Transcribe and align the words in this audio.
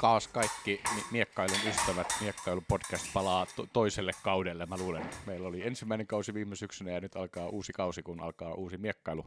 Moikkaas 0.00 0.28
kaikki 0.28 0.80
miekkailun 1.10 1.58
ystävät. 1.68 2.06
Miekkailu 2.20 2.62
podcast 2.68 3.12
palaa 3.14 3.46
to- 3.56 3.66
toiselle 3.72 4.12
kaudelle. 4.22 4.66
Mä 4.66 4.76
luulen, 4.76 5.10
meillä 5.26 5.48
oli 5.48 5.66
ensimmäinen 5.66 6.06
kausi 6.06 6.34
viime 6.34 6.56
syksynä 6.56 6.90
ja 6.90 7.00
nyt 7.00 7.16
alkaa 7.16 7.48
uusi 7.48 7.72
kausi, 7.72 8.02
kun 8.02 8.20
alkaa 8.20 8.54
uusi 8.54 8.78
miekkailu. 8.78 9.24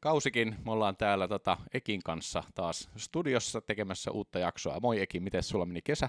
Kausikin, 0.00 0.56
me 0.64 0.72
ollaan 0.72 0.96
täällä 0.96 1.28
tota, 1.28 1.56
Ekin 1.74 2.02
kanssa 2.02 2.42
taas 2.54 2.90
studiossa 2.96 3.60
tekemässä 3.60 4.10
uutta 4.10 4.38
jaksoa. 4.38 4.80
Moi 4.80 5.00
Eki, 5.00 5.20
miten 5.20 5.42
sulla 5.42 5.66
meni 5.66 5.82
kesä? 5.82 6.08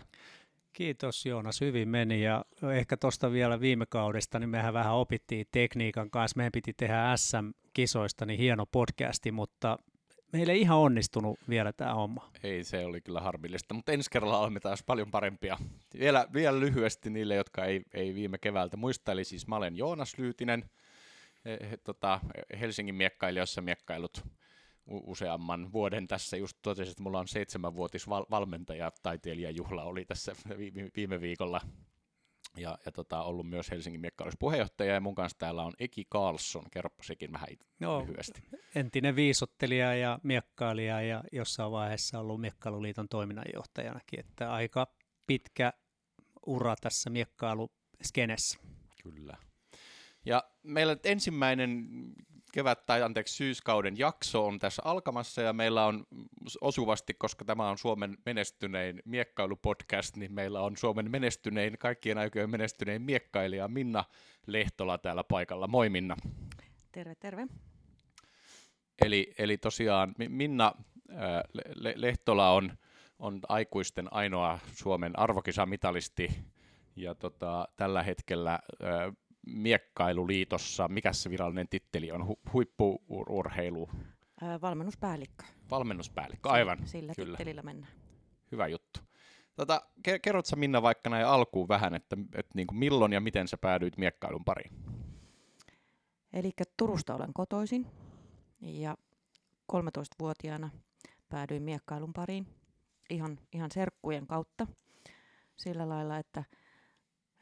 Kiitos 0.73 1.25
Joonas, 1.25 1.61
hyvin 1.61 1.89
meni 1.89 2.23
ja 2.23 2.45
ehkä 2.73 2.97
tuosta 2.97 3.31
vielä 3.31 3.59
viime 3.59 3.85
kaudesta, 3.85 4.39
niin 4.39 4.49
mehän 4.49 4.73
vähän 4.73 4.95
opittiin 4.95 5.47
tekniikan 5.51 6.09
kanssa. 6.09 6.37
Meidän 6.37 6.51
piti 6.51 6.73
tehdä 6.73 7.17
SM-kisoista 7.17 8.25
niin 8.25 8.39
hieno 8.39 8.65
podcasti, 8.65 9.31
mutta 9.31 9.77
meillä 10.31 10.53
ei 10.53 10.61
ihan 10.61 10.77
onnistunut 10.77 11.39
vielä 11.49 11.73
tämä 11.73 11.93
homma. 11.93 12.31
Ei, 12.43 12.63
se 12.63 12.85
oli 12.85 13.01
kyllä 13.01 13.19
harmillista, 13.19 13.73
mutta 13.73 13.91
ensi 13.91 14.09
kerralla 14.09 14.39
olemme 14.39 14.59
taas 14.59 14.83
paljon 14.83 15.11
parempia. 15.11 15.57
Vielä, 15.99 16.27
vielä 16.33 16.59
lyhyesti 16.59 17.09
niille, 17.09 17.35
jotka 17.35 17.65
ei, 17.65 17.81
ei 17.93 18.15
viime 18.15 18.37
keväältä 18.37 18.77
muista, 18.77 19.11
eli 19.11 19.23
siis 19.23 19.47
mä 19.47 19.55
olen 19.55 19.77
Joonas 19.77 20.17
Lyytinen, 20.17 20.69
he, 21.45 21.77
tota, 21.83 22.19
Helsingin 22.59 22.95
miekkailijoissa 22.95 23.61
miekkailut 23.61 24.23
useamman 24.87 25.71
vuoden 25.71 26.07
tässä. 26.07 26.37
Just 26.37 26.57
totesin, 26.61 26.91
että 26.91 27.03
mulla 27.03 27.19
on 27.19 27.27
seitsemänvuotis 27.27 28.09
val- 28.09 28.25
valmentaja, 28.29 28.91
taiteilijajuhla 29.03 29.83
oli 29.83 30.05
tässä 30.05 30.35
viime, 30.57 30.89
viime 30.95 31.21
viikolla. 31.21 31.61
Ja, 32.57 32.77
ja 32.85 32.91
tota, 32.91 33.23
ollut 33.23 33.49
myös 33.49 33.71
Helsingin 33.71 34.01
miekkailus-puheenjohtaja, 34.01 34.93
ja 34.93 35.01
mun 35.01 35.15
kanssa 35.15 35.37
täällä 35.37 35.63
on 35.63 35.73
Eki 35.79 36.05
Karlsson. 36.09 36.63
Kerropa 36.71 37.03
sekin 37.03 37.31
vähän 37.31 37.47
no, 37.79 38.01
lyhyesti. 38.01 38.43
Entinen 38.75 39.15
viisottelija 39.15 39.95
ja 39.95 40.19
miekkailija, 40.23 41.01
ja 41.01 41.23
jossain 41.31 41.71
vaiheessa 41.71 42.19
ollut 42.19 42.41
Miekkailuliiton 42.41 43.09
toiminnanjohtajanakin, 43.09 44.19
että 44.19 44.53
aika 44.53 44.87
pitkä 45.27 45.73
ura 46.45 46.75
tässä 46.81 47.09
miekkailuskenessä. 47.09 48.59
Kyllä. 49.03 49.37
Ja 50.25 50.43
meillä 50.63 50.97
ensimmäinen 51.03 51.87
kevät- 52.51 52.85
tai 52.85 53.01
anteeksi 53.01 53.35
syyskauden 53.35 53.97
jakso 53.97 54.45
on 54.45 54.59
tässä 54.59 54.81
alkamassa 54.85 55.41
ja 55.41 55.53
meillä 55.53 55.85
on 55.85 56.03
osuvasti, 56.61 57.13
koska 57.13 57.45
tämä 57.45 57.69
on 57.69 57.77
Suomen 57.77 58.17
menestynein 58.25 59.01
miekkailupodcast, 59.05 60.17
niin 60.17 60.33
meillä 60.33 60.61
on 60.61 60.77
Suomen 60.77 61.11
menestynein, 61.11 61.77
kaikkien 61.79 62.17
aikojen 62.17 62.49
menestynein 62.49 63.01
miekkailija 63.01 63.67
Minna 63.67 64.03
Lehtola 64.47 64.97
täällä 64.97 65.23
paikalla. 65.23 65.67
Moi 65.67 65.89
Minna. 65.89 66.15
Terve, 66.91 67.15
terve. 67.15 67.47
Eli, 69.01 69.33
eli 69.37 69.57
tosiaan 69.57 70.15
Minna 70.27 70.73
Lehtola 71.95 72.51
on, 72.51 72.71
on 73.19 73.39
aikuisten 73.49 74.13
ainoa 74.13 74.59
Suomen 74.73 75.19
arvokisamitalisti 75.19 76.29
ja 76.95 77.15
tota, 77.15 77.67
tällä 77.75 78.03
hetkellä 78.03 78.59
Miekkailuliitossa, 79.45 80.87
mikä 80.87 81.13
se 81.13 81.29
virallinen 81.29 81.67
titteli 81.69 82.11
on, 82.11 82.21
Hu- 82.21 82.51
huippuurheilu? 82.53 83.89
valmennuspäällikkö. 84.61 85.43
Valmennuspäällikkö, 85.69 86.49
aivan. 86.49 86.87
Sillä 86.87 87.13
kyllä. 87.15 87.37
tittelillä 87.37 87.61
mennään. 87.61 87.93
Hyvä 88.51 88.67
juttu. 88.67 88.99
Tota, 89.55 89.81
kerrotko 90.21 90.55
Minna 90.55 90.81
vaikka 90.81 91.09
näin 91.09 91.25
alkuun 91.25 91.67
vähän, 91.67 91.95
että, 91.95 92.17
että 92.35 92.51
niin 92.55 92.67
kuin 92.67 92.77
milloin 92.77 93.13
ja 93.13 93.21
miten 93.21 93.47
sä 93.47 93.57
päädyit 93.57 93.97
miekkailun 93.97 94.45
pariin? 94.45 94.71
Eli 96.33 96.51
Turusta 96.77 97.15
olen 97.15 97.33
kotoisin 97.33 97.87
ja 98.61 98.97
13-vuotiaana 99.71 100.69
päädyin 101.29 101.63
miekkailun 101.63 102.13
pariin 102.13 102.47
ihan, 103.09 103.39
ihan 103.53 103.71
serkkujen 103.71 104.27
kautta 104.27 104.67
sillä 105.55 105.89
lailla, 105.89 106.17
että 106.17 106.43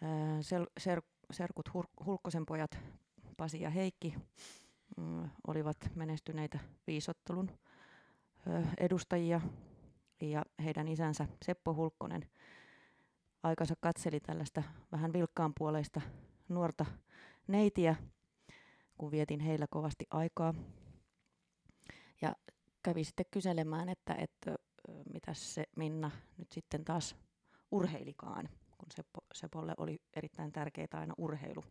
ää, 0.01 0.41
sel, 0.41 0.67
ser, 0.79 1.01
serkut 1.31 1.69
Hulkkosen 2.05 2.45
pojat 2.45 2.79
Pasi 3.37 3.61
ja 3.61 3.69
Heikki 3.69 4.15
mm, 4.97 5.29
olivat 5.47 5.77
menestyneitä 5.95 6.59
viisottelun 6.87 7.51
edustajia 8.77 9.41
ja 10.21 10.45
heidän 10.63 10.87
isänsä 10.87 11.27
Seppo 11.45 11.73
Hulkkonen 11.73 12.29
aikansa 13.43 13.75
katseli 13.79 14.19
tällaista 14.19 14.63
vähän 14.91 15.13
vilkkaanpuoleista 15.13 16.01
nuorta 16.49 16.85
neitiä, 17.47 17.95
kun 18.97 19.11
vietin 19.11 19.39
heillä 19.39 19.67
kovasti 19.69 20.05
aikaa. 20.11 20.53
Ja 22.21 22.35
kävi 22.83 23.03
sitten 23.03 23.25
kyselemään, 23.31 23.89
että, 23.89 24.13
että 24.13 24.55
mitä 25.13 25.33
se 25.33 25.63
Minna 25.75 26.11
nyt 26.37 26.51
sitten 26.51 26.85
taas 26.85 27.15
urheilikaan 27.71 28.49
Seppo, 28.91 29.19
Sepolle 29.33 29.73
oli 29.77 29.97
erittäin 30.15 30.51
tärkeää 30.51 30.87
aina 30.93 31.13
urheilu, 31.17 31.63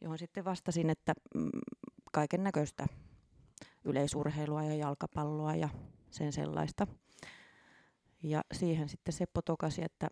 johon 0.00 0.18
sitten 0.18 0.44
vastasin, 0.44 0.90
että 0.90 1.14
mm, 1.34 1.50
kaiken 2.12 2.42
näköistä 2.42 2.86
yleisurheilua 3.84 4.64
ja 4.64 4.74
jalkapalloa 4.74 5.54
ja 5.54 5.68
sen 6.10 6.32
sellaista. 6.32 6.86
Ja 8.22 8.42
siihen 8.52 8.88
sitten 8.88 9.12
Seppo 9.12 9.42
tokasi, 9.42 9.82
että 9.84 10.08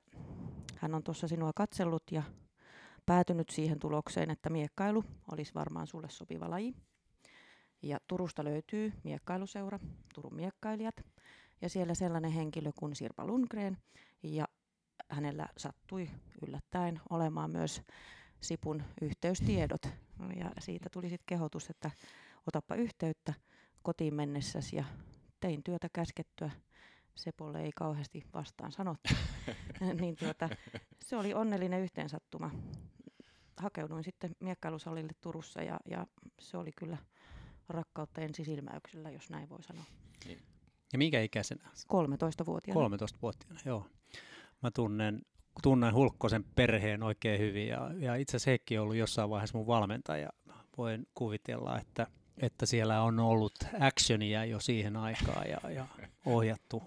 hän 0.76 0.94
on 0.94 1.02
tuossa 1.02 1.28
sinua 1.28 1.50
katsellut 1.54 2.02
ja 2.10 2.22
päätynyt 3.06 3.50
siihen 3.50 3.78
tulokseen, 3.78 4.30
että 4.30 4.50
miekkailu 4.50 5.04
olisi 5.32 5.54
varmaan 5.54 5.86
sulle 5.86 6.08
sopiva 6.10 6.50
laji. 6.50 6.74
Ja 7.82 7.98
Turusta 8.06 8.44
löytyy 8.44 8.92
miekkailuseura, 9.04 9.78
Turun 10.14 10.34
miekkailijat, 10.34 10.94
ja 11.62 11.68
siellä 11.68 11.94
sellainen 11.94 12.30
henkilö 12.30 12.70
kuin 12.78 12.96
Sirpa 12.96 13.26
Lundgren, 13.26 13.78
ja 14.22 14.44
hänellä 15.10 15.48
sattui 15.56 16.10
yllättäen 16.46 17.00
olemaan 17.10 17.50
myös 17.50 17.82
Sipun 18.40 18.82
yhteystiedot. 19.00 19.82
Ja 20.36 20.50
siitä 20.58 20.88
tuli 20.92 21.08
sitten 21.08 21.26
kehotus, 21.26 21.70
että 21.70 21.90
otappa 22.46 22.74
yhteyttä 22.74 23.34
kotiin 23.82 24.14
mennessäsi 24.14 24.76
ja 24.76 24.84
tein 25.40 25.62
työtä 25.62 25.88
käskettyä. 25.92 26.50
Sepolle 27.14 27.62
ei 27.62 27.70
kauheasti 27.76 28.24
vastaan 28.34 28.72
sanottu. 28.72 29.10
niin 30.00 30.16
tuota, 30.16 30.48
se 31.04 31.16
oli 31.16 31.34
onnellinen 31.34 31.80
yhteensattuma. 31.80 32.50
Hakeuduin 33.56 34.04
sitten 34.04 34.30
miekkailusalille 34.40 35.12
Turussa 35.20 35.62
ja, 35.62 35.80
ja 35.90 36.06
se 36.40 36.56
oli 36.56 36.70
kyllä 36.76 36.98
rakkautta 37.68 38.20
ensisilmäyksellä, 38.20 39.10
jos 39.10 39.30
näin 39.30 39.48
voi 39.48 39.62
sanoa. 39.62 39.84
Niin. 40.24 40.42
Ja 40.92 40.98
minkä 40.98 41.22
ikäisenä? 41.22 41.70
13-vuotiaana. 41.92 42.96
13-vuotiaana, 42.96 43.60
joo. 43.64 43.86
Mä 44.62 44.70
tunnen, 44.70 45.22
tunnen 45.62 45.94
Hulkkosen 45.94 46.44
perheen 46.44 47.02
oikein 47.02 47.40
hyvin 47.40 47.68
ja, 47.68 47.90
ja 47.98 48.14
itse 48.14 48.36
asiassa 48.36 48.50
Heikki 48.50 48.78
on 48.78 48.82
ollut 48.82 48.96
jossain 48.96 49.30
vaiheessa 49.30 49.58
mun 49.58 49.66
valmentaja. 49.66 50.30
Voin 50.78 51.06
kuvitella, 51.14 51.78
että, 51.78 52.06
että 52.38 52.66
siellä 52.66 53.02
on 53.02 53.18
ollut 53.18 53.54
actionia 53.80 54.44
jo 54.44 54.60
siihen 54.60 54.96
aikaan 54.96 55.48
ja, 55.48 55.70
ja 55.70 55.86
ohjattu 56.26 56.82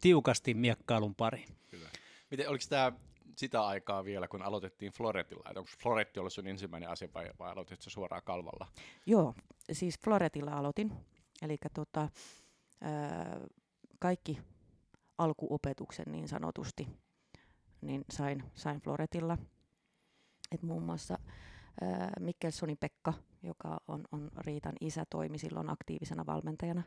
tiukasti 0.00 0.54
miekkailun 0.54 1.14
pari. 1.14 1.44
Kyllä. 1.70 1.88
Miten, 2.30 2.48
oliko 2.48 2.64
tämä 2.68 2.92
sitä 3.36 3.66
aikaa 3.66 4.04
vielä, 4.04 4.28
kun 4.28 4.42
aloitettiin 4.42 4.92
Floretilla? 4.92 5.48
Onko 5.48 5.70
Floretti 5.82 6.20
ollut 6.20 6.32
sun 6.32 6.46
ensimmäinen 6.46 6.90
asia 6.90 7.08
vai, 7.14 7.30
vai 7.38 7.52
aloititko 7.52 7.90
suoraan 7.90 8.22
kalvalla? 8.24 8.66
Joo, 9.06 9.34
siis 9.72 9.98
Floretilla 9.98 10.52
aloitin. 10.52 10.92
Eli 11.42 11.56
tota, 11.74 12.08
kaikki 13.98 14.38
alkuopetuksen 15.18 16.06
niin 16.12 16.28
sanotusti, 16.28 16.88
niin 17.80 18.04
sain, 18.10 18.44
sain 18.54 18.80
Floretilla. 18.80 19.38
Et 20.52 20.62
muun 20.62 20.82
muassa 20.82 21.18
äh, 21.82 22.08
Mikkelsonin 22.20 22.78
Pekka, 22.78 23.14
joka 23.42 23.80
on, 23.88 24.04
on 24.12 24.30
Riitan 24.36 24.74
isä, 24.80 25.04
toimi 25.10 25.38
silloin 25.38 25.70
aktiivisena 25.70 26.26
valmentajana. 26.26 26.82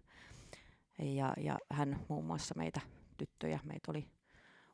Ja, 1.00 1.34
ja 1.38 1.58
hän 1.72 2.00
muun 2.10 2.26
muassa 2.26 2.56
meitä 2.58 2.82
tyttöjä, 3.18 3.60
meitä 3.64 3.92
oli 3.92 4.08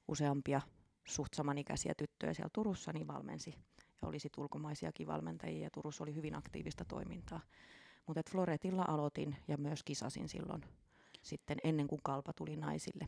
useampia 0.08 0.62
suht 1.08 1.34
samanikäisiä 1.34 1.94
tyttöjä 1.98 2.34
siellä 2.34 2.50
Turussa, 2.54 2.94
niin 2.94 3.08
valmensi. 3.08 3.56
Ja 4.02 4.08
oli 4.08 4.20
sitten 4.20 4.42
ulkomaisiakin 4.42 5.08
valmentajia 5.08 5.64
ja 5.64 5.70
Turussa 5.70 6.04
oli 6.04 6.16
hyvin 6.16 6.36
aktiivista 6.36 6.86
toimintaa. 6.86 7.40
Mutta 8.08 8.22
Floretilla 8.32 8.86
aloitin 8.88 9.36
ja 9.48 9.58
myös 9.58 9.84
kisasin 9.84 10.30
silloin 10.30 10.62
sitten 11.22 11.58
ennen 11.64 11.88
kuin 11.88 12.02
kalpa 12.04 12.34
tuli 12.34 12.56
naisille. 12.56 13.08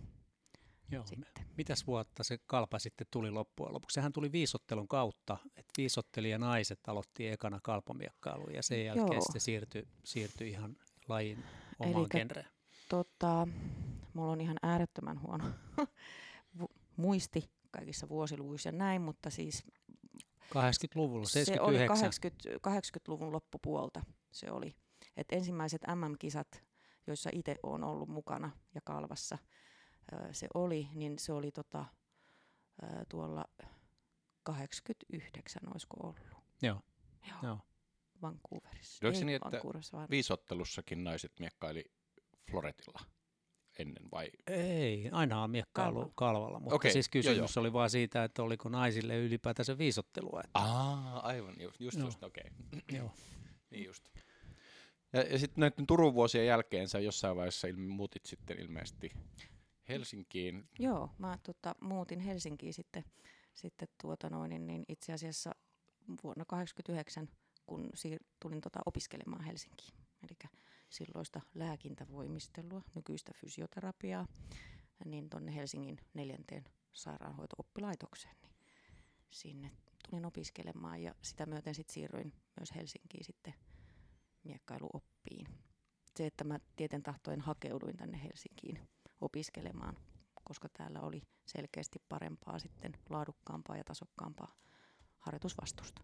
Joo. 0.91 1.05
Sitten. 1.05 1.45
Mitäs 1.57 1.87
vuotta 1.87 2.23
se 2.23 2.37
kalpa 2.47 2.79
sitten 2.79 3.07
tuli 3.11 3.31
loppujen 3.31 3.73
lopuksi? 3.73 3.93
Sehän 3.93 4.13
tuli 4.13 4.31
viisottelun 4.31 4.87
kautta, 4.87 5.37
että 5.45 5.73
viisottelija 5.77 6.37
naiset 6.37 6.79
aloitti 6.87 7.27
ekana 7.27 7.59
kalpamiekkailuun 7.63 8.53
ja 8.53 8.63
sen 8.63 8.85
jälkeen 8.85 9.13
Joo. 9.13 9.21
sitten 9.21 9.41
siirtyi, 9.41 9.87
siirtyi 10.03 10.49
ihan 10.49 10.77
lajin 11.07 11.43
omaan 11.79 11.99
Elikkä, 11.99 12.17
genreen. 12.17 12.47
Tota, 12.89 13.47
mulla 14.13 14.31
on 14.31 14.41
ihan 14.41 14.57
äärettömän 14.63 15.21
huono 15.21 15.43
muisti 16.97 17.49
kaikissa 17.71 18.09
vuosiluvuissa 18.09 18.69
ja 18.69 18.73
näin, 18.73 19.01
mutta 19.01 19.29
siis 19.29 19.63
80-luvulla, 20.43 21.25
79. 21.25 21.45
Se 21.45 21.61
oli 21.61 21.87
80, 21.87 22.69
80-luvun 22.69 23.31
loppupuolta 23.31 24.01
se 24.31 24.51
oli. 24.51 24.75
Et 25.17 25.27
ensimmäiset 25.31 25.81
MM-kisat, 25.95 26.63
joissa 27.07 27.29
itse 27.33 27.55
olen 27.63 27.83
ollut 27.83 28.09
mukana 28.09 28.51
ja 28.75 28.81
kalvassa– 28.83 29.37
se 30.31 30.47
oli, 30.53 30.87
niin 30.93 31.19
se 31.19 31.33
oli 31.33 31.51
tota, 31.51 31.85
tuolla 33.09 33.45
89, 34.43 35.61
olisiko 35.71 35.97
ollut. 36.03 36.19
Joo. 36.61 36.81
Joo. 37.27 37.37
Joo. 37.43 37.59
Vancouverissa. 38.21 39.07
Oliko 39.07 39.19
se 39.19 39.25
niin, 39.25 39.35
että 39.45 39.61
vaan 39.93 40.07
Viisottelussakin 40.09 41.03
naiset 41.03 41.31
miekkaili 41.39 41.85
Floretilla 42.51 42.99
ennen 43.79 44.11
vai? 44.11 44.29
Ei, 44.47 45.09
aina 45.11 45.43
on 45.43 45.51
miekkailu 45.51 45.93
Kalvalla. 45.93 46.13
kalvalla, 46.15 46.59
mutta 46.59 46.75
Okei, 46.75 46.91
siis 46.93 47.05
joo, 47.05 47.11
kysymys 47.11 47.57
oli 47.57 47.73
vaan 47.73 47.89
siitä, 47.89 48.23
että 48.23 48.43
oliko 48.43 48.69
naisille 48.69 49.17
ylipäätänsä 49.17 49.77
viisottelua. 49.77 50.41
Että, 50.45 50.59
Aa, 50.59 51.19
aivan, 51.19 51.55
just, 51.61 51.79
just, 51.81 51.97
Joo. 51.97 52.07
just 52.07 52.23
okei. 52.23 52.51
joo. 52.91 53.11
Niin 53.71 53.85
just. 53.85 54.03
Ja, 55.13 55.21
ja 55.21 55.39
sitten 55.39 55.61
näiden 55.61 55.87
Turun 55.87 56.13
vuosien 56.13 56.45
jälkeen 56.45 56.87
sä 56.87 56.99
jossain 56.99 57.35
vaiheessa 57.35 57.67
ilme, 57.67 57.87
muutit 57.87 58.25
sitten 58.25 58.59
ilmeisesti 58.59 59.11
Helsinkiin. 59.89 60.69
Joo, 60.79 61.09
mä 61.17 61.37
tota, 61.43 61.75
muutin 61.81 62.19
Helsinkiin 62.19 62.73
sitten, 62.73 63.03
sitten 63.53 63.87
tuota 64.01 64.29
noin, 64.29 64.49
niin, 64.49 64.67
niin 64.67 64.85
itse 64.87 65.13
asiassa 65.13 65.51
vuonna 66.23 66.45
1989, 66.45 67.29
kun 67.65 67.89
siir- 67.95 68.25
tulin 68.39 68.61
tota 68.61 68.79
opiskelemaan 68.85 69.43
Helsinkiin. 69.43 69.93
Eli 70.23 70.51
silloista 70.89 71.41
lääkintävoimistelua, 71.53 72.81
nykyistä 72.95 73.31
fysioterapiaa, 73.35 74.27
niin 75.05 75.29
tuonne 75.29 75.55
Helsingin 75.55 75.97
neljänteen 76.13 76.65
sairaanhoito-oppilaitokseen. 76.93 78.35
Niin 78.41 78.53
sinne 79.29 79.71
tulin 80.09 80.25
opiskelemaan 80.25 81.03
ja 81.03 81.15
sitä 81.21 81.45
myöten 81.45 81.75
sitten 81.75 81.93
siirryin 81.93 82.33
myös 82.59 82.75
Helsinkiin 82.75 83.25
sitten 83.25 83.53
miekkailuoppiin. 84.43 85.47
Se, 86.17 86.25
että 86.25 86.43
mä 86.43 86.59
tieten 86.75 87.03
tahtoen 87.03 87.41
hakeuduin 87.41 87.97
tänne 87.97 88.23
Helsinkiin 88.23 88.79
opiskelemaan, 89.21 89.97
koska 90.43 90.69
täällä 90.69 91.01
oli 91.01 91.21
selkeästi 91.45 92.01
parempaa 92.09 92.59
sitten 92.59 92.97
laadukkaampaa 93.09 93.77
ja 93.77 93.83
tasokkaampaa 93.83 94.55
harjoitusvastusta. 95.19 96.01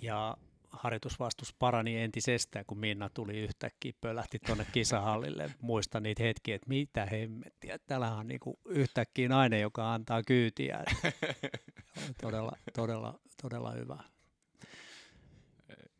Ja 0.00 0.36
harjoitusvastus 0.70 1.54
parani 1.58 2.00
entisestään, 2.00 2.64
kun 2.66 2.78
Minna 2.78 3.08
tuli 3.08 3.40
yhtäkkiä, 3.40 3.92
pölähti 4.00 4.38
tuonne 4.46 4.66
kisahallille. 4.72 5.50
Muistan 5.60 6.02
niitä 6.02 6.22
hetkiä, 6.22 6.54
että 6.54 6.68
mitä 6.68 7.06
hemmettiä. 7.06 7.78
Täällähän 7.86 8.18
on 8.18 8.26
niinku 8.26 8.60
yhtäkkiä 8.64 9.28
nainen, 9.28 9.60
joka 9.60 9.94
antaa 9.94 10.22
kyytiä. 10.22 10.84
Todella, 12.22 12.56
todella, 12.74 13.18
todella 13.42 13.70
hyvä. 13.72 13.98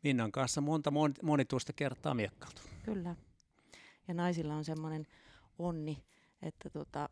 Minnan 0.03 0.31
kanssa 0.31 0.61
monta 0.61 0.89
mon- 0.89 1.23
monituista 1.23 1.73
kertaa 1.73 2.13
miekkailtu. 2.13 2.61
Kyllä. 2.85 3.15
Ja 4.07 4.13
naisilla 4.13 4.55
on 4.55 4.65
semmoinen 4.65 5.07
onni, 5.59 6.03
että 6.41 6.69
tota, 6.69 7.09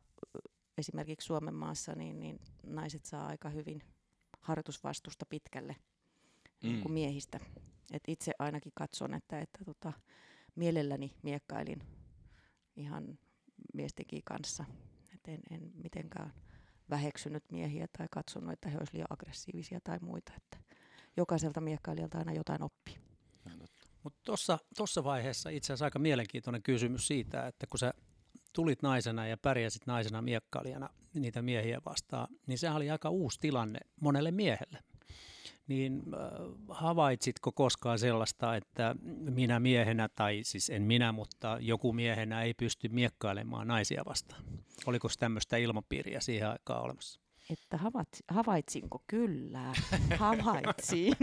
esimerkiksi 0.78 1.26
Suomen 1.26 1.54
maassa 1.54 1.96
niin, 1.96 2.20
niin 2.20 2.40
naiset 2.64 3.06
saa 3.06 3.28
aika 3.28 3.50
hyvin 3.50 3.82
harjoitusvastusta 4.42 5.26
pitkälle 5.30 5.76
mm. 6.64 6.82
kuin 6.82 6.92
miehistä. 6.92 7.40
Et 7.94 8.04
itse 8.08 8.32
ainakin 8.40 8.72
katson, 8.76 9.14
että, 9.14 9.40
että 9.40 9.66
tota, 9.66 9.94
mielelläni 10.56 11.16
miekkailin 11.24 11.84
ihan 12.76 13.20
miestenkin 13.74 14.22
kanssa. 14.26 14.66
Et 15.14 15.28
en, 15.28 15.40
en 15.52 15.72
mitenkään 15.74 16.34
väheksynyt 16.90 17.44
miehiä 17.52 17.88
tai 17.98 18.08
katsonut, 18.12 18.52
että 18.52 18.70
he 18.70 18.78
olisivat 18.78 18.94
liian 18.94 19.08
aggressiivisia 19.10 19.80
tai 19.84 20.00
muita. 20.02 20.34
Että 20.38 20.58
jokaiselta 21.18 21.62
miekkailijalta 21.62 22.18
aina 22.18 22.34
jotain 22.34 22.64
oppii. 22.64 22.81
Mutta 24.28 24.60
tuossa 24.78 25.04
vaiheessa 25.04 25.50
itse 25.50 25.68
asiassa 25.74 25.86
aika 25.86 26.00
mielenkiintoinen 26.00 26.64
kysymys 26.64 27.08
siitä, 27.08 27.48
että 27.48 27.68
kun 27.68 27.80
sä 27.80 27.94
tulit 28.54 28.82
naisena 28.82 29.28
ja 29.28 29.38
pärjäsit 29.38 29.88
naisena 29.88 30.22
miekkailijana 30.22 30.90
niitä 31.14 31.42
miehiä 31.42 31.82
vastaan, 31.86 32.28
niin 32.48 32.58
se 32.58 32.70
oli 32.70 32.90
aika 32.90 33.10
uusi 33.10 33.40
tilanne 33.40 33.80
monelle 34.02 34.32
miehelle. 34.32 34.80
Niin 35.68 36.02
äh, 36.14 36.30
havaitsitko 36.70 37.52
koskaan 37.52 38.00
sellaista, 38.00 38.56
että 38.56 38.96
minä 39.12 39.60
miehenä, 39.60 40.10
tai 40.10 40.40
siis 40.44 40.70
en 40.70 40.84
minä, 40.84 41.12
mutta 41.12 41.58
joku 41.62 41.94
miehenä 41.94 42.44
ei 42.44 42.54
pysty 42.54 42.90
miekkailemaan 42.90 43.68
naisia 43.68 44.04
vastaan? 44.06 44.44
Oliko 44.86 45.08
tämmöistä 45.20 45.58
ilmapiiriä 45.58 46.20
siihen 46.20 46.50
aikaan 46.50 46.84
olemassa? 46.84 47.22
Että 47.52 47.78
havaitsi, 47.78 48.24
havaitsinko? 48.28 49.04
Kyllä, 49.08 49.74
havaitsin. 50.18 51.14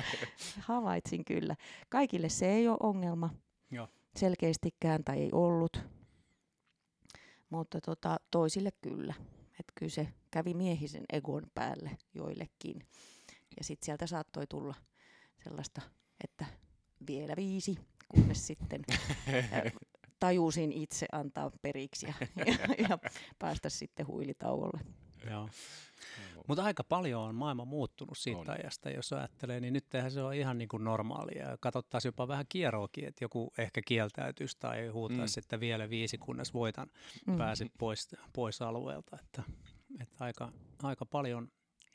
havaitsin 0.68 1.24
kyllä. 1.24 1.56
Kaikille 1.88 2.28
se 2.28 2.52
ei 2.52 2.68
ole 2.68 2.76
ongelma 2.80 3.30
Joo. 3.70 3.88
selkeästikään 4.16 5.04
tai 5.04 5.18
ei 5.18 5.28
ollut, 5.32 5.80
mutta 7.50 7.80
tota, 7.80 8.20
toisille 8.30 8.70
kyllä. 8.82 9.14
Että 9.60 9.72
kyllä 9.74 9.90
se 9.90 10.08
kävi 10.30 10.54
miehisen 10.54 11.04
egon 11.12 11.46
päälle 11.54 11.90
joillekin. 12.14 12.86
Ja 13.56 13.64
sitten 13.64 13.84
sieltä 13.86 14.06
saattoi 14.06 14.46
tulla 14.46 14.74
sellaista, 15.44 15.82
että 16.24 16.46
vielä 17.06 17.34
viisi, 17.36 17.78
kunnes 18.08 18.46
sitten 18.46 18.80
tajusin 20.20 20.72
itse 20.72 21.06
antaa 21.12 21.50
periksi 21.62 22.06
ja, 22.06 22.14
ja, 22.46 22.86
ja 22.88 22.98
päästä 23.38 23.68
sitten 23.68 24.06
huilitauolle. 24.06 24.80
Joo. 25.30 25.48
Mutta 26.48 26.64
aika 26.64 26.84
paljon 26.84 27.22
on 27.22 27.34
maailma 27.34 27.64
muuttunut 27.64 28.18
siitä 28.18 28.40
On. 28.40 28.50
ajasta, 28.50 28.90
jos 28.90 29.12
ajattelee, 29.12 29.60
niin 29.60 29.72
nyt 29.72 29.86
se 30.08 30.22
on 30.22 30.34
ihan 30.34 30.58
niin 30.58 30.68
kuin 30.68 30.84
normaalia. 30.84 31.56
Katsottaisiin 31.60 32.08
jopa 32.08 32.28
vähän 32.28 32.44
kierroakin, 32.48 33.04
että 33.04 33.24
joku 33.24 33.52
ehkä 33.58 33.80
kieltäytyisi 33.86 34.56
tai 34.60 34.88
huutaisi, 34.88 35.40
Mm. 35.40 35.42
että 35.44 35.60
vielä 35.60 35.90
viisi, 35.90 36.18
kunnes 36.18 36.54
voitan, 36.54 36.88
Mm. 37.26 37.36
pääsi 37.38 37.72
pois, 37.78 38.08
pois 38.32 38.62
alueelta. 38.62 39.18
Että, 39.22 39.42
että 40.00 40.24
aika, 40.24 40.52
aika 40.82 41.06
paljon 41.06 41.48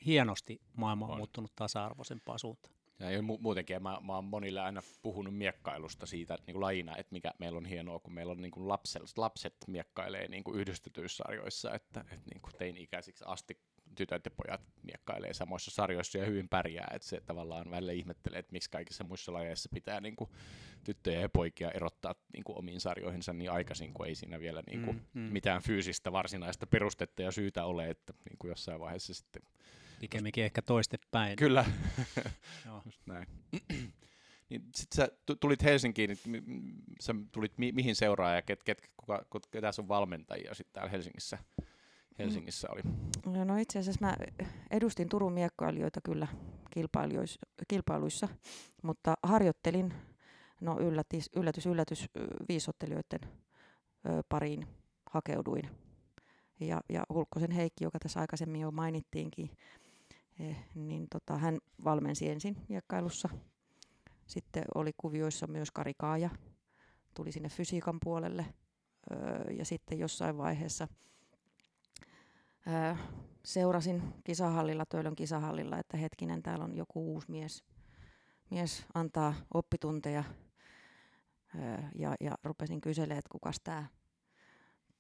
hienosti 0.06 0.62
maailma 0.76 1.06
on, 1.06 1.12
On. 1.12 1.18
muuttunut 1.18 1.52
tasa-arvoisempaan 1.56 2.40
suuntaan. 2.40 2.76
Ja 3.00 3.20
mu- 3.20 3.42
muutenkin 3.42 3.84
mä, 3.84 3.98
mä 4.02 4.16
oon 4.16 4.26
monille 4.26 4.62
aina 4.62 4.82
puhunut 5.02 5.38
miekkailusta 5.38 6.06
siitä 6.06 6.34
että 6.34 6.52
niin 6.52 6.62
lajina, 6.62 6.98
että 6.98 7.14
mikä 7.14 7.32
meillä 7.40 7.58
on 7.58 7.66
hienoa, 7.66 8.00
kun 8.00 8.14
meillä 8.14 8.32
on 8.32 8.42
niin 8.42 8.52
kuin 8.52 8.68
lapset, 8.68 9.18
lapset 9.18 9.56
miekkailee 9.68 10.28
niin 10.28 10.44
kuin 10.44 10.60
yhdistetyissä 10.60 11.24
sarjoissa, 11.24 11.74
että, 11.74 12.00
että 12.00 12.30
niin 12.34 12.42
kuin 12.42 12.54
teini-ikäisiksi 12.58 13.24
asti 13.28 13.58
tytöt 13.96 14.26
ja 14.26 14.32
pojat 14.32 14.62
miekkailee 14.84 15.34
samoissa 15.34 15.72
sarjoissa 15.72 16.18
ja 16.18 16.26
hyvin 16.26 16.50
pärjää, 16.50 16.88
että 16.94 17.08
se 17.08 17.22
tavallaan 17.22 17.72
välillä 17.72 17.92
ihmettelee, 17.92 18.40
että 18.40 18.54
miksi 18.54 18.70
kaikissa 18.70 19.04
muissa 19.04 19.34
lajeissa 19.34 19.70
pitää 19.74 20.02
niin 20.02 20.16
kuin 20.16 20.30
tyttöjä 20.84 21.22
ja 21.22 21.30
poikia 21.30 21.72
erottaa 21.72 22.16
niin 22.34 22.44
kuin 22.44 22.58
omiin 22.58 22.82
sarjoihinsa 22.82 23.34
niin 23.34 23.52
aikaisin, 23.52 23.94
kun 23.94 24.08
ei 24.08 24.16
siinä 24.16 24.40
vielä 24.40 24.64
niin 24.68 24.82
kuin 24.82 24.98
Mm, 25.14 25.22
mm. 25.22 25.34
mitään 25.34 25.62
fyysistä 25.62 26.12
varsinaista 26.12 26.68
perustetta 26.68 27.22
ja 27.22 27.32
syytä 27.32 27.66
ole, 27.66 27.90
että 27.90 28.14
niin 28.30 28.38
kuin 28.40 28.50
jossain 28.50 28.80
vaiheessa 28.80 29.14
sitten 29.14 29.42
Pikemminkin 30.00 30.44
ehkä 30.44 30.62
toistepäin. 30.62 31.36
Kyllä. 31.36 31.66
Joo. 32.66 32.82
Just 32.86 33.02
näin. 33.06 33.28
niin 34.50 34.62
sit 34.76 34.92
sä 34.96 35.10
tu- 35.26 35.36
tulit 35.36 35.64
Helsinkiin, 35.64 36.18
niin 36.26 36.44
sä 37.00 37.16
tulit 37.32 37.58
mi- 37.58 37.72
mihin 37.72 37.96
seuraa 37.96 38.36
ja 38.36 38.42
ket, 38.42 38.64
ket, 38.64 38.90
kuka, 38.98 39.26
ketä 39.52 39.72
sun 39.72 39.88
valmentajia 39.88 40.54
sitten 40.54 40.74
täällä 40.74 40.90
Helsingissä, 40.92 41.38
Helsingissä 42.20 42.68
oli? 42.72 42.82
No 43.46 43.58
itse 43.58 43.80
asiassa 43.80 44.06
mä 44.06 44.16
edustin 44.72 45.10
Turun 45.10 45.34
miekkailijoita 45.34 46.02
kyllä 46.02 46.28
kilpailuissa, 47.68 48.28
mutta 48.84 49.16
harjoittelin, 49.24 49.94
no 50.62 50.80
yllätys, 50.80 51.30
yllätys, 51.36 51.66
yllätys, 51.66 52.06
viisottelijoiden 52.50 53.20
pariin 54.30 54.68
hakeuduin. 55.12 55.70
Ja, 56.60 56.82
ja 56.90 57.04
Hulkkosen 57.14 57.52
Heikki, 57.52 57.84
joka 57.84 58.00
tässä 58.00 58.20
aikaisemmin 58.20 58.62
jo 58.62 58.72
mainittiinkin, 58.72 59.50
eh, 60.40 60.58
niin 60.76 61.08
tota, 61.10 61.38
hän 61.38 61.60
valmensi 61.84 62.30
ensin 62.30 62.58
miekkailussa. 62.70 63.30
Sitten 64.28 64.64
oli 64.76 64.92
kuvioissa 64.98 65.48
myös 65.48 65.72
Kari 65.72 65.94
Kaaja, 65.98 66.30
tuli 67.14 67.32
sinne 67.32 67.50
fysiikan 67.50 67.98
puolelle. 68.04 68.46
Öö, 69.12 69.52
ja 69.52 69.66
sitten 69.66 70.00
jossain 70.00 70.38
vaiheessa 70.38 70.88
öö, 72.68 72.96
seurasin 73.44 74.04
kisahallilla, 74.24 74.86
Töölön 74.86 75.16
kisahallilla, 75.16 75.78
että 75.78 75.98
hetkinen, 75.98 76.44
täällä 76.44 76.66
on 76.66 76.76
joku 76.76 77.14
uusi 77.14 77.32
mies, 77.32 77.64
mies 78.50 78.86
antaa 78.94 79.34
oppitunteja. 79.54 80.24
Öö, 81.56 81.78
ja, 81.96 82.16
ja 82.20 82.36
rupesin 82.44 82.82
kyselemään, 82.82 83.20
että 83.20 83.32
kukas 83.32 83.60
tämä 83.64 83.86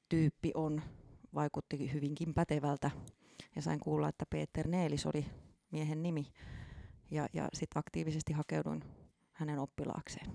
tyyppi 0.09 0.51
on. 0.53 0.81
Vaikutti 1.33 1.93
hyvinkin 1.93 2.33
pätevältä. 2.33 2.91
Ja 3.55 3.61
sain 3.61 3.79
kuulla, 3.79 4.09
että 4.09 4.25
Peter 4.29 4.67
Neelis 4.67 5.05
oli 5.05 5.25
miehen 5.71 6.03
nimi. 6.03 6.33
Ja, 7.11 7.27
ja 7.33 7.47
sitten 7.53 7.79
aktiivisesti 7.79 8.33
hakeuduin 8.33 8.83
hänen 9.31 9.59
oppilaakseen. 9.59 10.31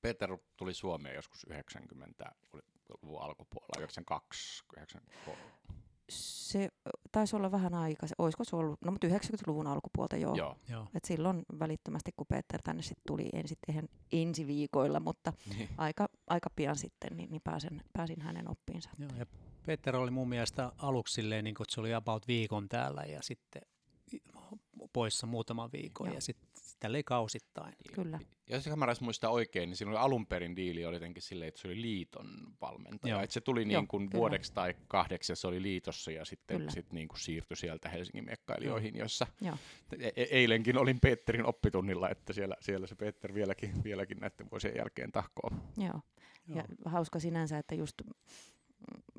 Peter 0.00 0.38
tuli 0.56 0.74
Suomeen 0.74 1.14
joskus 1.14 1.46
90-luvun 1.50 3.22
alkupuolella, 3.22 3.78
92, 3.78 4.64
93. 4.76 5.40
Se 6.10 6.68
taisi 7.12 7.36
olla 7.36 7.50
vähän 7.50 7.74
aika, 7.74 8.06
olisiko 8.18 8.44
se 8.44 8.56
ollut, 8.56 8.80
no 8.84 8.90
mutta 8.92 9.06
90-luvun 9.06 9.66
alkupuolta 9.66 10.16
joo. 10.16 10.34
Joo. 10.34 10.56
Joo. 10.68 10.86
Et 10.94 11.04
silloin 11.04 11.42
välittömästi, 11.58 12.12
kun 12.16 12.26
Peter 12.26 12.62
tänne 12.62 12.82
sitten 12.82 13.02
tuli, 13.06 13.28
en 13.32 13.48
sitten 13.48 13.88
ensi 14.12 14.46
viikoilla, 14.46 15.00
mutta 15.00 15.32
Niin. 15.56 15.68
aika, 15.78 16.08
aika 16.26 16.50
pian 16.56 16.76
sitten, 16.76 17.16
niin, 17.16 17.30
niin 17.30 17.42
pääsen, 17.44 17.82
pääsin 17.92 18.20
hänen 18.20 18.50
oppiinsa. 18.50 18.90
Joo, 18.98 19.10
ja 19.18 19.26
Peter 19.66 19.96
oli 19.96 20.10
mun 20.10 20.28
mielestä 20.28 20.72
aluksi 20.78 21.14
silleen, 21.14 21.44
niin 21.44 21.54
kuin, 21.54 21.64
että 21.64 21.74
se 21.74 21.80
oli 21.80 21.94
about 21.94 22.28
viikon 22.28 22.68
täällä 22.68 23.02
ja 23.02 23.22
sitten 23.22 23.62
poissa 24.92 25.26
muutaman 25.26 25.72
viikon 25.72 26.06
Joo. 26.06 26.14
ja 26.14 26.20
sitten 26.20 26.48
tälleen 26.80 27.04
kausittain. 27.04 27.74
Kyllä. 27.92 28.18
Jos 28.46 28.64
kameras 28.64 29.00
muistaa 29.00 29.30
oikein, 29.30 29.68
niin 29.68 29.76
siinä 29.76 29.90
oli 29.90 29.98
alun 29.98 30.26
perin 30.26 30.56
diili 30.56 30.84
oli 30.86 30.96
jotenkin 30.96 31.22
silleen, 31.22 31.48
että 31.48 31.60
se 31.60 31.68
oli 31.68 31.80
liiton 31.82 32.26
valmentaja. 32.60 33.14
Joo. 33.14 33.22
Että 33.22 33.34
se 33.34 33.40
tuli 33.40 33.60
Joo, 33.60 33.80
niin 33.80 33.88
kuin 33.88 34.08
kyllä. 34.08 34.18
vuodeksi 34.20 34.52
tai 34.52 34.74
kahdeksi 34.88 35.32
ja 35.32 35.36
se 35.36 35.46
oli 35.46 35.62
liitossa 35.62 36.10
ja 36.10 36.24
sitten 36.24 36.70
sit 36.70 36.92
niin 36.92 37.08
kuin 37.08 37.20
siirtyi 37.20 37.56
sieltä 37.56 37.88
Helsingin 37.88 38.24
miekkailijoihin, 38.24 38.96
jossa 38.96 39.26
Joo. 39.40 39.56
e- 39.98 40.08
e- 40.16 40.28
eilenkin 40.30 40.78
olin 40.78 41.00
Peterin 41.00 41.46
oppitunnilla, 41.46 42.10
että 42.10 42.32
siellä, 42.32 42.56
siellä 42.60 42.86
se 42.86 42.94
Peter 42.94 43.34
vieläkin, 43.34 43.84
vieläkin 43.84 44.18
näiden 44.18 44.50
vuosien 44.50 44.76
jälkeen 44.76 45.12
tahkoo. 45.12 45.50
Joo. 45.76 46.00
Ja 46.48 46.56
Joo. 46.56 46.64
hauska 46.84 47.20
sinänsä, 47.20 47.58
että 47.58 47.74
just 47.74 47.94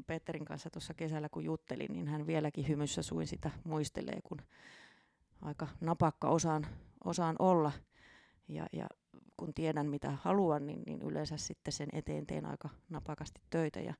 Peterin 0.08 0.46
kanssa 0.46 0.70
tuossa 0.70 0.94
kesällä 0.94 1.30
kun 1.30 1.44
juttelin, 1.44 1.94
niin 1.94 2.08
hän 2.08 2.28
vieläkin 2.28 2.68
hymyssä 2.68 3.02
suin 3.02 3.28
sitä 3.28 3.52
muistelee, 3.64 4.20
kun 4.24 4.42
aika 5.42 5.68
napakka 5.82 6.30
osaan, 6.30 6.68
osaan 7.04 7.36
olla. 7.40 7.72
Ja, 8.48 8.68
ja 8.74 8.88
kun 9.38 9.54
tiedän 9.54 9.90
mitä 9.90 10.12
haluan, 10.22 10.68
niin, 10.68 10.84
niin 10.86 11.02
yleensä 11.02 11.38
sitten 11.38 11.74
sen 11.74 11.90
eteen 11.94 12.28
teen 12.28 12.46
aika 12.46 12.70
napakasti 12.90 13.42
töitä. 13.50 13.80
Ja 13.80 13.94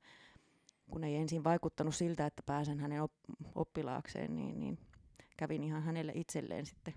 kun 0.90 1.04
ei 1.04 1.16
ensin 1.16 1.44
vaikuttanut 1.44 1.94
siltä, 1.94 2.26
että 2.26 2.42
pääsen 2.46 2.80
hänen 2.80 3.02
op, 3.02 3.12
oppilaakseen, 3.54 4.36
niin, 4.36 4.60
niin 4.60 4.78
kävin 5.36 5.64
ihan 5.64 5.82
hänelle 5.82 6.12
itselleen 6.14 6.66
sitten 6.66 6.94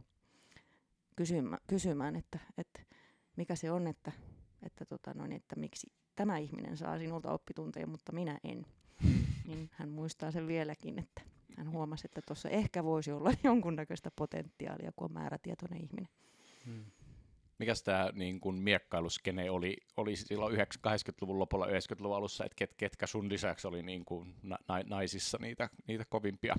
kysymä, 1.15 1.57
kysymään, 1.67 2.15
että, 2.15 2.39
että 2.57 2.81
mikä 3.36 3.55
se 3.55 3.72
on, 3.72 3.88
että, 3.88 4.12
että, 4.63 4.86
tota 4.86 5.13
noin, 5.13 5.31
että 5.31 5.55
miksi 5.55 5.91
tämä 6.15 6.38
ihminen 6.38 6.77
saa 6.77 6.98
sinulta 6.98 7.31
oppitunteja, 7.31 7.88
mutta 7.88 8.12
minä 8.12 8.39
en. 8.43 8.65
Niin 9.45 9.69
hän 9.74 9.89
muistaa 9.89 10.31
sen 10.31 10.48
vieläkin, 10.48 11.00
että 11.00 11.22
hän 11.57 11.72
huomasi, 11.72 12.07
että 12.07 12.22
tuossa 12.22 12.50
ehkä 12.50 12.84
voisi 12.84 13.12
olla 13.12 13.31
jonkunnäköistä 13.43 14.12
potentiaalia, 14.15 14.91
kun 14.95 15.05
on 15.05 15.13
määrätietoinen 15.13 15.81
ihminen. 15.84 16.10
Mm. 16.65 16.86
Mikäs 17.60 17.84
tämä 17.84 18.10
niin 18.13 18.39
kuin 18.39 18.55
miekkailuskene 18.55 19.50
oli, 19.51 19.77
oli 19.98 20.15
silloin 20.15 20.55
80-luvun 20.57 21.39
lopulla, 21.39 21.65
90-luvun 21.65 22.17
alussa, 22.17 22.45
että 22.45 22.55
ket, 22.55 22.74
ketkä 22.77 23.07
sun 23.07 23.29
lisäksi 23.29 23.67
oli 23.67 23.84
niin 23.84 24.05
kuin 24.05 24.36
na, 24.43 24.57
na, 24.67 24.81
naisissa 24.86 25.38
niitä, 25.41 25.69
niitä 25.88 26.05
kovimpia, 26.10 26.55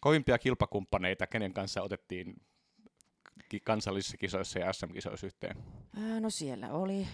kovimpia 0.00 0.38
kilpakumppaneita, 0.38 1.26
kenen 1.26 1.52
kanssa 1.52 1.82
otettiin 1.82 2.34
kansallisissa 3.64 4.16
kisoissa 4.16 4.58
ja 4.58 4.72
SM-kisoissa 4.72 5.26
yhteen? 5.26 5.56
No 6.20 6.30
siellä 6.30 6.72
oli 6.72 7.06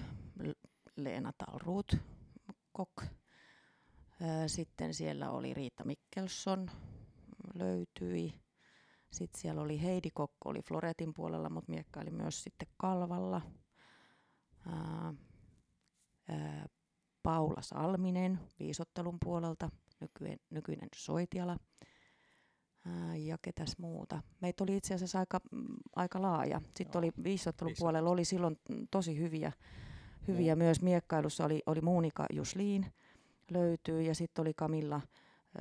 Leena 0.97 1.33
Talruut, 1.38 1.97
Kok. 2.73 3.03
Sitten 4.47 4.95
siellä 4.95 5.31
oli 5.31 5.55
Riitta 5.55 5.85
Mikkelsson, 5.85 6.71
löytyi. 7.55 8.35
Sitten 9.11 9.41
siellä 9.41 9.62
oli 9.62 9.83
Heidi 9.83 10.11
Kokko, 10.11 10.49
oli 10.49 10.61
Floretin 10.62 11.15
puolella, 11.15 11.50
mutta 11.50 11.73
miekkaili 11.73 12.11
myös 12.11 12.43
sitten 12.43 12.69
Kalvalla. 12.76 13.43
Ää, 14.67 15.15
ää, 16.29 16.67
Paula 17.23 17.62
Salminen 17.62 18.41
viisottelun 18.59 19.19
puolelta, 19.25 19.71
nykyinen, 20.00 20.38
nykyinen 20.50 20.88
Soitiala. 20.97 21.57
Ää, 22.87 23.17
ja 23.17 23.38
ketäs 23.43 23.79
muuta. 23.79 24.23
Meitä 24.41 24.65
oli 24.65 24.76
itse 24.76 24.95
asiassa 24.95 25.19
aika, 25.19 25.41
mm, 25.53 25.67
aika 25.97 26.23
laaja. 26.23 26.61
Sitten 26.76 26.91
Joo, 26.95 26.99
oli 26.99 27.12
viisottelun 27.25 27.25
viisottelun. 27.25 27.75
puolella 27.79 28.11
oli 28.11 28.25
silloin 28.25 28.57
mm, 28.69 28.88
tosi 28.91 29.19
hyviä, 29.19 29.53
hyviä 30.28 30.56
myös 30.56 30.83
miekkailussa. 30.83 31.45
Oli, 31.45 31.62
oli 31.66 31.80
Muunika 31.80 32.26
Jusliin 32.33 32.87
löytyy 33.50 34.02
ja 34.02 34.14
sitten 34.14 34.42
oli 34.42 34.54
Camilla 34.54 34.97
äh, 34.97 35.02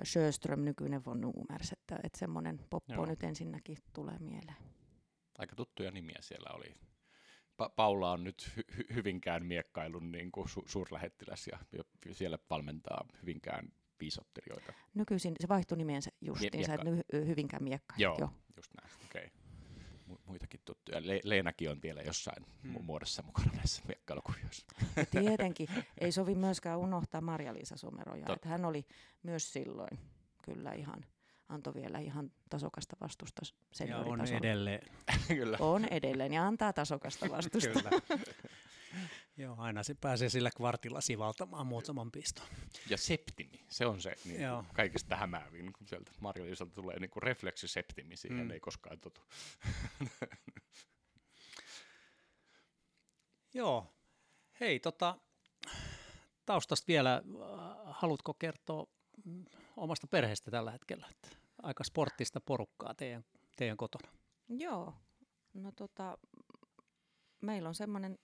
Sjöström, 0.04 0.60
nykyinen 0.66 1.06
von 1.06 1.22
Nuumers. 1.22 1.72
Että, 1.72 2.00
että 2.04 2.20
semmoinen 2.20 2.60
poppo 2.70 2.94
Joo. 2.94 3.06
nyt 3.06 3.24
ensinnäkin 3.24 3.78
tulee 3.94 4.18
mieleen. 4.20 4.58
Aika 5.38 5.56
tuttuja 5.56 5.92
nimiä 5.92 6.18
siellä 6.20 6.50
oli. 6.56 6.74
Pa- 7.64 7.70
Paula 7.76 8.12
on 8.12 8.24
nyt 8.24 8.52
hy- 8.58 8.76
hy- 8.76 8.96
Hyvinkään 8.96 9.46
miekkailun 9.46 10.12
niin 10.12 10.32
kuin 10.32 10.48
su- 10.48 10.64
suurlähettiläs 10.66 11.48
ja 11.48 11.60
ja 11.78 11.84
siellä 12.14 12.38
valmentaa 12.50 13.06
Hyvinkään 13.22 13.72
viisottelijoita. 14.00 14.74
Nykyisin 14.94 15.36
se 15.40 15.48
vaihtui 15.48 15.78
nimensä 15.78 16.12
justiinsa, 16.22 16.74
että 16.74 16.86
nyt 16.92 17.06
hy- 17.16 17.26
Hyvinkään 17.26 17.64
miekka. 17.64 17.96
Joo, 17.98 18.16
Joo. 18.20 18.30
just 18.58 18.72
näin. 18.82 18.94
Okei. 19.06 19.28
Mu- 19.28 19.45
muitakin 20.26 20.60
tuttuja. 20.66 21.02
Le- 21.08 21.22
Leenakin 21.24 21.70
on 21.72 21.82
vielä 21.84 22.02
jossain 22.02 22.44
mu- 22.46 22.50
Hmm. 22.64 22.86
muodossa 22.86 23.22
mukana 23.24 23.52
näissä 23.56 23.82
miekkailukuvioissa. 23.88 24.66
Ja 24.96 25.06
tietenkin 25.22 25.68
ei 25.98 26.12
sovi 26.12 26.36
myöskään 26.36 26.80
unohtaa 26.80 27.22
Marja-Liisa 27.22 27.78
Someroja. 27.78 28.26
Että 28.34 28.50
hän 28.50 28.66
oli 28.66 28.86
myös 29.24 29.54
silloin 29.54 30.00
kyllä 30.44 30.72
ihan, 30.74 31.06
antoi 31.50 31.74
vielä 31.74 32.00
ihan 32.00 32.32
tasokasta 32.50 32.96
vastusta 33.02 33.42
Ja 33.88 33.98
on 33.98 34.28
edelleen. 34.28 34.82
Kyllä. 35.28 35.58
On 35.60 35.86
edelleen 35.86 36.34
ja 36.34 36.48
antaa 36.48 36.74
tasokasta 36.74 37.30
vastusta. 37.30 37.70
Kyllä. 37.70 37.90
Joo, 39.38 39.56
aina 39.58 39.84
se 39.84 39.94
pääsee 39.94 40.30
sillä 40.30 40.50
kvartilla 40.58 41.02
sivaltamaan 41.02 41.68
muutaman 41.68 42.12
piston. 42.12 42.46
Ja 42.90 42.98
septimi, 42.98 43.66
se 43.70 43.86
on 43.86 44.02
se 44.02 44.16
niin 44.26 44.42
Joo. 44.42 44.64
kuin 44.64 44.76
kaikista 44.76 45.16
hämäävin, 45.16 45.74
kun 45.74 45.88
sieltä 45.88 46.12
Marja-Liisalta 46.20 46.74
tulee 46.74 47.00
niin 47.00 47.10
kuin 47.10 47.24
refleksiseptimi, 47.24 48.18
siihen 48.18 48.46
Mm. 48.46 48.52
ei 48.52 48.60
koskaan 48.60 49.00
totu. 49.00 49.22
Joo. 53.54 53.94
Hei, 54.60 54.80
tota, 54.80 55.18
taustasta 56.46 56.88
vielä, 56.88 57.16
äh, 57.16 57.22
haluatko 57.86 58.34
kertoa 58.34 58.88
mm, 59.26 59.46
omasta 59.78 60.08
perheestä 60.08 60.52
tällä 60.52 60.72
hetkellä? 60.72 61.08
Että 61.12 61.30
aika 61.64 61.84
sporttista 61.84 62.42
porukkaa 62.42 62.94
teidän, 62.94 63.26
teidän 63.56 63.78
kotona. 63.78 64.12
Joo, 64.50 64.94
no 65.54 65.72
tota, 65.72 66.18
meillä 67.42 67.70
on 67.70 67.76
semmoinen 67.76 68.18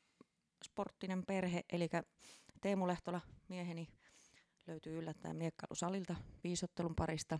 sporttinen 0.63 1.25
perhe, 1.25 1.63
eli 1.70 1.89
Teemu 2.62 2.88
Lehtola, 2.88 3.22
mieheni, 3.50 3.88
löytyy 4.68 4.98
yllättäen 4.98 5.36
miekkailusalilta 5.36 6.15
viisottelun 6.44 6.96
parista. 6.96 7.39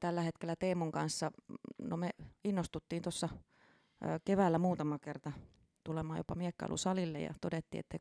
Tällä 0.00 0.22
hetkellä 0.22 0.56
Teemun 0.56 0.92
kanssa, 0.92 1.30
mm, 1.48 1.56
no 1.88 1.96
me 1.96 2.10
innostuttiin 2.44 3.02
tuossa 3.02 3.28
keväällä 4.24 4.58
muutama 4.58 4.98
kerta 4.98 5.32
tulemaan 5.84 6.18
jopa 6.18 6.34
miekkailusalille 6.34 7.20
ja 7.20 7.34
todettiin, 7.40 7.80
että, 7.80 7.98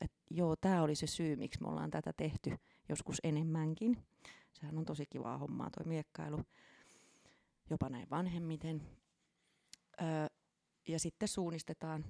että 0.00 0.16
joo, 0.30 0.56
tämä 0.56 0.82
oli 0.82 0.94
se 0.94 1.06
syy, 1.06 1.36
miksi 1.36 1.62
me 1.62 1.68
ollaan 1.68 1.90
tätä 1.90 2.12
tehty 2.16 2.56
joskus 2.88 3.20
enemmänkin. 3.22 3.98
Sehän 4.52 4.78
on 4.78 4.84
tosi 4.84 5.06
kivaa 5.06 5.38
hommaa 5.38 5.70
tuo 5.70 5.84
miekkailu, 5.86 6.40
jopa 7.70 7.88
näin 7.88 8.10
vanhemmiten. 8.10 8.82
Ja 10.88 10.98
sitten 10.98 11.28
suunnistetaan. 11.28 12.04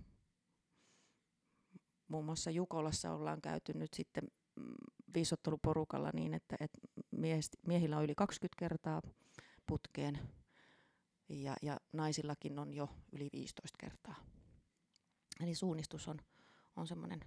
Muun 2.13 2.25
muassa 2.25 2.51
Jukolassa 2.51 3.13
ollaan 3.13 3.41
käyty 3.41 3.73
nyt 3.73 3.95
sitten 3.95 4.25
mm, 4.57 4.75
viisotteluporukalla 5.15 6.11
niin, 6.15 6.35
että, 6.35 6.57
että 6.61 6.79
miehillä 7.67 7.97
on 7.97 8.05
yli 8.05 8.15
20 8.15 8.59
kertaa 8.59 9.03
putkeen 9.67 10.19
ja, 11.29 11.57
ja 11.63 11.77
naisillakin 11.93 12.59
on 12.59 12.75
jo 12.75 12.89
yli 13.13 13.29
15 13.33 13.79
kertaa. 13.81 14.15
Eli 15.41 15.55
suunnistus 15.55 16.09
on, 16.09 16.19
on 16.77 16.87
semmoinen 16.87 17.21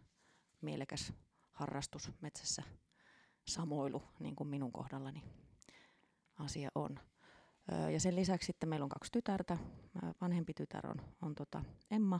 mielekäs 0.62 1.13
harrastus 1.51 2.12
metsässä 2.22 2.63
samoilu, 3.48 4.04
niin 4.20 4.36
kuin 4.36 4.48
minun 4.48 4.72
kohdallani 4.72 5.24
asia 6.39 6.70
on. 6.75 7.00
Ja 7.94 8.00
sen 8.00 8.15
lisäksi 8.15 8.46
sitten 8.46 8.70
meillä 8.70 8.84
on 8.84 8.89
kaksi 8.89 9.12
tytärtä. 9.12 9.58
Vanhempi 10.22 10.54
tytär 10.54 10.88
on, 10.88 10.98
on 11.22 11.36
tota 11.36 11.63
Emma. 11.92 12.20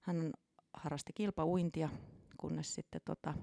Hän 0.00 0.32
harrasti 0.74 1.12
kilpauintia, 1.12 1.88
kunnes 2.36 2.74
sitten 2.74 3.00
tota, 3.04 3.34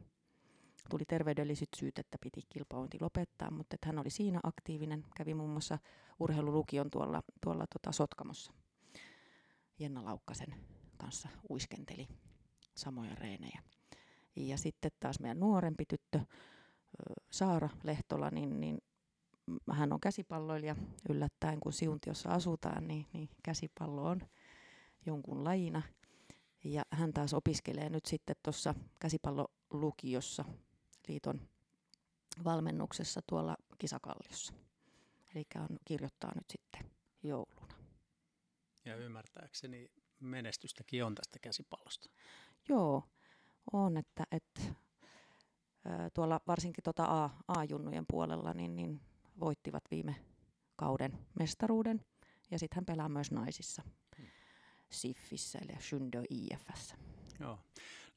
tuli 0.90 1.06
terveydelliset 1.06 1.70
syyt, 1.78 2.00
että 2.00 2.18
piti 2.22 2.42
kilpauinti 2.50 2.98
lopettaa, 3.02 3.52
mutta 3.52 3.76
että 3.76 3.88
hän 3.88 4.00
oli 4.00 4.10
siinä 4.10 4.40
aktiivinen. 4.44 5.06
Kävi 5.16 5.34
muun 5.34 5.50
muassa 5.50 5.80
urheilulukion 6.20 6.92
tuolla, 6.92 7.24
tuolla 7.44 7.66
tota 7.74 7.92
Sotkamossa. 7.92 8.54
Jenna 9.80 10.06
Laukkasen 10.06 10.56
kanssa 10.98 11.30
uiskenteli 11.50 12.08
samoja 12.76 13.16
reenejä. 13.16 13.62
Ja 14.36 14.58
sitten 14.58 14.92
taas 15.00 15.20
meidän 15.20 15.40
nuorempi 15.40 15.86
tyttö, 15.86 16.20
Saara 17.32 17.70
Lehtola, 17.84 18.30
niin, 18.30 18.60
niin 18.60 18.78
hän 19.72 19.94
on 19.94 20.00
käsipalloilija 20.00 20.76
yllättäen, 21.10 21.60
kun 21.60 21.74
Siuntiossa 21.74 22.30
asutaan, 22.30 22.88
niin, 22.88 23.06
niin 23.14 23.30
käsipallo 23.44 24.04
on 24.04 24.22
jonkun 25.06 25.44
lajina. 25.44 25.82
Ja 26.66 26.84
hän 26.92 27.14
taas 27.14 27.34
opiskelee 27.34 27.90
nyt 27.90 28.06
sitten 28.06 28.36
tuossa 28.44 28.76
käsipallolukiossa 29.00 30.46
liiton 31.08 31.42
valmennuksessa 32.44 33.22
tuolla 33.30 33.58
Kisakalliossa. 33.78 34.54
Eli 35.36 35.46
on 35.56 35.78
kirjoittaa 35.86 36.32
nyt 36.36 36.46
sitten 36.50 36.92
jouluna. 37.24 37.76
Ja 38.86 38.96
ymmärtääkseni 38.96 39.92
menestystäkin 40.20 41.06
on 41.06 41.16
tästä 41.16 41.40
käsipallosta. 41.40 42.10
Joo, 42.70 43.04
on, 43.74 43.98
että, 43.98 44.24
että 44.32 44.62
tuolla 46.14 46.40
varsinkin 46.48 46.84
tuota 46.84 47.24
A, 47.24 47.30
A-junnujen 47.48 48.06
puolella 48.10 48.54
niin, 48.54 48.76
niin 48.76 49.02
voittivat 49.40 49.84
viime 49.92 50.16
kauden 50.76 51.26
mestaruuden. 51.40 52.06
Ja 52.52 52.60
sitten 52.60 52.76
hän 52.76 52.86
pelaa 52.86 53.10
myös 53.10 53.32
naisissa. 53.32 53.82
Siffissä 54.92 55.60
eli 55.60 55.82
Shundo 55.82 56.22
IFssä. 56.30 56.96
Joo. 57.40 57.60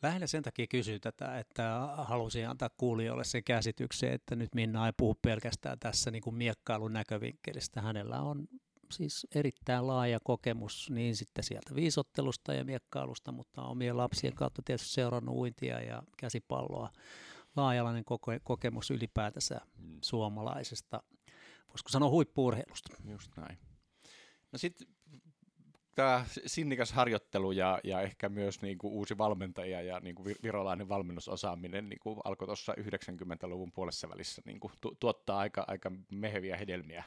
Lähinnä 0.03 0.27
sen 0.27 0.43
takia 0.43 0.67
kysyy 0.67 1.01
tätä, 1.01 1.39
että 1.39 1.89
halusin 1.97 2.49
antaa 2.49 2.71
kuulijoille 2.77 3.25
sen 3.25 3.45
käsityksen, 3.45 4.13
että 4.13 4.37
nyt 4.37 4.55
Minna 4.55 4.87
ei 4.87 4.93
puhu 4.97 5.15
pelkästään 5.23 5.79
tässä 5.79 6.11
niin 6.11 6.23
kuin 6.23 6.37
miekkailun 6.37 6.93
näkövinkkelistä. 6.93 7.81
Hänellä 7.81 8.21
on 8.21 8.49
siis 8.93 9.27
erittäin 9.35 9.87
laaja 9.87 10.19
kokemus 10.25 10.91
niin 10.91 11.17
sitten 11.17 11.45
sieltä 11.45 11.75
viisottelusta 11.75 12.55
ja 12.55 12.65
miekkailusta, 12.65 13.33
mutta 13.33 13.63
omien 13.63 13.97
lapsien 13.97 14.35
kautta 14.35 14.63
tietysti 14.65 14.89
seurannut 14.89 15.37
uintia 15.37 15.81
ja 15.81 16.03
käsipalloa. 16.17 16.91
Laajalainen 17.57 18.05
koke- 18.05 18.41
kokemus 18.45 18.91
ylipäätänsä 18.91 19.61
mm. 19.79 19.99
suomalaisesta, 20.05 21.03
voisiko 21.69 21.89
sanoa 21.89 22.11
huippuurheilusta. 22.11 22.97
Just 23.05 23.37
näin. 23.37 23.59
No 24.53 24.59
sitten 24.59 24.87
tämä 25.99 26.25
sinnikäs 26.47 26.93
harjoittelu 26.93 27.53
ja, 27.53 27.81
ja 27.85 28.01
ehkä 28.01 28.29
myös 28.29 28.63
niin 28.63 28.79
kuin 28.79 28.93
uusi 28.93 29.19
valmentaja 29.19 29.83
ja 29.83 30.01
niin 30.01 30.15
kuin 30.15 30.37
virolainen 30.43 30.89
valmennusosaaminen 30.89 31.89
niin 31.89 31.99
kuin 32.01 32.21
alkoi 32.25 32.47
tuossa 32.47 32.73
90-luvun 32.73 33.73
puolessa 33.73 34.09
välissä 34.09 34.43
niin 34.45 34.61
kuin 34.61 34.73
tu- 34.81 34.97
tuottaa 35.01 35.39
aika, 35.39 35.65
aika 35.67 35.93
meheviä 36.11 36.57
hedelmiä 36.57 37.05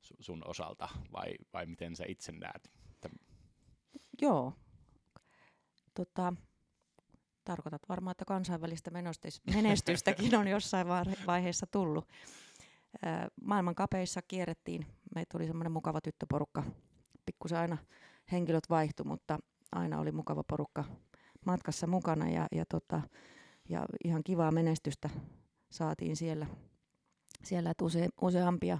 sun 0.00 0.42
osalta, 0.46 0.88
vai, 1.12 1.34
vai 1.52 1.66
miten 1.66 1.96
sä 1.96 2.04
itse 2.08 2.32
näet? 2.32 2.70
Joo. 4.22 4.52
Tota, 5.94 6.32
tarkoitat 7.44 7.82
varmaan, 7.88 8.12
että 8.12 8.24
kansainvälistä 8.24 8.90
menestystäkin 9.54 10.36
on 10.36 10.48
jossain 10.48 10.86
vaiheessa 11.26 11.66
tullut. 11.66 12.08
Maailman 13.44 13.74
kapeissa 13.74 14.22
kierrettiin. 14.22 14.86
Meitä 15.14 15.38
oli 15.38 15.46
semmoinen 15.46 15.72
mukava 15.72 16.00
tyttöporukka. 16.00 16.62
Pikkusen 17.26 17.58
aina 17.58 17.78
henkilöt 18.32 18.70
vaihtui, 18.70 19.06
mutta 19.06 19.38
aina 19.72 20.00
oli 20.00 20.12
mukava 20.12 20.44
porukka 20.48 20.84
matkassa 21.46 21.86
mukana 21.86 22.30
ja, 22.30 22.46
ja, 22.52 22.64
tota, 22.68 23.02
ja 23.68 23.86
ihan 24.04 24.24
kivaa 24.24 24.52
menestystä 24.52 25.10
saatiin 25.70 26.16
siellä, 26.16 26.46
siellä 27.44 27.70
että 27.70 27.84
use, 27.84 28.08
useampia 28.22 28.78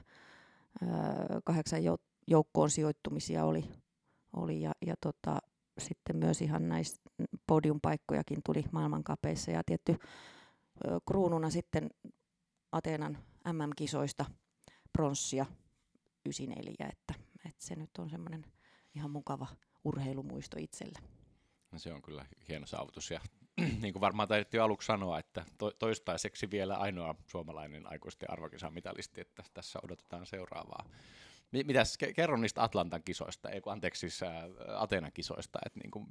kahdeksan 1.44 1.80
joukkoon 2.26 2.70
sijoittumisia 2.70 3.44
oli, 3.44 3.64
oli 4.36 4.60
ja, 4.60 4.72
ja 4.86 4.94
tota, 5.00 5.38
sitten 5.78 6.16
myös 6.16 6.42
ihan 6.42 6.68
näistä 6.68 7.00
podiumpaikkojakin 7.46 8.38
tuli 8.44 8.64
maailmankapeissa 8.72 9.50
ja 9.50 9.62
tietty 9.66 9.96
kruununa 11.08 11.50
sitten 11.50 11.90
Ateenan 12.72 13.18
MM-kisoista 13.52 14.24
pronssia 14.92 15.46
94, 16.26 16.88
että, 16.92 17.14
että 17.36 17.66
se 17.66 17.76
nyt 17.76 17.90
on 17.98 18.10
semmoinen 18.10 18.44
ihan 18.94 19.10
mukava 19.10 19.46
urheilumuisto 19.84 20.56
itselle. 20.60 20.98
No 21.72 21.78
se 21.78 21.92
on 21.92 22.02
kyllä 22.02 22.26
hieno 22.48 22.66
saavutus 22.66 23.10
ja 23.10 23.20
niin 23.82 23.92
kuin 23.92 24.00
varmaan 24.00 24.28
taidettiin 24.28 24.62
aluksi 24.62 24.86
sanoa, 24.86 25.18
että 25.18 25.44
to- 25.58 25.72
toistaiseksi 25.78 26.50
vielä 26.50 26.76
ainoa 26.76 27.14
suomalainen 27.26 27.86
aikuisten 27.86 28.30
arvokisamitalisti, 28.30 29.20
että 29.20 29.42
tässä 29.54 29.78
odotetaan 29.84 30.26
seuraavaa. 30.26 30.84
Mitäs, 31.64 31.98
kerro 32.16 32.36
niistä 32.36 32.62
Atlantan 32.62 33.02
kisoista, 33.04 33.50
ei 33.50 33.60
kun 33.60 33.72
anteeksi 33.72 34.00
siis 34.00 34.20
Atenan 34.76 35.12
kisoista, 35.12 35.58
että 35.66 35.80
niin 35.80 35.90
kuin, 35.90 36.06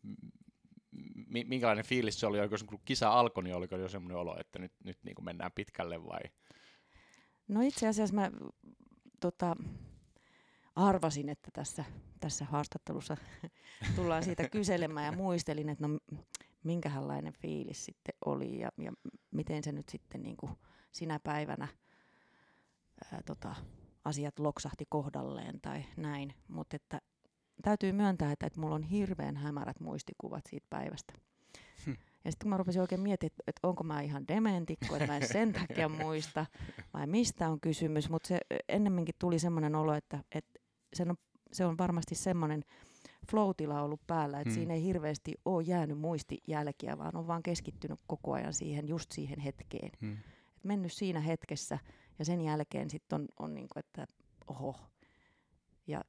minkälainen 1.48 1.86
fiilis 1.86 2.20
se 2.20 2.28
oli, 2.28 2.40
oliko 2.40 2.58
se, 2.58 2.66
kun 2.66 2.80
kisa 2.86 3.10
alkoi, 3.10 3.44
niin 3.44 3.56
oliko 3.56 3.78
jo 3.78 3.90
semmoinen 3.90 4.18
olo, 4.18 4.40
että 4.40 4.60
nyt, 4.60 4.72
nyt 4.84 4.98
niin 5.04 5.16
kuin 5.16 5.26
mennään 5.26 5.52
pitkälle 5.52 6.04
vai? 6.04 6.22
No 7.48 7.62
itse 7.62 7.88
asiassa 7.88 8.16
mä 8.16 8.32
tota, 9.20 9.56
arvasin, 10.76 11.30
että 11.30 11.52
tässä, 11.54 11.86
tässä 12.20 12.46
haastattelussa 12.46 13.18
tullaan 13.96 14.24
siitä 14.24 14.50
kyselemään 14.50 15.06
ja 15.06 15.12
muistelin, 15.12 15.70
että 15.70 15.88
no 15.88 16.00
minkälainen 16.64 17.34
fiilis 17.34 17.86
sitten 17.86 18.16
oli 18.26 18.60
ja, 18.60 18.70
ja 18.78 18.94
miten 19.32 19.64
se 19.64 19.72
nyt 19.72 19.90
sitten 19.90 20.24
niin 20.24 20.38
kuin 20.38 20.52
sinä 20.92 21.20
päivänä 21.20 21.68
ää, 23.12 23.22
tota, 23.26 23.56
asiat 24.06 24.40
loksahti 24.40 24.86
kohdalleen 24.90 25.62
tai 25.62 25.86
näin. 25.98 26.34
Mutta 26.48 26.76
että 26.76 27.02
täytyy 27.62 27.92
myöntää, 27.92 28.32
että, 28.32 28.46
että 28.46 28.60
mulla 28.60 28.76
on 28.76 28.84
hirveän 28.84 29.38
hämärät 29.38 29.80
muistikuvat 29.80 30.44
siitä 30.50 30.68
päivästä. 30.70 31.14
Hm. 31.86 31.92
Ja 32.26 32.32
sitten 32.32 32.46
kun 32.46 32.50
mä 32.50 32.58
rupesin 32.58 32.82
oikein 32.82 33.02
miettimään, 33.02 33.32
että, 33.32 33.44
että 33.48 33.68
onko 33.68 33.84
mä 33.84 34.02
ihan 34.02 34.28
dementikko, 34.28 34.96
että 34.96 35.08
mä 35.08 35.18
en 35.18 35.28
sen 35.28 35.54
takia 35.54 35.90
muista, 35.90 36.46
vai 36.94 37.08
mistä 37.08 37.50
on 37.50 37.60
kysymys. 37.60 38.10
Mutta 38.10 38.28
se 38.28 38.40
ennemminkin 38.70 39.16
tuli 39.20 39.40
semmoinen 39.40 39.76
olo, 39.76 39.94
että, 39.94 40.24
että 40.32 40.60
se, 40.94 41.04
on, 41.04 41.16
se 41.52 41.66
on 41.66 41.78
varmasti 41.78 42.16
semmoinen 42.16 42.64
flow 43.32 43.50
ollut 43.82 44.08
päällä, 44.08 44.40
että 44.40 44.50
hmm. 44.50 44.56
siinä 44.56 44.74
ei 44.74 44.84
hirveästi 44.84 45.34
ole 45.46 45.64
jäänyt 45.64 46.00
muistijälkiä, 46.00 46.98
vaan 46.98 47.16
on 47.16 47.28
vaan 47.28 47.44
keskittynyt 47.44 48.00
koko 48.08 48.34
ajan 48.34 48.54
siihen, 48.54 48.88
just 48.88 49.12
siihen 49.12 49.40
hetkeen. 49.40 49.92
Hmm. 50.02 50.18
Et 50.58 50.64
mennyt 50.64 50.94
siinä 50.94 51.20
hetkessä 51.20 51.80
ja 52.20 52.26
sen 52.26 52.42
jälkeen 52.42 52.90
sitten 52.90 53.22
on, 53.22 53.28
on 53.40 53.54
niin 53.54 53.68
kuin, 53.74 53.80
että 53.80 54.08
oho. 54.48 54.76
Ja 55.88 56.02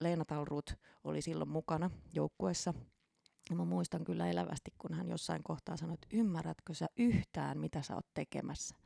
Leena 0.00 0.24
Talrut 0.24 0.74
oli 1.04 1.22
silloin 1.22 1.50
mukana 1.50 1.90
joukkueessa. 2.14 2.74
Ja 3.50 3.56
mä 3.56 3.64
muistan 3.64 4.04
kyllä 4.04 4.26
elävästi, 4.26 4.70
kun 4.78 4.94
hän 4.94 5.08
jossain 5.08 5.42
kohtaa 5.42 5.76
sanoi, 5.76 5.94
että 5.94 6.08
ymmärrätkö 6.12 6.74
sä 6.74 6.86
yhtään, 6.96 7.58
mitä 7.58 7.82
sä 7.82 7.94
oot 7.94 8.06
tekemässä. 8.14 8.76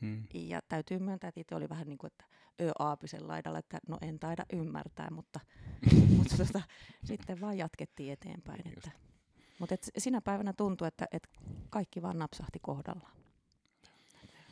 Hmm. 0.00 0.22
Ja 0.34 0.60
täytyy 0.68 0.98
myöntää, 0.98 1.28
että 1.28 1.40
itse 1.40 1.54
oli 1.54 1.68
vähän 1.68 1.88
niin 1.88 1.98
kuin, 1.98 2.08
että 2.12 2.24
ö 2.60 2.70
aapisen 2.78 3.28
laidalla, 3.28 3.58
että 3.58 3.78
no 3.88 3.98
en 4.02 4.18
taida 4.18 4.44
ymmärtää, 4.52 5.10
mutta, 5.10 5.40
mutta 6.16 6.36
tota, 6.36 6.62
sitten 7.04 7.40
vaan 7.40 7.58
jatkettiin 7.58 8.12
eteenpäin. 8.12 8.68
Että, 8.68 8.90
mutta 9.58 9.74
et 9.74 9.90
sinä 9.98 10.20
päivänä 10.20 10.52
tuntui, 10.52 10.88
että, 10.88 11.06
että 11.12 11.28
kaikki 11.70 12.02
vaan 12.02 12.18
napsahti 12.18 12.58
kohdallaan. 12.58 13.24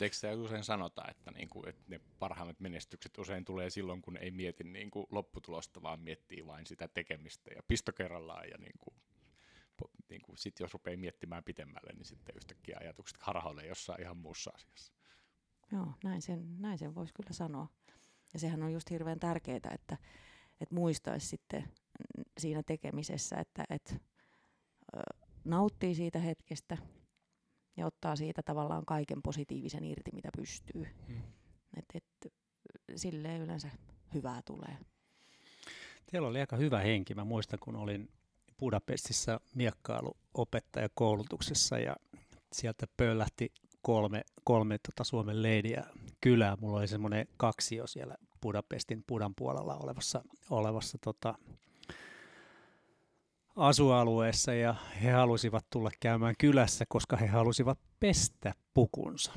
Eikö 0.01 0.17
se 0.17 0.35
usein 0.35 0.65
sanota, 0.65 1.03
että, 1.11 1.31
niinku, 1.31 1.63
että 1.67 1.83
ne 1.89 2.01
parhaimmat 2.19 2.61
menestykset 2.61 3.19
usein 3.19 3.45
tulee 3.45 3.71
silloin, 3.71 4.03
kun 4.03 4.17
ei 4.17 4.31
mieti 4.31 4.65
niinku 4.65 5.07
lopputulosta, 5.11 5.83
vaan 5.83 6.01
miettii 6.01 6.47
vain 6.47 6.67
sitä 6.67 6.89
tekemistä 6.89 7.51
ja 7.57 7.63
pisto 7.69 7.93
kerrallaan. 7.93 8.49
Ja 8.51 8.59
niinku, 8.59 8.95
niinku, 10.09 10.37
sitten 10.37 10.65
jos 10.65 10.73
rupeaa 10.73 10.97
miettimään 10.97 11.45
pitemmälle, 11.45 11.93
niin 11.93 12.05
sitten 12.05 12.37
yhtäkkiä 12.37 12.77
ajatukset 12.81 13.23
harhailee 13.23 13.67
jossain 13.67 14.01
ihan 14.01 14.17
muussa 14.17 14.51
asiassa. 14.55 14.93
Joo, 15.73 15.93
näin 16.05 16.23
sen, 16.23 16.63
näin 16.63 16.79
sen 16.79 16.95
voisi 16.95 17.15
kyllä 17.15 17.33
sanoa. 17.33 17.69
Ja 18.33 18.39
sehän 18.39 18.63
on 18.63 18.73
just 18.73 18.91
hirveän 18.91 19.19
tärkeää, 19.19 19.57
että, 19.57 19.97
että 20.61 20.75
muistaisi 20.75 21.27
sitten 21.27 21.65
siinä 22.39 22.63
tekemisessä, 22.67 23.37
että, 23.37 23.65
että 23.71 23.95
nauttii 25.45 25.95
siitä 25.95 26.19
hetkestä 26.19 26.79
ja 27.77 27.87
ottaa 27.87 28.17
siitä 28.17 28.43
tavallaan 28.43 28.87
kaiken 28.87 29.23
positiivisen 29.23 29.85
irti, 29.85 30.11
mitä 30.15 30.29
pystyy. 30.37 30.87
Hmm. 31.09 31.23
Et, 31.77 31.85
et, 31.95 32.05
silleen 32.97 33.41
yleensä 33.41 33.71
hyvää 34.15 34.41
tulee. 34.45 34.77
Teillä 36.11 36.29
oli 36.29 36.41
aika 36.41 36.57
hyvä 36.57 36.81
henki. 36.81 37.15
Mä 37.15 37.25
muistan, 37.25 37.59
kun 37.59 37.77
olin 37.77 38.09
Budapestissa 38.59 39.41
miekkailuopettajakoulutuksessa 39.55 41.79
ja 41.79 41.97
sieltä 42.53 42.87
pöllähti 42.97 43.53
kolme, 43.83 44.23
kolme 44.45 44.79
tota 44.79 45.05
Suomen 45.05 45.43
leidiä 45.43 45.85
kylää. 46.21 46.57
Mulla 46.61 46.79
oli 46.79 46.89
semmoinen 46.89 47.27
kaksio 47.37 47.87
siellä 47.87 48.15
Budapestin 48.43 49.05
Budan 49.09 49.35
puolella 49.35 49.77
olevassa, 49.77 50.23
olevassa 50.51 50.99
tota, 50.99 51.35
asualueessa 53.57 54.55
ja 54.55 54.75
he 55.03 55.11
halusivat 55.11 55.67
tulla 55.71 55.91
käymään 56.01 56.35
kylässä, 56.39 56.85
koska 56.89 57.17
he 57.17 57.27
halusivat 57.27 57.79
pestä 58.01 58.55
pukunsa. 58.75 59.33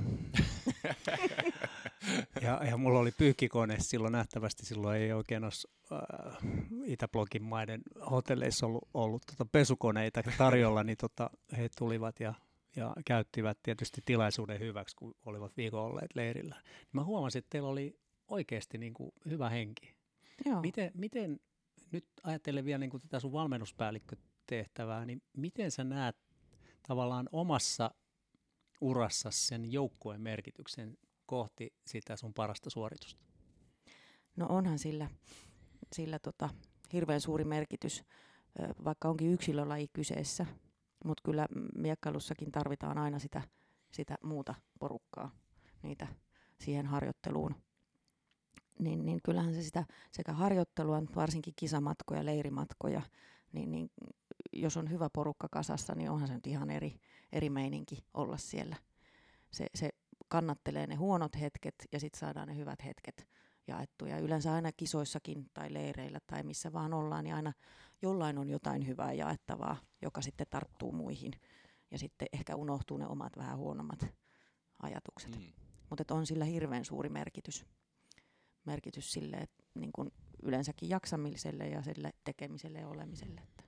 ja, 2.42 2.62
ja 2.70 2.78
mulla 2.78 3.00
oli 3.00 3.12
pyykkikone 3.12 3.76
silloin 3.80 4.12
nähtävästi, 4.12 4.66
silloin 4.66 5.02
ei 5.02 5.14
oikein 5.14 5.44
ole 5.44 5.52
äh, 5.92 6.38
Itäblogin 6.86 7.44
maiden 7.44 7.82
hotelleissa 8.12 8.66
ollut, 8.66 8.88
ollut 8.94 9.24
tota 9.26 9.46
pesukoneita 9.52 10.24
tarjolla, 10.38 10.84
niin 10.84 10.98
tota, 10.98 11.30
he 11.58 11.70
tulivat 11.78 12.20
ja 12.20 12.34
ja 12.76 12.94
käyttivät 13.06 13.58
tietysti 13.64 14.02
tilaisuuden 14.06 14.60
hyväksi, 14.60 14.96
kun 14.96 15.16
olivat 15.26 15.58
viikon 15.58 15.82
olleet 15.82 16.16
leirillä. 16.16 16.56
Niin 16.56 16.90
mä 16.92 17.04
huomasin, 17.04 17.40
että 17.40 17.50
teillä 17.50 17.70
oli 17.70 18.00
oikeasti 18.28 18.78
niin 18.78 18.94
kuin 18.94 19.12
hyvä 19.30 19.50
henki. 19.50 19.96
Joo. 20.46 20.62
Miten, 20.62 20.92
miten, 20.94 21.40
nyt 21.92 22.06
ajattelen 22.24 22.66
vielä 22.66 22.78
niin 22.78 22.90
kuin 22.90 23.02
tätä 23.02 23.20
sun 23.20 23.32
valmennuspäällikkötehtävää, 23.32 25.06
niin 25.06 25.22
miten 25.38 25.72
sä 25.72 25.84
näet 25.84 26.16
tavallaan 26.88 27.30
omassa 27.32 27.92
urassa 28.82 29.32
sen 29.32 29.72
joukkueen 29.72 30.22
merkityksen 30.22 30.98
kohti 31.26 31.74
sitä 31.88 32.16
sun 32.16 32.34
parasta 32.34 32.70
suoritusta? 32.70 33.26
No 34.36 34.46
onhan 34.50 34.80
sillä, 34.80 35.10
sillä 35.94 36.20
tota, 36.20 36.50
hirveän 36.94 37.22
suuri 37.22 37.44
merkitys, 37.44 38.04
vaikka 38.84 39.10
onkin 39.10 39.34
yksilölaji 39.34 39.88
kyseessä, 39.94 40.46
mutta 41.06 41.22
kyllä 41.26 41.48
miekkailussakin 41.76 42.52
tarvitaan 42.52 42.98
aina 42.98 43.20
sitä, 43.20 43.41
sitä 43.91 44.15
muuta 44.24 44.56
porukkaa, 44.80 45.32
niitä 45.84 46.08
siihen 46.60 46.86
harjoitteluun. 46.86 47.56
Niin, 48.80 49.06
niin 49.06 49.20
kyllähän 49.24 49.54
se 49.54 49.63
sitä 49.63 49.86
sekä 50.12 50.34
harjoittelua, 50.34 51.04
varsinkin 51.15 51.54
kisamatkoja, 51.56 52.26
leirimatkoja, 52.26 53.02
niin, 53.54 53.72
niin 53.72 53.89
jos 54.54 54.78
on 54.78 54.89
hyvä 54.89 55.10
porukka 55.10 55.48
kasassa, 55.52 55.96
niin 55.96 56.10
onhan 56.10 56.28
se 56.28 56.34
nyt 56.34 56.48
ihan 56.48 56.70
eri, 56.70 57.00
eri 57.32 57.50
meininki 57.50 58.06
olla 58.13 58.38
siellä. 58.38 58.76
Se, 59.52 59.68
se 59.76 59.89
kannattelee 60.28 60.88
ne 60.88 60.96
huonot 60.96 61.39
hetket 61.39 61.76
ja 61.91 62.00
sitten 62.00 62.20
saadaan 62.20 62.48
ne 62.48 62.56
hyvät 62.56 62.86
hetket 62.86 63.28
jaettu. 63.68 64.06
Ja 64.06 64.18
yleensä 64.18 64.54
aina 64.54 64.72
kisoissakin 64.72 65.50
tai 65.54 65.74
leireillä 65.74 66.20
tai 66.28 66.44
missä 66.44 66.74
vaan 66.74 66.94
ollaan, 66.94 67.24
niin 67.24 67.36
aina 67.36 67.54
jollain 68.02 68.38
on 68.38 68.50
jotain 68.50 68.88
hyvää 68.88 69.14
jaettavaa, 69.14 69.78
joka 70.02 70.22
sitten 70.22 70.48
tarttuu 70.50 70.92
muihin. 70.92 71.32
Ja 71.92 72.00
sitten 72.00 72.28
ehkä 72.34 72.56
unohtuu 72.56 72.98
ne 72.98 73.08
omat 73.08 73.38
vähän 73.38 73.58
huonommat 73.58 74.06
ajatukset. 74.82 75.36
Mm. 75.40 75.54
Mutta 75.90 76.16
on 76.16 76.26
sillä 76.26 76.46
hirveän 76.46 76.86
suuri 76.86 77.10
merkitys, 77.10 77.66
merkitys 78.66 79.12
sille, 79.12 79.38
että 79.38 79.64
niin 79.76 79.92
kun 79.94 80.12
yleensäkin 80.44 80.90
jaksamiselle 80.90 81.68
ja 81.68 81.82
sille 81.82 82.12
tekemiselle 82.24 82.80
ja 82.80 82.88
olemiselle. 82.88 83.42
Että 83.42 83.64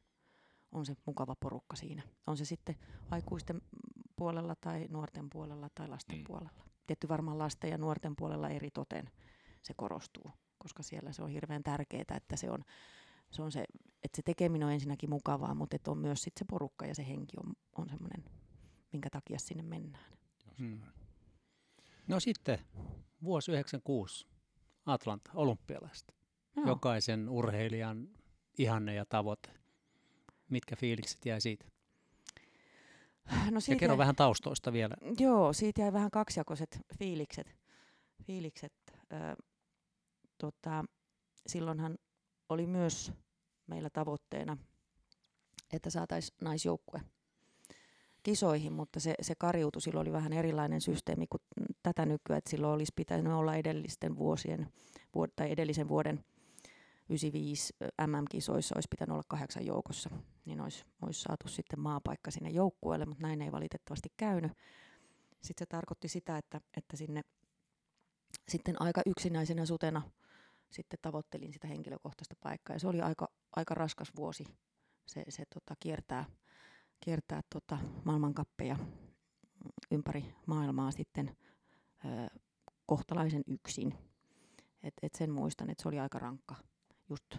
on 0.72 0.86
se 0.86 0.96
mukava 1.06 1.36
porukka 1.36 1.76
siinä. 1.76 2.04
On 2.28 2.38
se 2.38 2.46
sitten 2.46 2.76
aikuisten 3.12 3.62
puolella 4.16 4.56
tai 4.62 4.88
nuorten 4.90 5.30
puolella 5.30 5.70
tai 5.76 5.88
lasten 5.88 6.18
mm. 6.18 6.24
puolella. 6.28 6.63
Tietty 6.88 7.08
varmaan 7.08 7.38
lasten 7.38 7.70
ja 7.70 7.78
nuorten 7.78 8.16
puolella 8.16 8.50
eri 8.50 8.72
toten 8.72 9.10
se 9.62 9.74
korostuu, 9.74 10.32
koska 10.58 10.84
siellä 10.84 11.12
se 11.12 11.24
on 11.24 11.30
hirveän 11.30 11.63
tärkeää, 11.63 12.16
että 12.16 12.36
se 12.36 12.52
on, 12.52 12.63
se 13.32 13.42
on 13.42 13.52
se, 13.52 13.66
että 14.04 14.16
se 14.16 14.22
tekeminen 14.22 14.68
on 14.68 14.74
ensinnäkin 14.74 15.10
mukavaa, 15.10 15.56
mutta 15.56 15.76
että 15.76 15.92
on 15.92 15.98
myös 15.98 16.22
sit 16.22 16.34
se 16.38 16.46
porukka 16.50 16.86
ja 16.86 16.96
se 16.96 17.08
henki 17.08 17.38
on, 17.38 17.54
on 17.78 17.90
semmoinen, 17.90 18.24
minkä 18.94 19.10
takia 19.10 19.40
sinne 19.40 19.63
mennään. 19.63 20.12
Hmm. 20.60 20.82
No 22.08 22.20
sitten 22.20 22.60
vuosi 23.24 23.52
96, 23.52 24.28
Atlanta, 24.86 25.32
olympialaista. 25.34 26.13
Joo. 26.56 26.68
Jokaisen 26.68 27.30
urheilijan 27.30 28.10
ihanne 28.58 28.94
ja 28.94 29.06
tavoite. 29.06 29.50
Mitkä 30.50 30.76
fiilikset 30.76 31.26
jäi 31.26 31.42
siitä? 31.42 31.66
No 33.52 33.60
siitä 33.60 33.76
ja 33.76 33.80
kerro 33.80 33.94
jäi, 33.94 33.98
vähän 33.98 34.16
taustoista 34.16 34.74
vielä. 34.74 34.96
Joo, 35.20 35.54
siitä 35.54 35.82
jäi 35.82 35.94
vähän 35.94 36.12
kaksijakoiset 36.12 36.80
fiilikset. 37.00 37.56
fiilikset. 38.24 38.74
Ö, 39.13 39.44
tota, 40.38 40.86
silloinhan 41.48 41.98
oli 42.49 42.67
myös 42.67 43.12
meillä 43.67 43.89
tavoitteena, 43.89 44.57
että 45.73 45.89
saataisiin 45.89 46.38
naisjoukkue 46.41 47.01
kisoihin, 48.23 48.73
mutta 48.73 48.99
se, 48.99 49.13
se 49.21 49.36
kariutui. 49.36 49.81
Silloin 49.81 50.07
oli 50.07 50.13
vähän 50.13 50.33
erilainen 50.33 50.81
systeemi 50.81 51.27
kuin 51.27 51.41
tätä 51.83 52.05
nykyään, 52.05 52.38
että 52.38 52.49
silloin 52.49 52.73
olisi 52.73 52.93
pitänyt 52.95 53.33
olla 53.33 53.55
edellisten 53.55 54.17
vuosien 54.17 54.67
tai 55.36 55.51
edellisen 55.51 55.88
vuoden 55.88 56.23
95 57.10 57.73
MM-kisoissa 58.07 58.75
olisi 58.75 58.88
pitänyt 58.91 59.13
olla 59.13 59.23
kahdeksan 59.27 59.65
joukossa, 59.65 60.10
niin 60.45 60.62
olisi, 60.62 60.86
olisi 61.01 61.21
saatu 61.21 61.47
sitten 61.47 61.79
maapaikka 61.79 62.31
sinne 62.31 62.49
joukkueelle, 62.49 63.05
mutta 63.05 63.21
näin 63.21 63.41
ei 63.41 63.51
valitettavasti 63.51 64.10
käynyt. 64.17 64.51
Sitten 65.41 65.65
se 65.65 65.65
tarkoitti 65.65 66.07
sitä, 66.07 66.38
että, 66.38 66.62
että 66.77 66.97
sinne 66.97 67.21
sitten 68.49 68.81
aika 68.81 69.01
yksinäisenä 69.05 69.65
sutena 69.65 70.01
sitten 70.71 70.99
tavoittelin 71.01 71.53
sitä 71.53 71.67
henkilökohtaista 71.67 72.36
paikkaa. 72.43 72.75
Ja 72.75 72.80
se 72.80 72.88
oli 72.88 73.01
aika, 73.01 73.27
aika 73.56 73.73
raskas 73.73 74.12
vuosi 74.15 74.45
se, 75.06 75.23
se 75.30 75.43
tota, 75.53 75.75
kiertää, 75.80 76.25
kiertää 76.99 77.41
tota, 77.53 77.77
maailmankappeja 78.06 78.77
ympäri 79.91 80.36
maailmaa 80.45 80.91
sitten 80.91 81.38
ö, 82.06 82.39
kohtalaisen 82.86 83.43
yksin. 83.47 83.93
Et, 84.84 84.93
et 85.01 85.15
sen 85.15 85.32
muistan, 85.32 85.69
että 85.69 85.82
se 85.82 85.88
oli 85.88 85.99
aika 85.99 86.19
rankka 86.19 86.56
just 87.10 87.38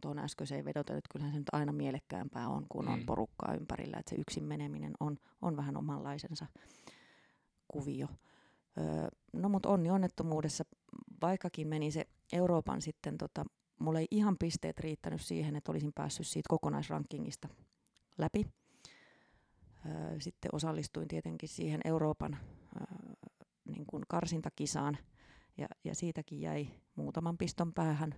tuon 0.00 0.18
äskeiseen 0.18 0.64
vedoten, 0.64 0.98
että 0.98 1.08
kyllähän 1.12 1.32
se 1.32 1.38
nyt 1.38 1.48
aina 1.52 1.72
mielekkäämpää 1.72 2.48
on, 2.48 2.66
kun 2.68 2.84
mm. 2.84 2.92
on 2.92 3.06
porukkaa 3.06 3.54
ympärillä, 3.54 3.96
että 3.98 4.10
se 4.10 4.16
yksin 4.20 4.44
meneminen 4.44 4.92
on, 5.00 5.16
on 5.42 5.56
vähän 5.56 5.76
omanlaisensa 5.76 6.46
kuvio. 7.68 8.08
Öö, 8.78 9.08
no 9.32 9.48
mutta 9.48 9.68
onni 9.68 9.90
onnettomuudessa, 9.90 10.64
vaikkakin 11.22 11.68
meni 11.68 11.90
se 11.90 12.06
Euroopan 12.32 12.82
sitten, 12.82 13.18
tota, 13.18 13.44
mulla 13.78 13.98
ei 13.98 14.06
ihan 14.10 14.36
pisteet 14.38 14.80
riittänyt 14.80 15.20
siihen, 15.20 15.56
että 15.56 15.72
olisin 15.72 15.92
päässyt 15.94 16.26
siitä 16.26 16.48
kokonaisrankingista 16.48 17.48
läpi. 18.18 18.46
Sitten 20.18 20.54
osallistuin 20.54 21.08
tietenkin 21.08 21.48
siihen 21.48 21.80
Euroopan 21.84 22.38
niin 23.64 23.86
kuin 23.86 24.02
karsintakisaan, 24.08 24.98
ja, 25.58 25.66
ja 25.84 25.94
siitäkin 25.94 26.40
jäi 26.40 26.68
muutaman 26.94 27.38
piston 27.38 27.74
päähän 27.74 28.14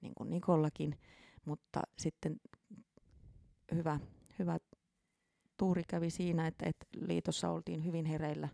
niin 0.00 0.12
kuin 0.14 0.30
Nikollakin, 0.30 0.98
mutta 1.44 1.82
sitten 1.98 2.40
hyvä, 3.74 4.00
hyvä 4.38 4.58
tuuri 5.56 5.82
kävi 5.88 6.10
siinä, 6.10 6.46
että, 6.46 6.66
että 6.68 6.86
liitossa 6.96 7.50
oltiin 7.50 7.84
hyvin 7.84 8.04
hereillä. 8.04 8.48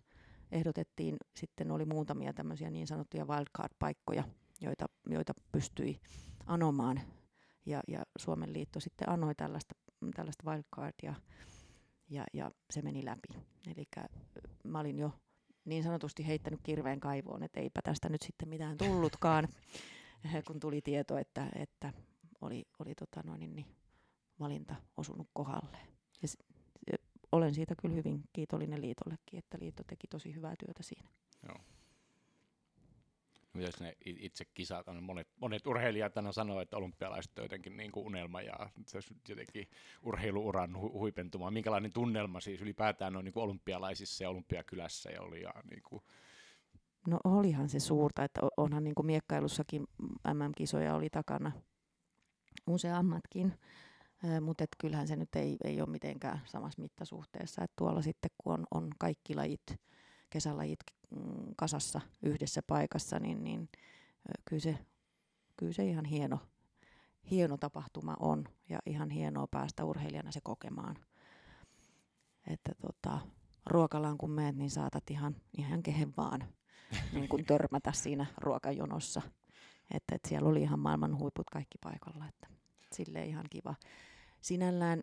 Ehdotettiin, 0.52 1.16
sitten 1.36 1.70
oli 1.70 1.84
muutamia 1.84 2.32
tämmöisiä 2.32 2.70
niin 2.70 2.86
sanottuja 2.86 3.24
wildcard-paikkoja, 3.24 4.24
joita, 4.60 4.86
joita 5.06 5.32
pystyi 5.52 6.00
anomaan. 6.46 7.00
Ja, 7.66 7.80
ja 7.88 8.02
Suomen 8.18 8.52
liitto 8.52 8.80
sitten 8.80 9.08
anoi 9.08 9.34
tällaista, 9.34 9.74
tällaista 10.16 10.50
wildcardia 10.50 11.14
ja, 12.10 12.24
ja 12.32 12.50
se 12.70 12.82
meni 12.82 13.04
läpi. 13.04 13.28
Eli 13.66 13.84
mä 14.64 14.80
olin 14.80 14.98
jo 14.98 15.12
niin 15.64 15.82
sanotusti 15.82 16.26
heittänyt 16.26 16.60
kirveen 16.62 17.00
kaivoon, 17.00 17.42
että 17.42 17.60
eipä 17.60 17.80
tästä 17.84 18.08
nyt 18.08 18.22
sitten 18.22 18.48
mitään 18.48 18.78
tullutkaan. 18.78 19.48
kun 20.46 20.60
tuli 20.60 20.82
tieto, 20.82 21.18
että, 21.18 21.48
että 21.54 21.92
oli, 22.40 22.64
oli 22.78 22.94
tota 22.94 23.22
noin, 23.24 23.40
niin, 23.40 23.54
niin, 23.54 23.66
valinta 24.40 24.74
osunut 24.96 25.28
kohdalle. 25.32 25.78
Ja 26.92 26.98
olen 27.32 27.54
siitä 27.54 27.74
kyllä 27.82 27.94
hyvin 27.94 28.24
kiitollinen 28.32 28.80
liitollekin, 28.80 29.38
että 29.38 29.58
liitto 29.60 29.82
teki 29.86 30.06
tosi 30.06 30.34
hyvää 30.34 30.54
työtä 30.58 30.82
siinä. 30.82 31.08
Myös 33.58 33.80
ne 33.80 33.96
itse 34.04 34.44
kisat, 34.44 34.86
monet, 35.00 35.28
monet 35.40 35.66
urheilijat 35.66 36.16
aina 36.16 36.32
sanoo, 36.32 36.60
että 36.60 36.76
olympialaiset 36.76 37.38
on 37.38 37.44
jotenkin 37.44 37.76
niin 37.76 37.92
kuin 37.92 38.06
unelma 38.06 38.42
ja 38.42 38.70
se 38.86 38.98
jotenkin 39.28 39.68
urheiluuran 40.02 40.70
hu- 40.70 40.92
huipentuma. 40.92 41.50
Minkälainen 41.50 41.92
tunnelma 41.92 42.40
siis 42.40 42.60
ylipäätään 42.60 43.16
on 43.16 43.24
niin 43.24 43.32
kuin 43.32 43.44
olympialaisissa 43.44 44.24
ja 44.24 44.30
olympiakylässä 44.30 45.10
ja 45.10 45.22
oli 45.22 45.42
ja 45.42 45.52
niin 45.70 45.82
kuin 45.82 46.02
No 47.06 47.20
olihan 47.24 47.68
se 47.68 47.80
suurta, 47.80 48.24
että 48.24 48.40
onhan 48.56 48.84
niin 48.84 48.94
kuin 48.94 49.06
miekkailussakin 49.06 49.86
MM-kisoja 50.34 50.94
oli 50.94 51.10
takana 51.10 51.52
useammatkin, 52.66 53.54
mutta 54.40 54.64
kyllähän 54.78 55.08
se 55.08 55.16
nyt 55.16 55.36
ei, 55.36 55.56
ei 55.64 55.80
ole 55.80 55.90
mitenkään 55.90 56.40
samassa 56.44 56.82
mittasuhteessa. 56.82 57.64
Et 57.64 57.72
tuolla 57.76 58.02
sitten 58.02 58.30
kun 58.38 58.52
on, 58.54 58.66
on 58.70 58.90
kaikki 58.98 59.34
lajit, 59.34 59.66
kesälajit 60.30 60.80
mm, 61.10 61.54
kasassa 61.56 62.00
yhdessä 62.22 62.62
paikassa, 62.62 63.18
niin, 63.18 63.44
niin 63.44 63.68
kyllä, 64.44 64.62
se, 64.62 64.78
kyllä 65.56 65.72
se 65.72 65.84
ihan 65.84 66.04
hieno, 66.04 66.38
hieno 67.30 67.56
tapahtuma 67.56 68.16
on 68.20 68.44
ja 68.68 68.78
ihan 68.86 69.10
hienoa 69.10 69.46
päästä 69.46 69.84
urheilijana 69.84 70.32
se 70.32 70.40
kokemaan. 70.42 70.96
Että 72.46 72.72
tota, 72.80 73.18
ruokalaan 73.66 74.18
kun 74.18 74.30
meet, 74.30 74.56
niin 74.56 74.70
saatat 74.70 75.10
ihan, 75.10 75.36
ihan 75.58 75.82
kehen 75.82 76.12
vaan 76.16 76.44
niin 77.12 77.28
kuin 77.28 77.44
törmätä 77.44 77.92
siinä 77.92 78.26
ruokajonossa. 78.36 79.22
Että, 79.94 80.14
että 80.14 80.28
siellä 80.28 80.48
oli 80.48 80.62
ihan 80.62 80.78
maailman 80.78 81.18
huiput 81.18 81.50
kaikki 81.50 81.78
paikalla, 81.82 82.28
että 82.28 82.48
sille 82.92 83.24
ihan 83.24 83.44
kiva. 83.50 83.74
Sinällään, 84.40 85.02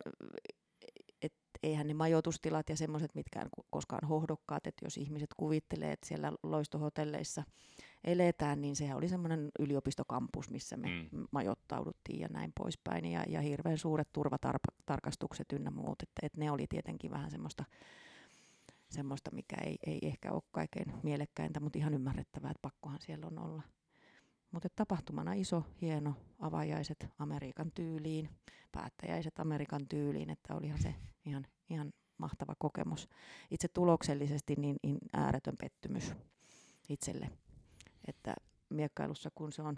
eihän 1.62 1.86
ne 1.86 1.94
majoitustilat 1.94 2.68
ja 2.68 2.76
semmoiset 2.76 3.14
mitkään 3.14 3.48
koskaan 3.70 4.08
hohdokkaat, 4.08 4.66
että 4.66 4.86
jos 4.86 4.96
ihmiset 4.96 5.30
kuvittelee, 5.36 5.92
että 5.92 6.08
siellä 6.08 6.32
loistohotelleissa 6.42 7.42
eletään, 8.04 8.60
niin 8.60 8.76
sehän 8.76 8.96
oli 8.96 9.08
semmoinen 9.08 9.48
yliopistokampus, 9.58 10.50
missä 10.50 10.76
me 10.76 10.88
mm. 10.88 11.26
majoittauduttiin 11.30 12.20
ja 12.20 12.28
näin 12.28 12.52
poispäin. 12.58 13.06
Ja, 13.06 13.24
ja 13.28 13.40
hirveän 13.40 13.78
suuret 13.78 14.08
turvatarkastukset 14.12 15.52
ynnä 15.52 15.70
muut, 15.70 16.02
että, 16.02 16.26
että 16.26 16.40
ne 16.40 16.50
oli 16.50 16.66
tietenkin 16.66 17.10
vähän 17.10 17.30
semmoista 17.30 17.64
semmoista, 18.90 19.30
mikä 19.30 19.56
ei, 19.64 19.78
ei 19.86 19.98
ehkä 20.02 20.32
ole 20.32 20.42
kaikkein 20.52 20.92
mielekkäintä, 21.02 21.60
mutta 21.60 21.78
ihan 21.78 21.94
ymmärrettävää, 21.94 22.50
että 22.50 22.62
pakkohan 22.62 23.00
siellä 23.00 23.26
on 23.26 23.38
olla. 23.38 23.62
Mutta 24.50 24.68
tapahtumana 24.76 25.32
iso, 25.32 25.62
hieno, 25.80 26.14
avajaiset 26.38 27.06
Amerikan 27.18 27.72
tyyliin, 27.72 28.28
päättäjäiset 28.72 29.38
Amerikan 29.40 29.88
tyyliin, 29.88 30.30
että 30.30 30.54
olihan 30.54 30.82
se 30.82 30.94
ihan, 31.24 31.46
ihan 31.70 31.92
mahtava 32.18 32.54
kokemus. 32.58 33.08
Itse 33.50 33.68
tuloksellisesti 33.68 34.54
niin, 34.58 34.76
niin 34.82 34.98
ääretön 35.12 35.56
pettymys 35.60 36.12
itselle, 36.88 37.30
että 38.08 38.34
miekkailussa 38.68 39.30
kun 39.34 39.52
se 39.52 39.62
on 39.62 39.76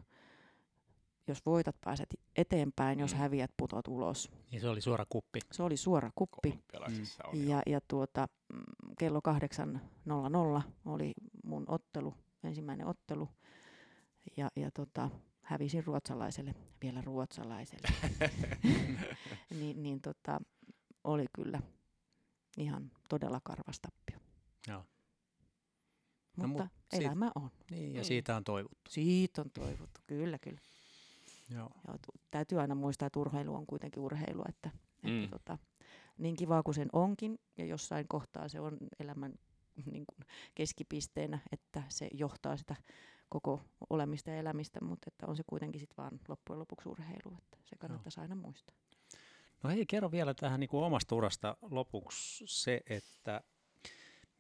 jos 1.26 1.46
voitat, 1.46 1.76
pääset 1.84 2.08
eteenpäin, 2.36 2.98
jos 2.98 3.12
Mm. 3.12 3.18
häviät, 3.18 3.50
putot 3.56 3.88
ulos. 3.88 4.30
Niin 4.50 4.60
se 4.60 4.68
oli 4.68 4.80
suora 4.80 5.06
kuppi. 5.08 5.40
Se 5.52 5.62
oli 5.62 5.76
suora 5.76 6.10
kuppi. 6.14 6.60
On 7.24 7.42
jo. 7.42 7.48
Ja, 7.50 7.62
ja 7.66 7.80
tuota, 7.88 8.28
mm, 8.52 8.62
kello 8.98 9.20
8.00 9.20 10.62
oli 10.84 11.12
mun 11.44 11.64
ottelu, 11.68 12.14
ensimmäinen 12.44 12.86
ottelu. 12.86 13.28
Ja, 14.36 14.48
ja 14.56 14.70
tota, 14.70 15.10
hävisin 15.42 15.84
ruotsalaiselle, 15.84 16.54
vielä 16.82 17.00
ruotsalaiselle. 17.00 17.88
niin, 19.60 19.82
niin 19.82 20.00
tota, 20.00 20.40
oli 21.04 21.24
kyllä 21.32 21.62
ihan 22.56 22.90
todella 23.08 23.40
karvas 23.44 23.80
tappio. 23.80 24.18
Joo. 24.68 24.84
No, 26.36 26.48
Mutta 26.48 26.62
mut 26.64 26.72
siitä- 26.90 27.06
elämä 27.06 27.30
on. 27.34 27.50
Niin, 27.70 27.94
ja 27.94 28.00
Mm. 28.00 28.04
siitä 28.04 28.36
on 28.36 28.44
toivottu. 28.44 28.78
Siitä 28.90 29.40
on 29.42 29.50
toivottu, 29.50 30.00
kyllä, 30.06 30.38
kyllä. 30.38 30.60
Joo. 31.50 31.70
Ja 31.88 31.92
tu- 32.06 32.20
täytyy 32.30 32.60
aina 32.60 32.74
muistaa, 32.74 33.06
että 33.06 33.20
urheilu 33.20 33.54
on 33.54 33.66
kuitenkin 33.66 34.02
urheilua, 34.02 34.44
että, 34.48 34.70
Mm. 35.02 35.24
että 35.24 35.38
tota, 35.38 35.58
niin 36.18 36.36
kivaa 36.36 36.62
kuin 36.62 36.74
sen 36.74 36.88
onkin, 36.92 37.38
ja 37.56 37.64
jossain 37.64 38.08
kohtaa 38.08 38.48
se 38.48 38.60
on 38.60 38.78
elämän 39.00 39.32
niin 39.90 40.04
kuin 40.06 40.26
keskipisteenä, 40.54 41.38
että 41.52 41.82
se 41.88 42.08
johtaa 42.14 42.56
sitä 42.56 42.76
koko 43.28 43.60
olemista 43.90 44.30
ja 44.30 44.36
elämistä, 44.36 44.84
mutta 44.84 45.04
että 45.06 45.26
on 45.26 45.36
se 45.36 45.42
kuitenkin 45.46 45.80
sitten 45.80 45.96
vaan 45.96 46.20
loppujen 46.28 46.60
lopuksi 46.60 46.88
urheilu, 46.88 47.36
että 47.38 47.58
se 47.64 47.76
kannattaisi 47.76 48.20
aina 48.20 48.34
muistaa. 48.34 48.76
No 49.62 49.70
hei, 49.70 49.86
kerro 49.86 50.10
vielä 50.10 50.34
tähän 50.34 50.60
niin 50.60 50.70
kuin 50.70 50.84
omasta 50.84 51.14
urasta 51.14 51.56
lopuksi 51.62 52.44
se, 52.46 52.80
että 52.86 53.40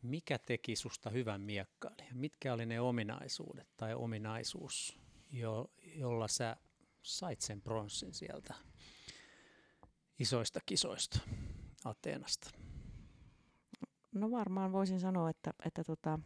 mikä 0.02 0.38
teki 0.38 0.76
susta 0.76 1.10
hyvän 1.10 1.40
miekkailijan? 1.40 2.16
Mitkä 2.16 2.52
oli 2.52 2.66
ne 2.66 2.80
ominaisuudet 2.80 3.68
tai 3.76 3.94
ominaisuus, 3.94 4.98
jo, 5.30 5.70
jolla 5.94 6.28
sä 6.28 6.56
sait 7.02 7.40
sen 7.40 7.62
pronssin 7.62 8.14
sieltä 8.14 8.54
isoista 10.18 10.60
kisoista 10.66 11.18
Ateenasta? 11.84 12.50
No 14.12 14.30
varmaan 14.30 14.72
voisin 14.72 15.00
sanoa, 15.00 15.30
että, 15.30 15.50
että 15.64 15.84
tota, 15.84 16.18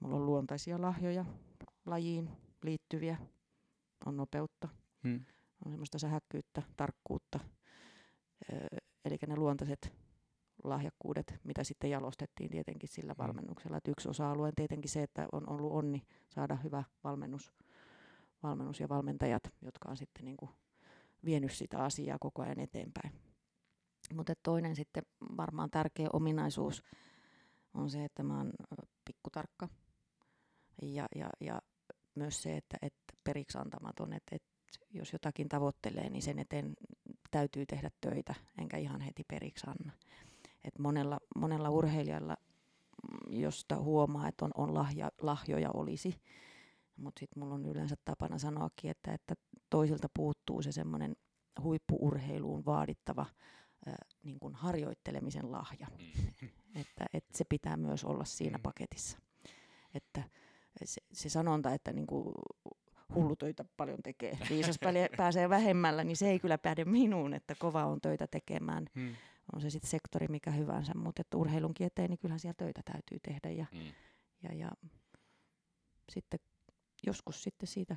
mulla 0.00 0.16
on 0.16 0.26
luontaisia 0.26 0.82
lahjoja 0.82 1.24
lajiin 1.86 2.30
liittyviä, 2.62 3.16
on 4.06 4.16
nopeutta, 4.16 4.68
Hmm. 5.04 5.24
on 5.64 5.72
semmoista 5.72 5.98
sähäkkyyttä, 5.98 6.62
tarkkuutta. 6.76 7.40
Eli 9.04 9.18
ne 9.26 9.36
luontaiset 9.36 9.92
lahjakkuudet, 10.64 11.34
mitä 11.44 11.64
sitten 11.64 11.90
jalostettiin 11.90 12.50
tietenkin 12.50 12.88
sillä 12.88 13.12
Mm. 13.12 13.18
valmennuksella. 13.18 13.76
Et 13.76 13.88
yksi 13.88 14.08
osa-alue 14.08 14.48
on 14.48 14.54
tietenkin 14.56 14.90
se, 14.90 15.02
että 15.02 15.28
on 15.32 15.50
ollut 15.50 15.72
onni 15.72 16.02
saada 16.28 16.56
hyvä 16.56 16.84
valmennus, 17.04 17.52
valmennus 18.42 18.80
ja 18.80 18.88
valmentajat, 18.88 19.42
jotka 19.62 19.88
on 19.88 19.96
sitten 19.96 20.24
niin 20.24 20.36
kuin 20.36 20.50
vienyt 21.24 21.52
sitä 21.52 21.84
asiaa 21.84 22.18
koko 22.20 22.42
ajan 22.42 22.60
eteenpäin. 22.60 23.12
Mutta 24.14 24.32
toinen 24.42 24.76
sitten 24.76 25.02
varmaan 25.36 25.70
tärkeä 25.70 26.08
ominaisuus 26.12 26.82
on 27.74 27.90
se, 27.90 28.04
että 28.04 28.22
mä 28.22 28.36
oon 28.36 28.52
pikkutarkka 29.04 29.68
ja, 30.82 31.06
ja, 31.14 31.30
ja 31.40 31.62
myös 32.14 32.42
se, 32.42 32.56
että, 32.56 32.76
että 32.82 33.14
periksi 33.24 33.58
antamaton, 33.58 34.12
että, 34.12 34.36
että 34.36 34.48
jos 34.90 35.12
jotakin 35.12 35.48
tavoittelee, 35.48 36.10
niin 36.10 36.22
sen 36.22 36.38
eteen 36.38 36.74
täytyy 37.30 37.66
tehdä 37.66 37.90
töitä, 38.00 38.34
enkä 38.58 38.76
ihan 38.76 39.00
heti 39.00 39.24
periksi 39.28 39.66
anna. 39.66 39.92
Et 40.64 40.78
monella, 40.78 41.18
monella 41.36 41.70
urheilijalla, 41.70 42.36
mm, 43.02 43.40
josta 43.40 43.76
huomaa, 43.76 44.28
että 44.28 44.44
on, 44.44 44.50
on 44.54 44.74
lahja, 44.74 45.10
lahjoja 45.20 45.70
olisi, 45.74 46.20
mutta 46.96 47.20
sitten 47.20 47.42
mulla 47.42 47.54
on 47.54 47.66
yleensä 47.66 47.96
tapana 48.04 48.38
sanoakin, 48.38 48.90
että, 48.90 49.12
että 49.12 49.34
toisilta 49.70 50.08
puuttuu 50.16 50.62
se 50.62 50.72
semmoinen 50.72 51.16
huippuurheiluun 51.62 52.64
vaadittava 52.64 53.26
äh, 53.88 53.94
niin 54.22 54.38
kuin 54.40 54.54
harjoittelemisen 54.54 55.52
lahja. 55.52 55.86
Mm. 55.90 56.48
Että, 56.80 57.06
että 57.12 57.38
se 57.38 57.44
pitää 57.48 57.76
myös 57.76 58.04
olla 58.04 58.24
siinä 58.24 58.58
Mm. 58.58 58.62
paketissa. 58.62 59.18
Että 59.94 60.22
se, 60.86 61.00
se 61.12 61.28
sanonta, 61.28 61.74
että 61.74 61.92
niin 61.92 62.06
kuin 62.06 62.34
hullu 63.14 63.36
töitä 63.36 63.64
paljon 63.76 64.02
tekee, 64.02 64.38
viisas 64.50 64.78
pääsee 65.16 65.48
vähemmällä, 65.48 66.04
niin 66.04 66.16
se 66.16 66.30
ei 66.30 66.38
kyllä 66.38 66.58
päde 66.58 66.84
minuun, 66.84 67.34
että 67.34 67.54
kova 67.58 67.84
on 67.84 68.00
töitä 68.00 68.26
tekemään. 68.26 68.86
Hmm. 68.94 69.14
On 69.54 69.60
se 69.60 69.70
sitten 69.70 69.90
sektori 69.90 70.28
mikä 70.28 70.50
hyvänsä, 70.50 70.92
mutta 70.94 71.20
että 71.20 71.36
urheilunkin 71.36 71.86
eteen, 71.86 72.10
niin 72.10 72.18
kyllähän 72.18 72.40
siellä 72.40 72.54
töitä 72.58 72.80
täytyy 72.84 73.18
tehdä. 73.22 73.50
Ja, 73.50 73.66
Mm. 73.72 73.92
ja, 74.42 74.54
ja 74.54 74.70
sitten 76.12 76.40
joskus 77.06 77.42
sitten 77.42 77.66
siitä 77.66 77.96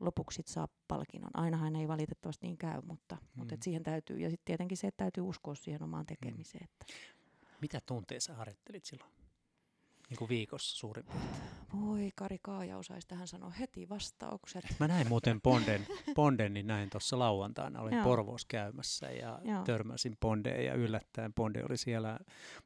lopuksi 0.00 0.36
sit 0.36 0.46
saa 0.46 0.68
palkinnon. 0.88 1.30
Ainahan 1.34 1.76
ei 1.76 1.88
valitettavasti 1.88 2.46
niin 2.46 2.58
käy, 2.58 2.80
mutta, 2.82 3.14
mm. 3.20 3.26
mutta 3.34 3.54
et 3.54 3.60
Mm. 3.60 3.64
siihen 3.64 3.82
täytyy. 3.82 4.18
Ja 4.18 4.30
sitten 4.30 4.44
tietenkin 4.44 4.76
se, 4.78 4.86
että 4.86 5.04
täytyy 5.04 5.24
uskoa 5.24 5.54
siihen 5.54 5.82
omaan 5.82 6.06
tekemiseen. 6.06 6.64
Että 6.64 6.86
Mitä 7.60 7.80
tunteja 7.86 8.20
sä 8.20 8.34
harjoittelit 8.34 8.84
silloin? 8.84 9.10
Niin 10.10 10.18
kuin 10.18 10.28
viikossa 10.28 10.76
suurin 10.78 11.04
piirtein. 11.04 11.59
Voi 11.80 12.10
Kari 12.16 12.38
Kaaja 12.42 12.78
osaisi 12.78 13.08
tähän 13.08 13.28
sanoa 13.28 13.50
heti 13.50 13.88
vastaukset. 13.88 14.64
Mä 14.80 14.88
näin 14.88 15.08
muuten 15.08 15.40
Ponden, 15.40 15.86
Ponden 16.14 16.54
niin 16.54 16.66
näin 16.66 16.90
tuossa 16.90 17.18
lauantaina. 17.18 17.80
Olin 17.80 17.94
Joo. 17.94 18.04
Porvoossa 18.04 18.46
käymässä 18.50 19.10
ja 19.10 19.40
Joo. 19.44 19.64
törmäsin 19.64 20.16
Pondeen 20.20 20.64
ja 20.64 20.74
yllättäen 20.74 21.32
Ponde 21.32 21.62
oli 21.68 21.76
siellä 21.76 22.18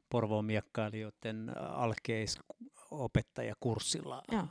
Porvoon 0.09 0.45
miekkailijoiden 0.45 1.51
alkeisopettajakurssilla 1.57 4.23
Joo. 4.31 4.47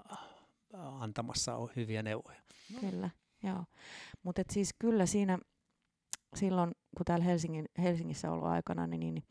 antamassa 1.00 1.56
o- 1.56 1.70
hyviä 1.76 2.02
neuvoja. 2.02 2.40
Kyllä, 2.80 3.10
joo. 3.42 3.64
Mutta 4.22 4.42
siis 4.50 4.74
kyllä 4.78 5.06
siinä 5.06 5.38
silloin, 6.34 6.72
kun 6.96 7.04
täällä 7.04 7.24
Helsingin, 7.24 7.66
Helsingissä 7.78 8.30
ollut 8.30 8.48
aikana, 8.48 8.86
niin, 8.86 9.00
niin 9.00 9.22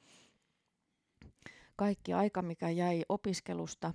kaikki 1.75 2.13
aika, 2.13 2.41
mikä 2.41 2.69
jäi 2.69 3.03
opiskelusta, 3.09 3.93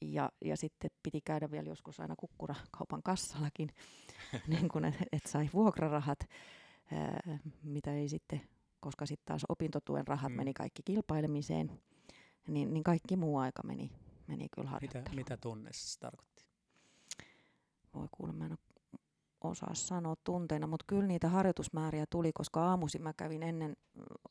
ja, 0.00 0.30
ja 0.44 0.56
sitten 0.56 0.90
piti 1.02 1.20
käydä 1.20 1.50
vielä 1.50 1.68
joskus 1.68 2.00
aina 2.00 2.14
kukkurakaupan 2.16 3.02
kassallakin, 3.04 3.68
niin 4.48 4.68
kun 4.68 4.84
et, 4.84 4.94
et 5.12 5.26
sai 5.26 5.50
vuokrarahat, 5.52 6.18
ää, 6.92 7.38
mitä 7.62 7.94
ei 7.94 8.08
sitten, 8.08 8.40
koska 8.80 9.06
sitten 9.06 9.26
taas 9.26 9.42
opintotuen 9.48 10.06
rahat 10.06 10.32
Mm. 10.32 10.36
meni 10.36 10.54
kaikki 10.54 10.82
kilpailemiseen, 10.84 11.80
niin, 12.48 12.74
niin 12.74 12.84
kaikki 12.84 13.16
muu 13.16 13.38
aika 13.38 13.62
meni, 13.62 13.92
meni 14.26 14.48
kyllä 14.48 14.64
Mitä, 14.64 14.70
harjoitteluun. 14.70 15.14
mitä 15.16 15.36
tunne 15.36 15.70
se 15.72 15.98
tarkoitti? 16.00 16.44
voi 17.94 18.08
kuule, 18.10 18.32
mä 18.32 18.46
en 18.46 18.58
osaa 19.40 19.74
sanoa 19.74 20.14
tunteina, 20.24 20.66
mutta 20.66 20.84
kyllä 20.88 21.06
niitä 21.06 21.28
harjoitusmääriä 21.28 22.04
tuli, 22.10 22.32
koska 22.34 22.64
aamuisin 22.64 23.02
mä 23.02 23.12
kävin 23.12 23.42
ennen, 23.42 23.76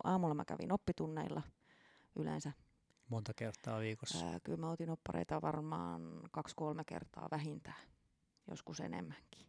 aamulla 0.03 0.33
mä 0.33 0.45
kävin 0.45 0.71
oppitunneilla 0.73 1.41
yleensä. 2.15 2.51
Monta 3.11 3.33
kertaa 3.33 3.79
viikossa. 3.79 4.25
Ää, 4.25 4.39
kyllä 4.39 4.57
mä 4.57 4.71
otin 4.71 4.89
oppareita 4.89 5.41
varmaan 5.41 6.21
kaksi-kolme 6.31 6.83
kertaa 6.85 7.27
vähintään, 7.31 7.87
joskus 8.49 8.79
enemmänkin. 8.79 9.47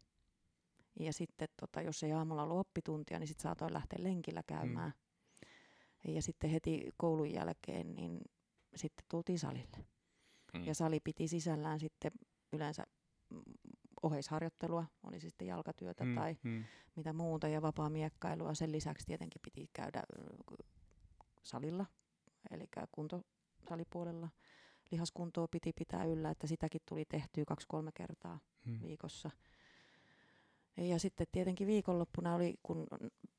Ja 1.01 1.12
sitten 1.12 1.48
tota, 1.61 1.83
jos 1.83 2.03
ei 2.03 2.12
aamulla 2.12 2.42
ollut 2.42 2.59
oppituntia, 2.59 3.18
niin 3.18 3.29
sitten 3.29 3.42
saatoin 3.42 3.72
lähteä 3.72 3.98
lenkillä 4.03 4.42
käymään. 4.46 4.92
Ja 6.09 6.22
sitten 6.22 6.51
heti 6.51 6.90
koulun 6.96 7.33
jälkeen, 7.33 7.94
niin 7.94 8.20
sitten 8.77 9.07
tultiin 9.11 9.38
salille. 9.38 9.85
Mm. 10.55 10.64
Ja 10.64 10.75
sali 10.75 11.01
piti 11.01 11.29
sisällään 11.29 11.81
sitten 11.81 12.12
yleensä 12.53 12.87
mm, 13.31 13.42
oheisharjoittelua, 14.03 14.87
oli 15.03 15.20
se 15.20 15.29
sitten 15.29 15.48
jalkatyötä 15.48 16.05
Mm, 16.05 16.14
tai 16.14 16.37
mm. 16.42 16.64
mitä 16.96 17.12
muuta 17.12 17.48
ja 17.48 17.62
vapaa-miekkailua. 17.62 18.55
Sen 18.55 18.72
lisäksi 18.72 19.07
tietenkin 19.07 19.42
piti 19.42 19.70
käydä 19.72 20.03
salilla, 21.42 21.87
eli 22.51 22.68
kuntosalipuolella. 23.62 24.29
Lihaskuntoa 24.90 25.48
piti 25.48 25.72
pitää 25.72 26.05
yllä, 26.05 26.31
että 26.31 26.46
sitäkin 26.46 26.81
tuli 26.88 27.05
tehtyä 27.05 27.44
kaksi-kolme 27.44 27.90
kertaa 27.94 28.38
Mm. 28.64 28.81
viikossa. 28.83 29.31
Ja 30.77 30.98
sitten 30.98 31.27
tietenkin 31.33 31.66
viikonloppuna 31.66 32.35
oli, 32.35 32.55
kun 32.62 32.87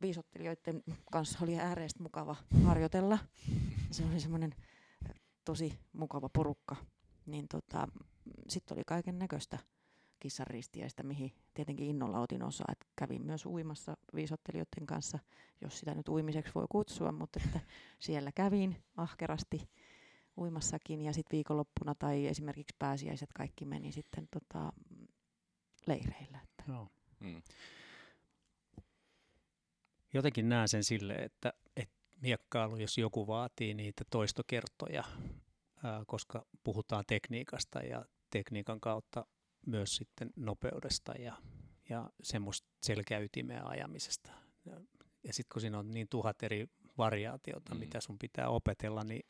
viisottelijoiden 0.02 0.84
kanssa 1.12 1.40
oli 1.42 1.60
ääreistä 1.60 2.04
mukava 2.04 2.36
harjoitella. 2.66 3.20
Se 3.92 4.06
oli 4.06 4.20
semmoinen 4.20 4.56
tosi 5.46 5.80
mukava 5.94 6.30
porukka. 6.30 6.76
Niin 7.26 7.48
tota, 7.48 7.88
sitten 8.50 8.76
oli 8.78 8.84
kaiken 8.88 9.20
näköistä 9.20 9.58
kissanristiäistä, 10.20 11.04
mihin 11.04 11.32
tietenkin 11.54 11.88
innolla 11.88 12.20
otin 12.20 12.44
osaa. 12.44 12.68
Et 12.72 12.88
kävin 12.96 13.26
myös 13.26 13.46
uimassa 13.46 13.98
viisottelijoiden 14.16 14.86
kanssa, 14.86 15.20
jos 15.62 15.80
sitä 15.80 15.96
nyt 15.96 16.10
uimiseksi 16.10 16.54
voi 16.56 16.66
kutsua, 16.70 17.12
mutta 17.12 17.40
että 17.46 17.60
siellä 18.00 18.32
kävin 18.32 18.84
ahkerasti 18.98 19.70
uimassakin 20.38 21.02
ja 21.02 21.13
sitten 21.13 21.38
viikonloppuna 21.38 21.96
tai 21.96 22.28
esimerkiksi 22.28 22.76
pääsiäiset 22.80 23.30
kaikki 23.34 23.65
meni 23.65 23.91
sitten 23.91 24.28
tota, 24.32 24.74
leireillä. 25.88 26.39
Että. 26.43 26.63
Joo. 26.67 26.88
Mm. 27.19 27.41
Jotenkin 30.13 30.50
näen 30.50 30.67
sen 30.67 30.84
sille, 30.84 31.13
että, 31.13 31.54
että 31.76 31.96
miekkailu, 32.22 32.78
jos 32.78 32.98
joku 32.98 33.28
vaatii 33.28 33.74
niitä 33.74 34.04
toistokertoja, 34.10 35.04
ää, 35.84 36.04
koska 36.08 36.46
puhutaan 36.63 37.04
tekniikasta 37.08 37.80
ja 37.80 38.06
tekniikan 38.30 38.80
kautta 38.80 39.26
myös 39.65 39.96
sitten 39.96 40.30
nopeudesta 40.36 41.12
ja, 41.12 41.38
ja 41.89 42.10
semmoista 42.24 42.67
selkäytimeä 42.82 43.63
ajamisesta. 43.65 44.32
Ja, 44.65 44.82
ja 45.24 45.34
sitten 45.34 45.54
kun 45.54 45.62
siinä 45.62 45.80
on 45.80 45.91
niin 45.91 46.08
tuhat 46.10 46.43
eri 46.43 46.67
variaatiota, 46.98 47.74
mm. 47.74 47.80
mitä 47.80 48.02
sun 48.02 48.19
pitää 48.19 48.50
opetella, 48.50 49.04
niin 49.04 49.26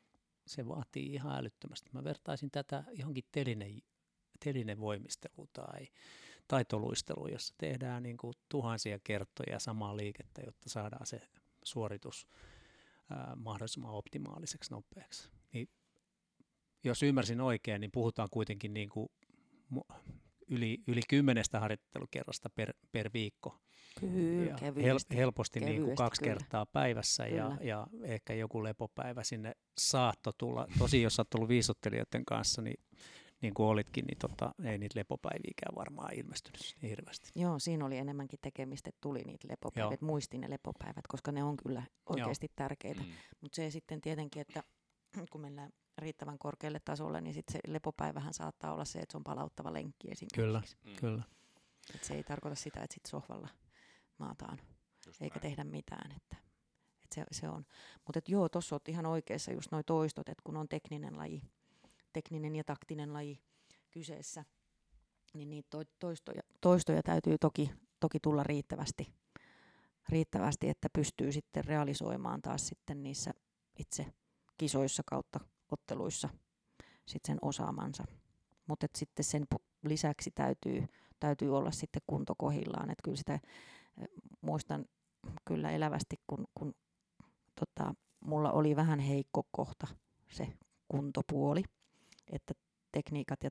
se 0.47 0.67
vaatii 0.67 1.13
ihan 1.13 1.39
älyttömästi. 1.39 1.89
Mä 1.93 2.03
vertaisin 2.03 2.51
tätä 2.51 2.83
johonkin 2.91 3.23
teline, 3.31 3.79
telinevoimisteluun 4.43 5.49
tai 5.53 5.87
taitoluisteluun, 6.47 7.31
jossa 7.31 7.53
tehdään 7.57 8.03
niin 8.03 8.17
kuin 8.17 8.33
tuhansia 8.49 8.99
kertoja 9.03 9.59
samaa 9.59 9.97
liikettä, 9.97 10.41
jotta 10.45 10.69
saadaan 10.69 11.05
se 11.05 11.21
suoritus 11.63 12.27
ää, 13.09 13.35
mahdollisimman 13.35 13.91
optimaaliseksi 13.91 14.71
nopeaksi. 14.71 15.29
Niin, 15.53 15.69
jos 16.83 17.03
ymmärsin 17.03 17.41
oikein, 17.41 17.81
niin 17.81 17.91
puhutaan 17.91 18.29
kuitenkin 18.31 18.73
niin 18.73 18.89
kuin 18.89 19.09
yli, 20.53 20.77
yli 20.87 21.01
kymmenestä 21.09 21.59
harjoittelukerrasta 21.59 22.49
per, 22.49 22.73
per 22.91 23.09
viikko. 23.13 23.59
Kyllä, 23.99 24.57
hel, 24.61 24.97
helposti 25.15 25.59
niin 25.59 25.83
kuin 25.83 25.95
kaksi 25.95 26.21
kyllä. 26.21 26.33
kertaa 26.33 26.65
päivässä 26.65 27.27
ja, 27.27 27.57
ja 27.61 27.87
ehkä 28.03 28.33
joku 28.33 28.63
lepopäivä 28.63 29.23
sinne 29.23 29.51
saatto 29.77 30.31
tulla. 30.37 30.67
Tosi 30.79 31.01
jos 31.01 31.19
olet 31.19 31.29
tullut 31.29 31.49
viisottelijoiden 31.49 32.25
kanssa, 32.25 32.61
niin 32.61 32.83
niin 33.43 33.53
kuin 33.53 33.67
olitkin, 33.67 34.05
niin 34.05 34.17
tota, 34.17 34.53
ei 34.63 34.77
niitä 34.77 34.99
lepopäiviäkään 34.99 35.75
varmaan 35.75 36.13
ilmestynyt 36.13 36.75
niin 36.81 36.89
hirveästi. 36.89 37.29
Joo, 37.35 37.59
siinä 37.59 37.85
oli 37.85 37.97
enemmänkin 37.97 38.39
tekemistä, 38.41 38.89
että 38.89 39.01
tuli 39.01 39.23
niitä 39.23 39.47
lepopäivät, 39.47 40.01
muistin 40.01 40.41
ne 40.41 40.49
lepopäivät, 40.49 41.07
koska 41.07 41.31
ne 41.31 41.43
on 41.43 41.57
kyllä 41.57 41.83
oikeasti 42.09 42.45
Joo. 42.45 42.53
tärkeitä. 42.55 43.01
Mm. 43.01 43.09
Mutta 43.41 43.55
se 43.55 43.69
sitten 43.69 44.01
tietenkin, 44.01 44.41
että 44.41 44.63
kun 45.31 45.41
mennään 45.41 45.71
riittävän 45.97 46.39
korkealle 46.39 46.79
tasolle, 46.85 47.21
niin 47.21 47.33
sitten 47.33 47.53
se 47.53 47.59
lepopäivähän 47.67 48.33
saattaa 48.33 48.73
olla 48.73 48.85
se, 48.85 48.99
että 48.99 49.11
se 49.11 49.17
on 49.17 49.23
palauttava 49.23 49.73
lenkki 49.73 50.11
esimerkiksi. 50.11 50.41
Kyllä, 50.41 50.61
mm. 50.85 50.95
kyllä. 50.95 51.23
Et 51.95 52.03
se 52.03 52.13
ei 52.13 52.23
tarkoita 52.23 52.55
sitä, 52.55 52.83
että 52.83 52.93
sitten 52.93 53.09
sohvalla 53.09 53.49
maataan 54.17 54.59
just 55.05 55.21
eikä 55.21 55.35
näin. 55.35 55.41
tehdä 55.41 55.63
mitään. 55.63 56.11
Että, 56.11 56.35
että 57.03 57.15
se, 57.15 57.25
se 57.31 57.49
on. 57.49 57.65
Mutta 58.05 58.19
joo, 58.27 58.49
tuossa 58.49 58.75
olet 58.75 58.89
ihan 58.89 59.05
oikeassa 59.05 59.51
just 59.51 59.71
nuo 59.71 59.83
toistot, 59.83 60.29
että 60.29 60.41
kun 60.43 60.57
on 60.57 60.69
tekninen 60.69 61.17
laji, 61.17 61.41
tekninen 62.13 62.55
ja 62.55 62.63
taktinen 62.63 63.13
laji 63.13 63.41
kyseessä, 63.91 64.45
niin 65.33 65.49
niitä 65.49 65.77
toistoja, 65.99 66.41
toistoja 66.61 67.03
täytyy 67.03 67.37
toki, 67.37 67.71
toki 67.99 68.19
tulla 68.19 68.43
riittävästi, 68.43 69.13
riittävästi, 70.09 70.69
että 70.69 70.89
pystyy 70.93 71.31
sitten 71.31 71.65
realisoimaan 71.65 72.41
taas 72.41 72.67
sitten 72.67 73.03
niissä 73.03 73.33
itse 73.79 74.13
kisoissa 74.57 75.03
kautta 75.05 75.39
otteluissa 75.73 76.29
sitten 77.05 77.33
sen 77.33 77.37
osaamansa. 77.41 78.03
Mutta 78.67 78.87
sitten 78.95 79.25
sen 79.25 79.45
lisäksi 79.83 80.31
täytyy, 80.31 80.87
täytyy 81.19 81.57
olla 81.57 81.71
sitten 81.71 82.01
kunto 82.07 82.35
kohillaan. 82.37 82.89
Et 82.89 82.99
kyllä 83.03 83.17
sitä 83.17 83.39
muistan 84.41 84.85
kyllä 85.45 85.71
elävästi, 85.71 86.15
kun, 86.27 86.47
kun 86.55 86.75
tota, 87.59 87.95
mulla 88.19 88.51
oli 88.51 88.75
vähän 88.75 88.99
heikko 88.99 89.47
kohta 89.51 89.87
se 90.31 90.47
kuntopuoli, 90.87 91.63
että 92.31 92.53
tekniikat 92.91 93.43
ja 93.43 93.49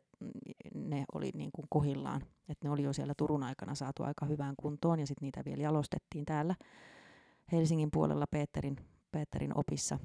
ne 0.74 1.04
oli 1.14 1.30
niin 1.34 1.50
kuin 1.52 1.66
kohillaan, 1.70 2.22
että 2.48 2.68
ne 2.68 2.70
oli 2.70 2.82
jo 2.82 2.92
siellä 2.92 3.14
Turun 3.16 3.42
aikana 3.42 3.74
saatu 3.74 4.02
aika 4.02 4.26
hyvään 4.26 4.54
kuntoon 4.56 5.00
ja 5.00 5.06
sitten 5.06 5.26
niitä 5.26 5.44
vielä 5.44 5.62
jalostettiin 5.62 6.24
täällä 6.24 6.54
Helsingin 7.52 7.90
puolella 7.90 8.26
Peterin, 8.26 8.76
Peterin 9.10 9.58
opissa 9.58 9.98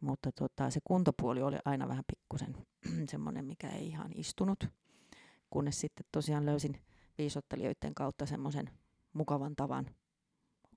mutta 0.00 0.32
tota, 0.32 0.70
se 0.70 0.80
kuntopuoli 0.84 1.42
oli 1.42 1.56
aina 1.64 1.88
vähän 1.88 2.04
pikkusen 2.06 2.56
semmoinen, 3.10 3.44
mikä 3.44 3.68
ei 3.68 3.86
ihan 3.86 4.10
istunut, 4.14 4.68
kunnes 5.50 5.80
sitten 5.80 6.06
tosiaan 6.12 6.46
löysin 6.46 6.80
viisottelijoiden 7.18 7.94
kautta 7.94 8.26
semmoisen 8.26 8.70
mukavan 9.12 9.56
tavan 9.56 9.86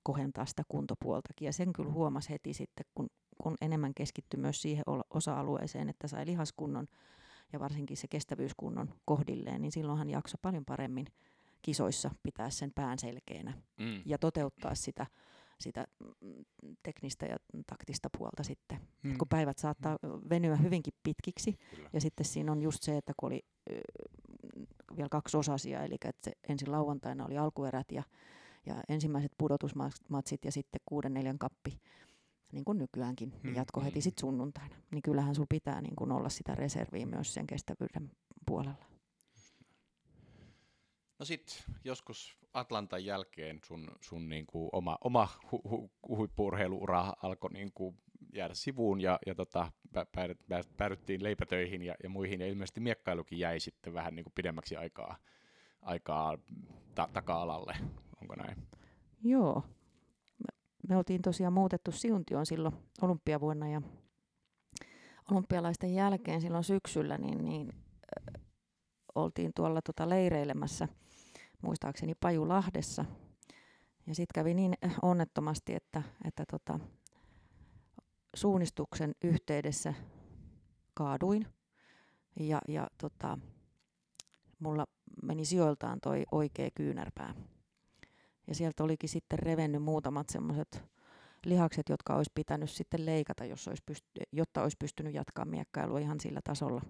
kohentaa 0.02 0.46
sitä 0.46 0.62
kuntopuoltakin. 0.68 1.46
Ja 1.46 1.52
sen 1.52 1.72
kyllä 1.72 1.92
huomasi 1.92 2.30
heti 2.30 2.52
sitten, 2.52 2.86
kun, 2.94 3.10
kun 3.42 3.54
enemmän 3.60 3.94
keskittyi 3.94 4.40
myös 4.40 4.62
siihen 4.62 4.84
osa-alueeseen, 5.10 5.88
että 5.88 6.08
sai 6.08 6.26
lihaskunnon 6.26 6.86
ja 7.52 7.60
varsinkin 7.60 7.96
se 7.96 8.08
kestävyyskunnon 8.08 8.94
kohdilleen, 9.04 9.62
niin 9.62 9.72
silloinhan 9.72 10.10
jakso 10.10 10.36
paljon 10.42 10.64
paremmin 10.64 11.06
kisoissa 11.62 12.10
pitää 12.22 12.50
sen 12.50 12.72
pään 12.74 12.98
selkeänä 12.98 13.52
mm. 13.78 14.02
ja 14.06 14.18
toteuttaa 14.18 14.74
sitä 14.74 15.06
sitä 15.60 15.86
mm, 16.20 16.44
teknistä 16.82 17.26
ja 17.26 17.36
taktista 17.66 18.08
puolta 18.18 18.42
sitten. 18.42 18.78
Hmm. 19.04 19.18
kun 19.18 19.28
päivät 19.28 19.58
saattaa 19.58 19.98
venyä 20.30 20.56
hyvinkin 20.56 20.92
pitkiksi 21.02 21.52
Kyllä. 21.52 21.90
ja 21.92 22.00
sitten 22.00 22.26
siinä 22.26 22.52
on 22.52 22.62
just 22.62 22.82
se, 22.82 22.96
että 22.96 23.12
kun 23.16 23.26
oli 23.26 23.42
äh, 23.72 23.78
vielä 24.96 25.08
kaksi 25.08 25.36
osasia, 25.36 25.84
eli 25.84 25.94
että 25.94 26.30
se 26.30 26.32
ensin 26.48 26.72
lauantaina 26.72 27.24
oli 27.24 27.38
alkuerät 27.38 27.92
ja, 27.92 28.02
ja 28.66 28.74
ensimmäiset 28.88 29.32
pudotusmatsit 29.38 30.44
ja 30.44 30.52
sitten 30.52 30.80
kuuden 30.86 31.14
neljän 31.14 31.38
kappi, 31.38 31.80
niin 32.52 32.64
kuin 32.64 32.78
nykyäänkin, 32.78 33.32
niin 33.42 33.54
jatko 33.54 33.80
heti 33.80 34.00
sitten 34.00 34.20
sunnuntaina. 34.20 34.76
Niin 34.90 35.02
kyllähän 35.02 35.34
sulla 35.34 35.46
pitää 35.50 35.80
niin 35.80 35.96
kuin 35.96 36.12
olla 36.12 36.28
sitä 36.28 36.54
reserviä 36.54 37.06
myös 37.06 37.34
sen 37.34 37.46
kestävyyden 37.46 38.10
puolella. 38.46 38.89
No 41.20 41.24
sitten 41.24 41.56
joskus 41.84 42.36
Atlantan 42.52 43.04
jälkeen 43.04 43.60
sun, 43.64 43.88
sun 44.00 44.28
niinku 44.28 44.68
oma, 44.72 44.98
oma 45.04 45.28
hu, 45.52 45.60
hu, 45.70 45.90
huippuurheiluura 46.08 47.12
alkoi 47.22 47.52
niinku 47.52 47.94
jäädä 48.32 48.54
sivuun 48.54 49.00
ja, 49.00 49.18
ja 49.26 49.34
tota, 49.34 49.72
päädyttiin 50.76 51.22
leipätöihin 51.22 51.82
ja, 51.82 51.94
ja 52.02 52.08
muihin 52.08 52.40
ja 52.40 52.46
ilmeisesti 52.46 52.80
miekkailukin 52.80 53.38
jäi 53.38 53.60
sitten 53.60 53.94
vähän 53.94 54.14
niinku 54.14 54.32
pidemmäksi 54.34 54.76
aikaa, 54.76 55.16
aikaa 55.82 56.38
ta- 56.94 57.08
taka-alalle. 57.12 57.76
Onko 58.22 58.34
näin? 58.34 58.56
Joo. 59.24 59.62
Me, 60.38 60.58
me 60.88 60.96
oltiin 60.96 61.22
tosiaan 61.22 61.52
muutettu 61.52 61.92
Siuntioon 61.92 62.46
silloin 62.46 62.74
olympiavuonna 63.02 63.68
ja 63.68 63.82
olympialaisten 65.30 65.94
jälkeen 65.94 66.40
silloin 66.40 66.64
syksyllä 66.64 67.18
niin, 67.18 67.44
niin 67.44 67.74
oltiin 69.14 69.52
tuolla 69.54 69.82
tota 69.82 70.08
leireilemässä– 70.08 70.88
muistaakseni 71.62 72.14
Pajulahdessa. 72.14 73.04
Ja 74.06 74.14
sitten 74.14 74.34
kävi 74.34 74.54
niin 74.54 74.74
onnettomasti, 75.02 75.74
että, 75.74 76.02
että 76.24 76.44
tota, 76.50 76.80
suunnistuksen 78.34 79.14
yhteydessä 79.22 79.94
kaaduin 80.94 81.46
ja, 82.40 82.60
ja 82.68 82.88
tota, 82.98 83.38
mulla 84.58 84.86
meni 85.22 85.44
sijoiltaan 85.44 85.98
toi 86.00 86.24
oikea 86.32 86.70
kyynärpää. 86.74 87.34
Ja 88.46 88.54
sieltä 88.54 88.84
olikin 88.84 89.08
sitten 89.08 89.38
revennyt 89.38 89.82
muutamat 89.82 90.28
semmoiset 90.28 90.84
lihakset, 91.44 91.88
jotka 91.88 92.16
olisi 92.16 92.30
pitänyt 92.34 92.70
sitten 92.70 93.06
leikata, 93.06 93.44
jos 93.44 93.68
olisi 93.68 93.82
pysty, 93.86 94.08
jotta 94.32 94.62
olisi 94.62 94.76
pystynyt 94.78 95.14
jatkaa 95.14 95.44
miekkailua 95.44 95.98
ihan 95.98 96.20
sillä 96.20 96.40
tasolla, 96.44 96.82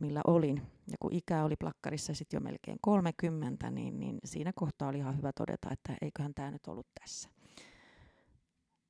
millä 0.00 0.20
olin. 0.26 0.62
Ja 0.90 0.96
kun 1.00 1.12
ikä 1.12 1.44
oli 1.44 1.56
plakkarissa 1.56 2.14
sitten 2.14 2.36
jo 2.36 2.40
melkein 2.40 2.78
30, 2.80 3.70
niin, 3.70 4.00
niin 4.00 4.18
siinä 4.24 4.52
kohtaa 4.54 4.88
oli 4.88 4.98
ihan 4.98 5.16
hyvä 5.16 5.32
todeta, 5.32 5.68
että 5.72 5.96
eiköhän 6.02 6.34
tämä 6.34 6.50
nyt 6.50 6.66
ollut 6.66 6.86
tässä. 7.00 7.28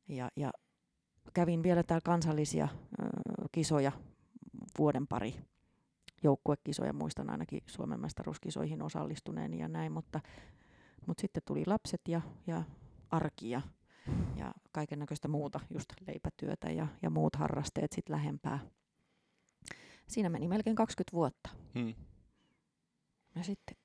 Ja, 0.09 0.29
ja 0.37 0.51
kävin 1.35 1.63
vielä 1.63 1.83
täällä 1.83 2.03
kansallisia 2.05 2.69
ö, 3.03 3.05
kisoja 3.53 3.93
vuoden 4.79 5.07
pari 5.07 5.35
joukkuekisoja, 6.23 6.93
muistan 6.93 7.31
ainakin 7.31 7.61
Suomen 7.67 8.01
mestaruuskisoihin 8.01 8.83
osallistuneen 8.83 9.55
ja 9.55 9.69
näin, 9.69 9.93
mutta, 9.93 10.21
mutta 11.07 11.21
sitten 11.21 11.43
tuli 11.47 11.63
lapset 11.67 12.01
ja, 12.09 12.21
ja 12.47 12.63
arki 13.11 13.51
ja, 13.51 13.63
ja 14.37 14.53
kaiken 14.73 14.99
näköistä 14.99 15.29
muuta, 15.29 15.61
just 15.75 15.89
leipätyötä 16.07 16.71
ja, 16.71 16.87
ja 17.03 17.11
muut 17.11 17.37
harrasteet 17.37 17.93
sitten 17.93 18.17
lähempää 18.17 18.59
siinä 20.09 20.29
meni 20.29 20.49
melkein 20.49 20.77
20 20.77 21.17
vuotta. 21.17 21.51
Hmm. 21.75 21.95
Ja 23.35 23.45
sitten 23.45 23.77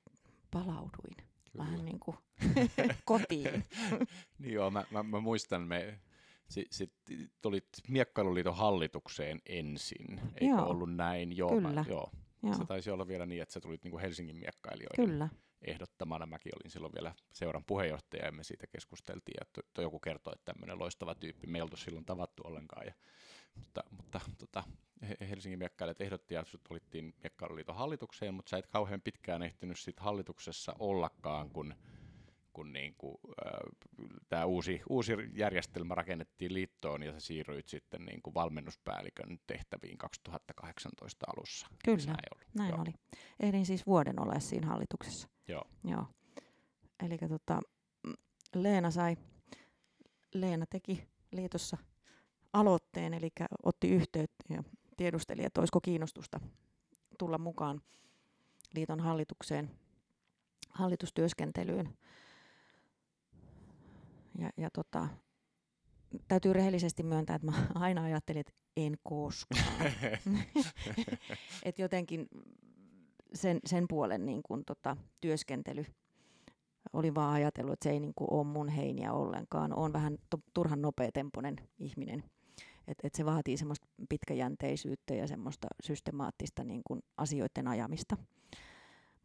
palauduin 0.50 1.16
Kyllä. 1.16 1.64
vähän 1.64 1.84
niin 1.84 2.00
kuin 2.00 2.16
kotiin. 3.04 3.64
niin 4.38 4.52
joo, 4.52 4.70
mä, 4.70 4.84
mä, 4.90 5.02
mä 5.02 5.20
muistan, 5.20 5.62
me 5.62 6.00
sitten 6.48 6.76
sit 6.76 6.92
tulit 7.42 7.68
Miekkailuliiton 7.88 8.56
hallitukseen 8.56 9.40
ensin, 9.46 10.20
eikö 10.34 10.44
joo. 10.44 10.66
ollut 10.66 10.94
näin? 10.94 11.36
Joo, 11.36 11.50
Kyllä. 11.50 11.72
Mä, 11.72 11.84
joo. 11.88 12.10
joo. 12.42 12.54
Se 12.54 12.64
taisi 12.64 12.90
olla 12.90 13.08
vielä 13.08 13.26
niin, 13.26 13.42
että 13.42 13.52
sä 13.52 13.60
tulit 13.60 13.84
niin 13.84 13.90
kuin 13.90 14.00
Helsingin 14.00 14.36
miekkailijoiden 14.36 15.06
Kyllä. 15.06 15.28
ehdottamana. 15.62 16.26
Mäkin 16.26 16.52
olin 16.56 16.70
silloin 16.70 16.92
vielä 16.94 17.14
seuran 17.32 17.64
puheenjohtaja 17.64 18.24
ja 18.24 18.32
me 18.32 18.44
siitä 18.44 18.66
keskusteltiin. 18.66 19.34
Ja 19.40 19.46
to, 19.52 19.60
to 19.74 19.82
joku 19.82 19.98
kertoi, 19.98 20.32
että 20.32 20.52
tämmöinen 20.52 20.78
loistava 20.78 21.14
tyyppi. 21.14 21.46
Me 21.46 21.58
ei 21.58 21.62
oltu 21.62 21.76
silloin 21.76 22.04
tavattu 22.04 22.42
ollenkaan. 22.46 22.86
Ja, 22.86 22.94
mutta 23.54 23.84
mutta 23.90 24.20
tota, 24.38 24.64
Helsingin 25.30 25.58
miekkailijat 25.58 26.00
ehdotti, 26.00 26.34
että 26.34 26.50
sut 26.50 26.60
olittiin 26.70 27.14
Miekkailuliiton 27.22 27.74
hallitukseen, 27.74 28.34
mutta 28.34 28.50
sä 28.50 28.58
et 28.58 28.66
kauhean 28.66 29.02
pitkään 29.02 29.42
ehtinyt 29.42 29.78
sit 29.78 30.00
hallituksessa 30.00 30.74
ollakaan, 30.78 31.50
kun, 31.50 31.74
kun 32.52 32.72
niin 32.72 32.94
kuin, 32.98 33.16
äh, 33.46 33.52
tämä 34.28 34.44
uusi, 34.44 34.82
uusi 34.88 35.12
järjestelmä 35.34 35.94
rakennettiin 35.94 36.54
liittoon 36.54 37.02
ja 37.02 37.12
sä 37.12 37.20
siirryit 37.20 37.68
sitten 37.68 38.04
niin 38.04 38.22
kuin 38.22 38.34
valmennuspäällikön 38.34 39.38
tehtäviin 39.46 39.98
2018 39.98 41.26
alussa. 41.36 41.66
Kyllä, 41.84 42.06
näin, 42.06 42.18
ollut? 42.34 42.48
näin 42.54 42.80
oli. 42.80 42.94
Ehdin 43.40 43.66
siis 43.66 43.86
vuoden 43.86 44.20
olla 44.20 44.40
siinä 44.40 44.66
hallituksessa. 44.66 45.28
Joo. 45.48 45.64
Joo. 45.84 46.06
Eli 47.06 47.18
tota, 47.18 47.60
Leena 48.54 48.90
sai, 48.90 49.16
Leena 50.34 50.66
teki 50.70 51.08
liitossa 51.32 51.76
aloitteen, 52.52 53.14
eli 53.14 53.28
otti 53.62 53.88
yhteyttä 53.88 54.44
ja 54.48 54.62
tiedusteli, 55.02 55.44
että 55.44 55.60
olisiko 55.60 55.80
kiinnostusta 55.80 56.40
tulla 57.18 57.38
mukaan 57.38 57.80
liiton 58.74 59.00
hallitukseen, 59.00 59.70
hallitustyöskentelyyn. 60.70 61.96
Ja, 64.38 64.50
ja 64.56 64.70
tota, 64.70 65.08
täytyy 66.28 66.52
rehellisesti 66.52 67.02
myöntää, 67.02 67.36
että 67.36 67.46
mä 67.46 67.66
aina 67.74 68.02
ajattelin, 68.02 68.40
että 68.40 68.52
en 68.76 68.94
koskaan. 69.02 69.64
että 71.62 71.82
jotenkin 71.82 72.28
sen, 73.34 73.60
sen 73.66 73.84
puolen 73.88 74.26
niin 74.26 74.42
kun, 74.42 74.64
tota, 74.64 74.96
työskentely 75.20 75.84
oli 76.92 77.14
vaan 77.14 77.34
ajatellut, 77.34 77.72
että 77.72 77.84
se 77.84 77.90
ei 77.90 78.00
niin 78.00 78.14
kuin, 78.16 78.32
ole 78.32 78.46
mun 78.46 78.68
heiniä 78.68 79.12
ollenkaan. 79.12 79.78
Olen 79.78 79.92
vähän 79.92 80.18
to, 80.30 80.38
turhan 80.54 80.82
nopeatempoinen 80.82 81.56
ihminen. 81.78 82.24
Et, 82.88 82.98
et 83.02 83.14
se 83.14 83.24
vaatii 83.24 83.56
semmoista 83.56 83.86
pitkäjänteisyyttä 84.08 85.14
ja 85.14 85.26
semmoista 85.26 85.68
systemaattista 85.82 86.64
niin 86.64 86.80
kuin, 86.86 87.02
asioiden 87.16 87.68
ajamista. 87.68 88.16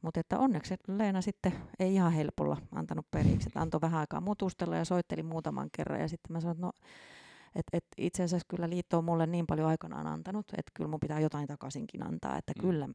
Mutta 0.01 0.19
että 0.19 0.39
onneksi 0.39 0.75
Leena 0.87 1.21
sitten 1.21 1.53
ei 1.79 1.93
ihan 1.93 2.11
helpolla 2.11 2.57
antanut 2.71 3.11
periksi, 3.11 3.49
että 3.49 3.61
antoi 3.61 3.81
vähän 3.81 3.99
aikaa 3.99 4.21
mutustella 4.21 4.75
ja 4.75 4.85
soitteli 4.85 5.23
muutaman 5.23 5.69
kerran. 5.77 6.01
Ja 6.01 6.07
sitten 6.07 6.33
mä 6.33 6.39
sanoin, 6.39 6.55
että 6.55 6.65
no, 6.65 6.71
et, 7.55 7.65
et 7.73 7.85
itse 7.97 8.23
asiassa 8.23 8.45
kyllä 8.47 8.69
liitto 8.69 8.97
on 8.97 9.03
mulle 9.03 9.27
niin 9.27 9.47
paljon 9.47 9.67
aikanaan 9.67 10.07
antanut, 10.07 10.45
että 10.57 10.71
kyllä 10.73 10.89
mun 10.89 10.99
pitää 10.99 11.19
jotain 11.19 11.47
takaisinkin 11.47 12.03
antaa, 12.03 12.37
että 12.37 12.53
mm. 12.57 12.61
kyllä, 12.61 12.89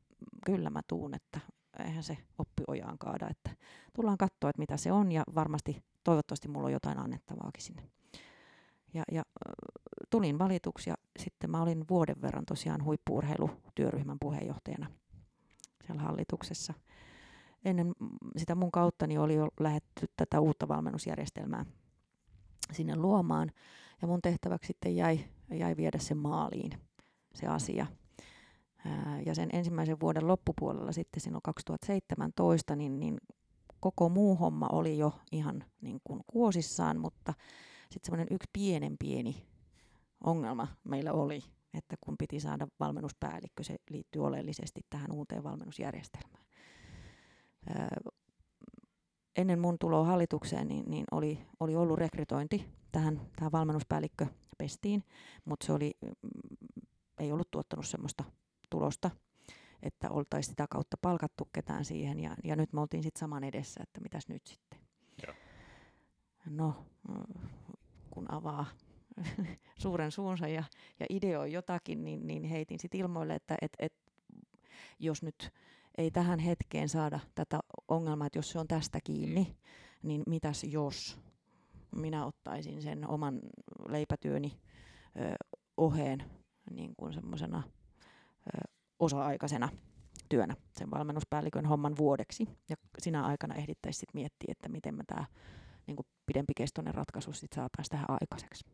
kyllä 0.47 0.71
mä 0.71 0.81
tuun, 0.89 1.15
että 1.15 1.41
eihän 1.79 2.03
se 2.03 2.19
oppi 2.39 2.63
ojaan 2.67 2.99
kaada, 2.99 3.29
että 3.31 3.51
tullaan 3.97 4.19
katsoa, 4.19 4.51
että 4.51 4.61
mitä 4.61 4.77
se 4.77 4.93
on 4.93 5.13
ja 5.13 5.23
varmasti 5.35 5.83
toivottavasti 6.05 6.49
mulla 6.49 6.67
on 6.67 6.73
jotain 6.73 6.99
annettavaakin 6.99 7.63
sinne. 7.63 7.83
Ja, 8.95 9.03
ja 9.13 9.23
tulin 10.11 10.39
valituksi 10.39 10.91
ja 10.91 10.95
sitten 11.19 11.51
mä 11.51 11.63
olin 11.63 11.85
vuoden 11.91 12.23
verran 12.23 12.47
tosiaan 12.47 12.85
huippuurheilutyöryhmän 12.85 14.19
puheenjohtajana 14.21 14.87
siellä 15.87 16.03
hallituksessa. 16.03 16.75
Ennen 17.65 17.93
sitä 18.37 18.55
mun 18.55 18.73
kauttani 18.73 19.19
oli 19.19 19.35
jo 19.35 19.49
lähetty 19.61 20.07
tätä 20.17 20.41
uutta 20.41 20.69
valmennusjärjestelmää 20.69 21.67
sinne 22.73 22.97
luomaan 22.97 23.53
ja 24.03 24.09
mun 24.09 24.23
tehtäväksi 24.23 24.67
sitten 24.67 24.97
jäi, 24.97 25.25
jäi 25.51 25.77
viedä 25.77 25.99
se 25.99 26.15
maaliin, 26.15 26.73
se 27.35 27.47
asia– 27.47 27.87
ja 29.27 29.35
sen 29.35 29.49
ensimmäisen 29.53 30.01
vuoden 30.01 30.27
loppupuolella 30.29 30.93
sitten 30.93 31.21
silloin 31.21 31.43
2017, 31.43 32.77
niin, 32.77 33.01
niin 33.01 33.19
koko 33.81 34.09
muu 34.09 34.37
homma 34.37 34.69
oli 34.73 34.99
jo 34.99 35.13
ihan 35.33 35.65
niin 35.81 36.01
kuin 36.05 36.21
kuosissaan, 36.27 37.01
mutta 37.01 37.35
sitten 37.93 38.07
semmoinen 38.07 38.35
yksi 38.35 38.51
pienen 38.53 38.97
pieni 38.99 39.47
ongelma 40.25 40.69
meillä 40.85 41.13
oli, 41.13 41.45
että 41.75 41.97
kun 42.01 42.17
piti 42.19 42.41
saada 42.41 42.69
valmennuspäällikkö, 42.81 43.63
se 43.63 43.77
liittyy 43.91 44.25
oleellisesti 44.25 44.81
tähän 44.91 45.13
uuteen 45.13 45.45
valmennusjärjestelmään. 45.45 46.45
ennen 49.37 49.59
mun 49.59 49.79
tuloa 49.79 50.05
hallitukseen 50.05 50.69
niin, 50.69 50.91
niin 50.91 51.05
oli, 51.11 51.39
oli 51.61 51.77
ollut 51.77 51.99
rekrytointi 51.99 52.69
tähän, 52.93 53.21
tähän 53.37 53.53
valmennuspäällikköpestiin, 53.53 55.05
mutta 55.45 55.67
se 55.67 55.73
oli, 55.73 55.93
mm, 56.03 56.11
ei 57.19 57.33
ollut 57.33 57.51
tuottanut 57.51 57.87
semmoista 57.87 58.25
tulosta, 58.71 59.11
että 59.83 60.11
oltaisiin 60.11 60.53
sitä 60.53 60.67
kautta 60.71 60.97
palkattu 61.03 61.49
ketään 61.53 61.85
siihen. 61.85 62.21
Ja, 62.21 62.37
ja 62.45 62.57
nyt 62.57 62.73
me 62.73 62.81
oltiin 62.81 63.03
sitten 63.03 63.21
saman 63.21 63.45
edessä, 63.45 63.81
että 63.83 64.01
mitäs 64.01 64.29
nyt 64.29 64.47
sitten. 64.47 64.79
Joo. 65.27 65.35
No, 66.51 66.75
kun 68.13 68.33
avaa 68.33 68.67
suuren 69.83 70.11
suunsa 70.11 70.49
ja, 70.49 70.65
ja 71.01 71.07
ideoi 71.11 71.53
jotakin, 71.53 72.05
niin, 72.05 72.27
niin 72.27 72.45
heitin 72.45 72.79
sitten 72.79 73.01
ilmoille, 73.01 73.35
että 73.35 73.57
et, 73.63 73.73
et, 73.79 73.93
jos 74.99 75.23
nyt 75.23 75.51
ei 75.99 76.11
tähän 76.11 76.39
hetkeen 76.39 76.89
saada 76.89 77.21
tätä 77.35 77.61
ongelmaa, 77.89 78.27
että 78.27 78.39
jos 78.39 78.51
se 78.51 78.59
on 78.59 78.69
tästä 78.69 78.99
kiinni, 79.05 79.43
mm. 79.43 80.09
niin 80.09 80.23
mitäs 80.27 80.65
jos 80.65 81.21
minä 81.97 82.27
ottaisin 82.27 82.83
sen 82.83 83.09
oman 83.09 83.41
leipätyöni 83.89 84.61
ö, 85.17 85.35
oheen 85.77 86.25
niin 86.71 86.95
kuin 86.97 87.13
semmoisena 87.13 87.63
osa-aikaisena 88.99 89.69
työnä 90.29 90.57
sen 90.79 90.91
valmennuspäällikön 90.91 91.67
homman 91.67 91.97
vuodeksi. 91.97 92.49
Ja 92.69 92.77
sinä 92.99 93.25
aikana 93.25 93.55
ehdittäisiin 93.55 94.11
miettiä, 94.15 94.53
että 94.53 94.69
miten 94.69 94.95
me 94.95 95.05
tämä 95.07 95.25
niin 95.87 95.97
pidempikestoinen 96.27 96.95
ratkaisu 96.95 97.33
sit 97.33 97.53
saataisiin 97.53 97.91
tähän 97.91 98.11
aikaiseksi. 98.21 98.65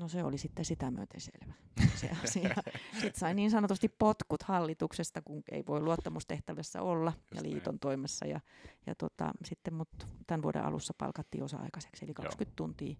No 0.00 0.08
se 0.08 0.24
oli 0.24 0.38
sitten 0.38 0.64
sitä 0.64 0.90
myöten 0.90 1.20
selvä 1.20 1.54
se 1.94 2.10
asia. 2.24 2.54
Sitten 2.92 3.20
sai 3.20 3.34
niin 3.34 3.50
sanotusti 3.50 3.88
potkut 3.88 4.42
hallituksesta, 4.42 5.22
kun 5.22 5.42
ei 5.50 5.64
voi 5.66 5.80
luottamustehtävässä 5.80 6.82
olla 6.82 7.12
Just 7.16 7.34
ja 7.34 7.42
liiton 7.42 7.72
näin. 7.72 7.80
toimessa. 7.80 8.26
Ja, 8.26 8.40
ja 8.86 8.94
tota, 8.94 9.32
sitten 9.44 9.74
mut 9.74 9.88
tämän 10.26 10.42
vuoden 10.42 10.64
alussa 10.64 10.94
palkattiin 10.98 11.44
osa-aikaiseksi, 11.44 12.04
eli 12.04 12.14
20 12.14 12.50
Joo. 12.50 12.66
tuntia 12.66 12.96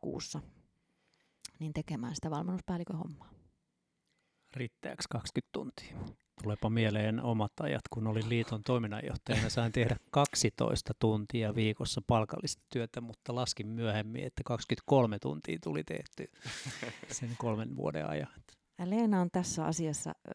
kuussa 0.00 0.40
niin 1.58 1.72
tekemään 1.72 2.14
sitä 2.14 2.30
valmennuspäällikön 2.30 2.96
hommaa 2.96 3.41
riittääkö 4.56 5.02
20 5.10 5.48
tuntia? 5.52 5.96
Tuleepa 6.42 6.70
mieleen 6.70 7.22
omat 7.22 7.52
ajat, 7.60 7.82
kun 7.90 8.06
olin 8.06 8.28
liiton 8.28 8.62
toiminnanjohtajana. 8.64 9.48
Sain 9.48 9.72
tehdä 9.72 9.96
12 10.10 10.92
tuntia 10.98 11.54
viikossa 11.54 12.02
palkallista 12.06 12.62
työtä, 12.72 13.00
mutta 13.00 13.34
laskin 13.34 13.66
myöhemmin, 13.66 14.24
että 14.24 14.42
23 14.44 15.18
tuntia 15.18 15.58
tuli 15.62 15.84
tehty 15.84 16.30
sen 17.18 17.30
kolmen 17.38 17.76
vuoden 17.76 18.08
ajan. 18.08 18.32
Leena 18.84 19.20
on 19.20 19.28
tässä 19.32 19.64
asiassa 19.64 20.10
äh, 20.10 20.34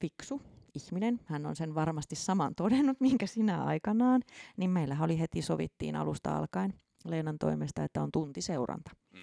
fiksu 0.00 0.42
ihminen. 0.74 1.20
Hän 1.24 1.46
on 1.46 1.56
sen 1.56 1.74
varmasti 1.74 2.16
saman 2.16 2.54
todennut, 2.54 3.00
minkä 3.00 3.26
sinä 3.26 3.64
aikanaan. 3.64 4.22
Niin 4.56 4.70
meillä 4.70 4.96
oli 5.00 5.20
heti 5.20 5.42
sovittiin 5.42 5.96
alusta 5.96 6.36
alkaen 6.36 6.74
Leenan 7.04 7.38
toimesta, 7.38 7.84
että 7.84 8.02
on 8.02 8.12
tuntiseuranta. 8.12 8.90
Mm. 9.12 9.20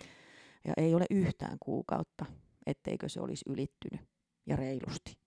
Ja 0.66 0.74
ei 0.78 0.96
ole 0.96 1.06
yhtään 1.10 1.58
kuukautta 1.60 2.26
etteikö 2.66 3.10
se 3.10 3.22
olisi 3.22 3.46
ylittynyt 3.50 4.02
ja 4.46 4.56
reilusti. 4.56 5.18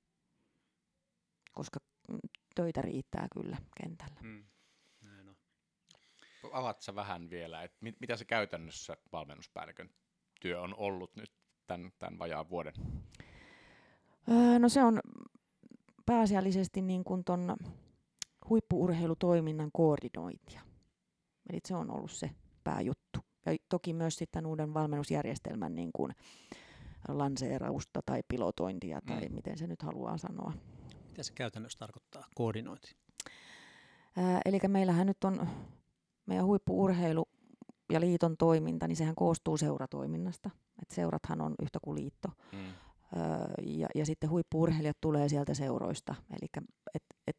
Koska 1.53 1.81
mm, 2.09 2.19
töitä 2.55 2.83
riittää 2.83 3.29
kyllä 3.35 3.57
kentällä. 3.83 4.21
Hmm. 4.21 4.45
Näin 5.01 5.29
on. 5.29 5.37
Avatsa 6.53 6.95
vähän 6.95 7.31
vielä, 7.31 7.63
että 7.63 7.79
mit, 7.81 8.01
mitä 8.01 8.17
se 8.17 8.25
käytännössä 8.25 8.97
valmennuspäällikön 9.13 9.91
työ 10.41 10.61
on 10.61 10.75
ollut 10.77 11.17
nyt 11.17 11.33
tämän, 11.67 11.93
tämän 11.99 12.19
vajaan 12.19 12.51
vuoden? 12.51 12.75
Öö, 14.31 14.59
no 14.59 14.69
se 14.69 14.83
on 14.83 15.01
pääasiallisesti 16.07 16.83
niin 16.83 17.05
kuin 17.05 17.25
ton 17.25 17.57
huippuurheilutoiminnan 18.49 19.71
koordinointia. 19.73 20.61
Eli 21.51 21.59
se 21.65 21.75
on 21.75 21.91
ollut 21.91 22.11
se 22.11 22.31
pääjuttu. 22.65 23.21
Ja 23.47 23.57
toki 23.69 23.93
myös 23.93 24.17
sitten 24.17 24.47
uuden 24.47 24.75
valmennusjärjestelmän 24.75 25.75
niin 25.75 25.91
kuin, 25.93 26.13
lanseerausta 27.09 28.01
tai 28.07 28.23
pilotointia 28.29 29.01
tai 29.07 29.29
mm. 29.29 29.35
miten 29.35 29.59
se 29.59 29.67
nyt 29.67 29.83
haluaa 29.83 30.19
sanoa. 30.19 30.53
Mitä 31.09 31.23
se 31.23 31.33
käytännössä 31.33 31.79
tarkoittaa, 31.79 32.27
koordinointi? 32.35 32.97
Ää, 34.17 34.41
eli 34.45 34.59
meillähän 34.69 35.07
nyt 35.07 35.25
on 35.25 35.49
meidän 36.27 36.47
huippuurheilu 36.47 37.29
ja 37.93 38.01
liiton 38.01 38.37
toiminta, 38.37 38.89
niin 38.89 38.97
sehän 38.97 39.15
koostuu 39.15 39.57
seuratoiminnasta. 39.57 40.51
Et 40.83 40.91
seurathan 40.91 41.41
on 41.41 41.55
yhtä 41.63 41.79
kuin 41.83 41.95
liitto. 41.95 42.29
Mm. 42.53 42.59
Öö, 43.17 43.55
ja, 43.63 43.89
ja 43.95 44.07
sitten 44.07 44.31
huippuurheilijat 44.31 44.97
tulee 45.01 45.29
sieltä 45.29 45.55
seuroista. 45.55 46.15
Eli 46.31 46.65
että 46.95 47.17
et 47.27 47.37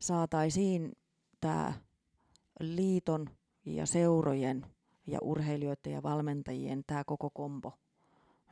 saataisiin 0.00 0.92
tämä 1.40 1.72
liiton 2.60 3.30
ja 3.64 3.86
seurojen 3.86 4.66
ja 5.06 5.18
urheilijoiden 5.22 5.92
ja 5.92 6.02
valmentajien 6.02 6.82
tämä 6.86 7.04
koko 7.06 7.30
kombo 7.30 7.72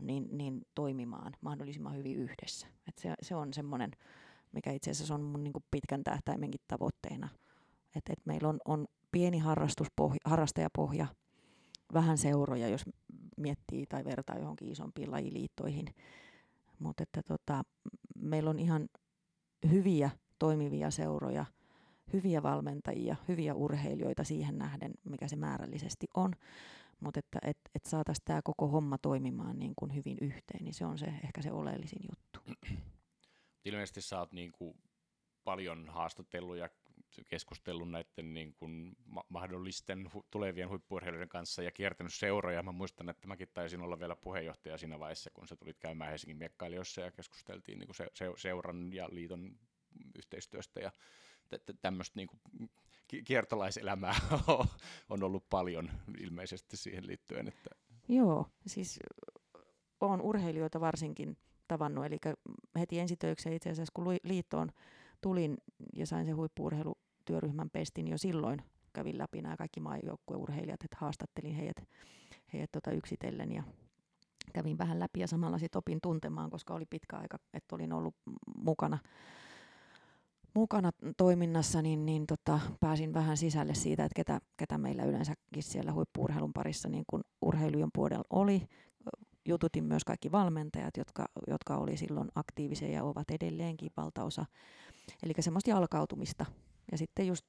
niin, 0.00 0.28
niin 0.32 0.66
toimimaan 0.74 1.32
mahdollisimman 1.40 1.96
hyvin 1.96 2.16
yhdessä. 2.16 2.66
Et 2.88 2.98
se, 2.98 3.14
se 3.22 3.34
on 3.34 3.52
semmoinen, 3.52 3.90
mikä 4.52 4.72
itse 4.72 4.90
asiassa 4.90 5.14
on 5.14 5.22
mun 5.22 5.44
niin 5.44 5.52
pitkän 5.70 6.04
tähtäimenkin 6.04 6.60
tavoitteena. 6.68 7.28
Että 7.96 8.12
et 8.12 8.26
meillä 8.26 8.48
on, 8.48 8.58
on 8.64 8.86
pieni 9.12 9.38
harrastajapohja, 10.24 11.06
vähän 11.94 12.18
seuroja, 12.18 12.68
jos 12.68 12.84
miettii 13.36 13.86
tai 13.86 14.04
vertaa 14.04 14.38
johonkin 14.38 14.68
isompiin 14.68 15.10
lajiliittoihin. 15.10 15.86
Mutta 16.78 17.02
että 17.02 17.22
tota, 17.22 17.62
meillä 18.18 18.50
on 18.50 18.58
ihan 18.58 18.88
hyviä 19.70 20.10
toimivia 20.38 20.90
seuroja, 20.90 21.44
hyviä 22.12 22.42
valmentajia, 22.42 23.16
hyviä 23.28 23.54
urheilijoita 23.54 24.24
siihen 24.24 24.58
nähden, 24.58 24.92
mikä 25.04 25.28
se 25.28 25.36
määrällisesti 25.36 26.06
on. 26.14 26.32
Mutta 27.00 27.18
että 27.18 27.38
et, 27.42 27.58
et 27.74 27.84
saataisiin 27.84 28.24
tämä 28.24 28.40
koko 28.44 28.68
homma 28.68 28.98
toimimaan 28.98 29.58
niin 29.58 29.72
kuin 29.76 29.94
hyvin 29.94 30.18
yhteen, 30.20 30.64
niin 30.64 30.74
se 30.74 30.86
on 30.86 30.98
se 30.98 31.06
ehkä 31.06 31.42
se 31.42 31.52
oleellisin 31.52 32.00
juttu. 32.10 32.40
Ilmeisesti 33.64 34.00
sä 34.00 34.18
oot 34.18 34.32
niin 34.32 34.52
kuin 34.52 34.78
paljon 35.44 35.88
haastatellut 35.88 36.56
ja 36.56 36.68
keskustellut 37.28 37.90
näiden 37.90 38.34
niin 38.34 38.54
kuin 38.54 38.96
ma- 39.04 39.24
mahdollisten 39.28 40.10
hu- 40.14 40.26
tulevien 40.30 40.68
huippuurheilijoiden 40.68 41.28
kanssa 41.28 41.62
ja 41.62 41.70
kiertänyt 41.70 42.14
seuroja. 42.14 42.62
Mä 42.62 42.72
muistan, 42.72 43.08
että 43.08 43.28
mäkin 43.28 43.48
taisin 43.54 43.80
olla 43.80 43.98
vielä 43.98 44.16
puheenjohtaja 44.16 44.78
siinä 44.78 44.98
vaiheessa, 44.98 45.30
kun 45.30 45.48
sä 45.48 45.56
tulit 45.56 45.78
käymään 45.78 46.10
Helsingin 46.10 46.36
miekkailijoissa 46.36 47.00
ja 47.00 47.10
keskusteltiin 47.10 47.78
niin 47.78 47.86
kuin 47.86 47.96
se- 47.96 48.10
se- 48.14 48.32
seuran 48.36 48.92
ja 48.92 49.08
liiton 49.12 49.58
yhteistyöstä 50.14 50.80
ja 50.80 50.90
tämmöistä 51.82 52.16
niin 52.16 52.28
kuin 52.28 52.70
kiertolaiselämää 53.24 54.14
on 55.10 55.22
ollut 55.22 55.50
paljon 55.50 55.90
ilmeisesti 56.18 56.76
siihen 56.76 57.06
liittyen. 57.06 57.48
Että... 57.48 57.70
Joo, 58.08 58.46
siis 58.66 59.00
olen 60.00 60.20
urheilijoita 60.20 60.80
varsinkin 60.80 61.36
tavannut, 61.68 62.04
eli 62.04 62.18
heti 62.78 62.98
ensitöikseen 62.98 63.54
itse 63.54 63.70
asiassa 63.70 63.92
kun 63.94 64.16
liittoon 64.24 64.70
tulin 65.20 65.56
ja 65.96 66.06
sain 66.06 66.26
sen 66.26 66.36
huippuurheilutyöryhmän 66.36 67.70
pestin 67.70 68.08
jo 68.08 68.18
silloin, 68.18 68.62
kävin 68.92 69.18
läpi 69.18 69.42
nämä 69.42 69.56
kaikki 69.56 69.80
maajoukkueurheilijat, 69.80 70.84
että 70.84 70.96
haastattelin 71.00 71.54
heidät, 71.54 71.88
heidät 72.52 72.70
tota 72.72 72.90
yksitellen 72.90 73.52
ja 73.52 73.62
kävin 74.52 74.78
vähän 74.78 75.00
läpi 75.00 75.20
ja 75.20 75.26
samalla 75.26 75.58
sitten 75.58 75.78
opin 75.78 75.98
tuntemaan, 76.02 76.50
koska 76.50 76.74
oli 76.74 76.86
pitkä 76.86 77.16
aika, 77.16 77.38
että 77.54 77.74
olin 77.74 77.92
ollut 77.92 78.14
mukana 78.56 78.98
mukana 80.56 80.90
toiminnassa, 81.16 81.82
niin, 81.82 82.06
niin 82.06 82.26
tota, 82.26 82.60
pääsin 82.80 83.14
vähän 83.14 83.36
sisälle 83.36 83.74
siitä, 83.74 84.04
että 84.04 84.16
ketä, 84.16 84.40
ketä 84.56 84.78
meillä 84.78 85.04
yleensäkin 85.04 85.62
siellä 85.62 85.92
huippuurheilun 85.92 86.52
parissa 86.52 86.88
niin 86.88 87.04
kun 87.06 87.24
urheilujen 87.42 87.88
puolella 87.94 88.24
oli. 88.30 88.62
Jututin 89.48 89.84
myös 89.84 90.04
kaikki 90.04 90.32
valmentajat, 90.32 90.96
jotka, 90.96 91.24
jotka 91.46 91.76
oli 91.76 91.96
silloin 91.96 92.28
aktiivisia 92.34 92.88
ja 92.88 93.04
ovat 93.04 93.30
edelleenkin 93.30 93.90
valtaosa. 93.96 94.46
Eli 95.22 95.32
semmoista 95.40 95.70
jalkautumista. 95.70 96.46
Ja 96.92 96.98
sitten 96.98 97.26
just 97.26 97.46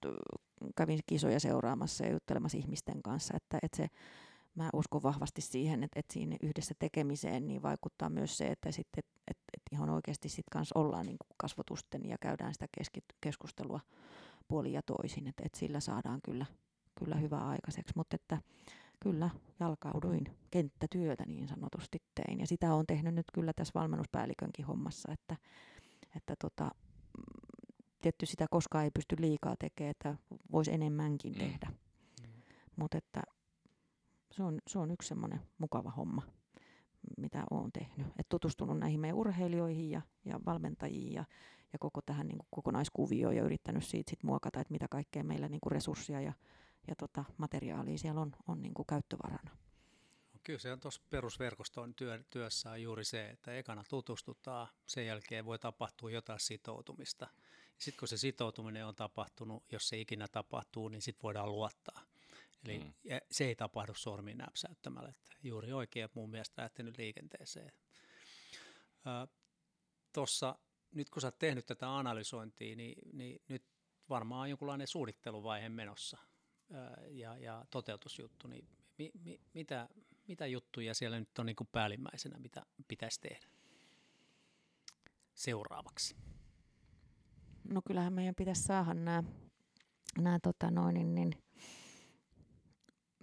kävin 0.76 0.99
kisoja 1.05 1.39
seuraamassa 1.39 2.03
ja 2.05 2.12
juttelemassa 2.12 2.58
ihmisten 2.58 3.03
kanssa, 3.03 3.34
että, 3.38 3.60
että 3.64 3.78
se 3.78 3.88
mä 4.58 4.70
uskon 4.74 5.03
vahvasti 5.03 5.41
siihen, 5.41 5.84
että, 5.84 5.99
että 5.99 6.14
siinä 6.14 6.38
yhdessä 6.43 6.76
tekemiseen 6.80 7.47
niin 7.47 7.62
vaikuttaa 7.62 8.10
myös 8.10 8.38
se, 8.38 8.47
että 8.47 8.72
sitten, 8.72 8.99
että, 8.99 9.22
että, 9.28 9.43
että 9.53 9.70
ihan 9.72 9.89
oikeasti 9.89 10.30
sitten 10.30 10.51
kanssa 10.51 10.80
ollaan 10.80 11.05
niin 11.05 11.18
kuin 11.18 11.36
kasvotusten 11.38 12.10
ja 12.10 12.18
käydään 12.22 12.53
sitä 12.53 12.68
keskustelua 13.22 13.80
puoli 14.47 14.74
ja 14.74 14.82
toisin, 14.82 15.28
että, 15.28 15.43
että 15.45 15.60
sillä 15.60 15.80
saadaan 15.80 16.20
kyllä, 16.24 16.45
kyllä 16.99 17.16
hyvää 17.16 17.47
aikaiseksi, 17.47 17.93
mutta 17.95 18.16
että 18.16 18.41
kyllä 18.99 19.30
jalkauduin 19.60 20.38
kenttätyötä 20.51 21.24
niin 21.28 21.47
sanotusti 21.47 22.01
tein 22.16 22.39
ja 22.39 22.47
sitä 22.47 22.74
on 22.74 22.88
tehnyt 22.88 23.16
nyt 23.16 23.28
kyllä 23.34 23.53
tässä 23.53 23.72
valmennuspäällikönkin 23.76 24.66
hommassa, 24.66 25.12
että, 25.12 25.36
että 26.16 26.36
tota, 26.41 26.72
tietty 28.01 28.26
sitä 28.26 28.45
koskaan 28.51 28.84
ei 28.84 28.91
pysty 28.91 29.16
liikaa 29.20 29.55
tekemään, 29.60 29.91
että 29.91 30.16
voisi 30.51 30.74
enemmänkin 30.74 31.34
mm. 31.34 31.39
tehdä. 31.39 31.68
Mm. 31.68 32.30
Mutta 32.76 32.97
että 32.97 33.22
se 34.38 34.43
on, 34.43 34.59
se 34.67 34.79
on 34.79 34.91
yksi 34.91 35.07
semmoinen 35.07 35.41
mukava 35.57 35.91
homma, 35.91 36.21
mitä 37.17 37.43
olen 37.51 37.71
tehnyt. 37.71 38.07
Et 38.19 38.29
tutustunut 38.29 38.79
näihin 38.79 38.99
meidän 38.99 39.17
urheilijoihin 39.17 39.91
ja, 39.91 40.01
ja 40.25 40.39
valmentajiin 40.45 41.13
ja, 41.13 41.25
ja 41.73 41.79
koko 41.79 42.01
tähän 42.01 42.27
niin 42.27 42.38
kokonaiskuvioon 42.49 43.35
ja 43.35 43.43
yrittänyt 43.43 43.85
siitä 43.85 44.09
sit 44.09 44.23
muokata, 44.23 44.59
että 44.59 44.71
mitä 44.71 44.88
kaikkea 44.89 45.23
meillä 45.23 45.47
niin 45.47 45.71
resursseja 45.71 46.21
ja, 46.21 46.33
ja 46.88 46.95
tota, 46.95 47.25
materiaalia 47.38 47.97
siellä 47.97 48.21
on, 48.21 48.31
on 48.47 48.61
niin 48.61 48.73
käyttövarana. 48.88 49.51
Kyllä 50.43 50.59
se 50.59 50.71
on 50.71 50.79
tuossa 50.79 51.01
perusverkoston 51.09 51.95
työ, 51.95 52.23
työssä 52.29 52.71
on 52.71 52.81
juuri 52.81 53.05
se, 53.05 53.29
että 53.29 53.53
ekana 53.53 53.83
tutustutaan, 53.89 54.67
sen 54.85 55.05
jälkeen 55.05 55.45
voi 55.45 55.59
tapahtua 55.59 56.11
jotain 56.11 56.39
sitoutumista. 56.39 57.27
Sitten 57.77 57.99
kun 57.99 58.07
se 58.07 58.17
sitoutuminen 58.17 58.85
on 58.85 58.95
tapahtunut, 58.95 59.63
jos 59.71 59.89
se 59.89 59.99
ikinä 59.99 60.27
tapahtuu, 60.27 60.89
niin 60.89 61.01
sitten 61.01 61.23
voidaan 61.23 61.51
luottaa. 61.51 62.01
Eli 62.66 62.80
mm. 62.80 62.93
se 63.32 63.45
ei 63.45 63.55
tapahdu 63.55 63.93
sormin 63.93 64.38
näpsäyttämällä. 64.38 65.10
Että 65.10 65.36
juuri 65.43 65.74
oikein 65.74 66.10
mun 66.14 66.30
mielestä 66.30 66.62
lähtenyt 66.62 66.97
liikenteeseen. 66.97 67.72
Tuossa 70.14 70.60
nyt 70.91 71.10
kun 71.10 71.22
sä 71.22 71.28
oot 71.28 71.39
tehnyt 71.39 71.66
tätä 71.66 71.97
analysointia, 71.97 72.76
niin, 72.76 72.95
niin 73.14 73.41
nyt 73.49 73.64
varmaan 74.10 74.41
on 74.41 74.49
jonkunlainen 74.49 74.88
suunnitteluvaihe 74.88 75.70
menossa 75.70 76.18
ja, 77.10 77.38
ja 77.38 77.66
toteutusjuttu, 77.70 78.47
niin 78.47 78.68
mi, 78.97 79.12
mi, 79.24 79.41
mitä, 79.53 79.89
mitä 80.28 80.47
juttuja 80.47 80.93
siellä 80.93 81.20
nyt 81.20 81.39
on 81.39 81.45
niin 81.45 81.55
kuin 81.55 81.70
päällimmäisenä, 81.72 82.39
mitä 82.39 82.66
pitäisi 82.88 83.22
tehdä 83.22 83.47
seuraavaksi? 85.34 86.16
No 87.70 87.82
kyllähän 87.82 88.14
meidän 88.14 88.36
pitäisi 88.36 88.64
saada 88.64 88.93
nämä, 88.93 89.24
nämä 90.18 90.39
tota 90.39 90.72
noin, 90.72 90.93
niin, 90.93 91.16
niin 91.16 91.32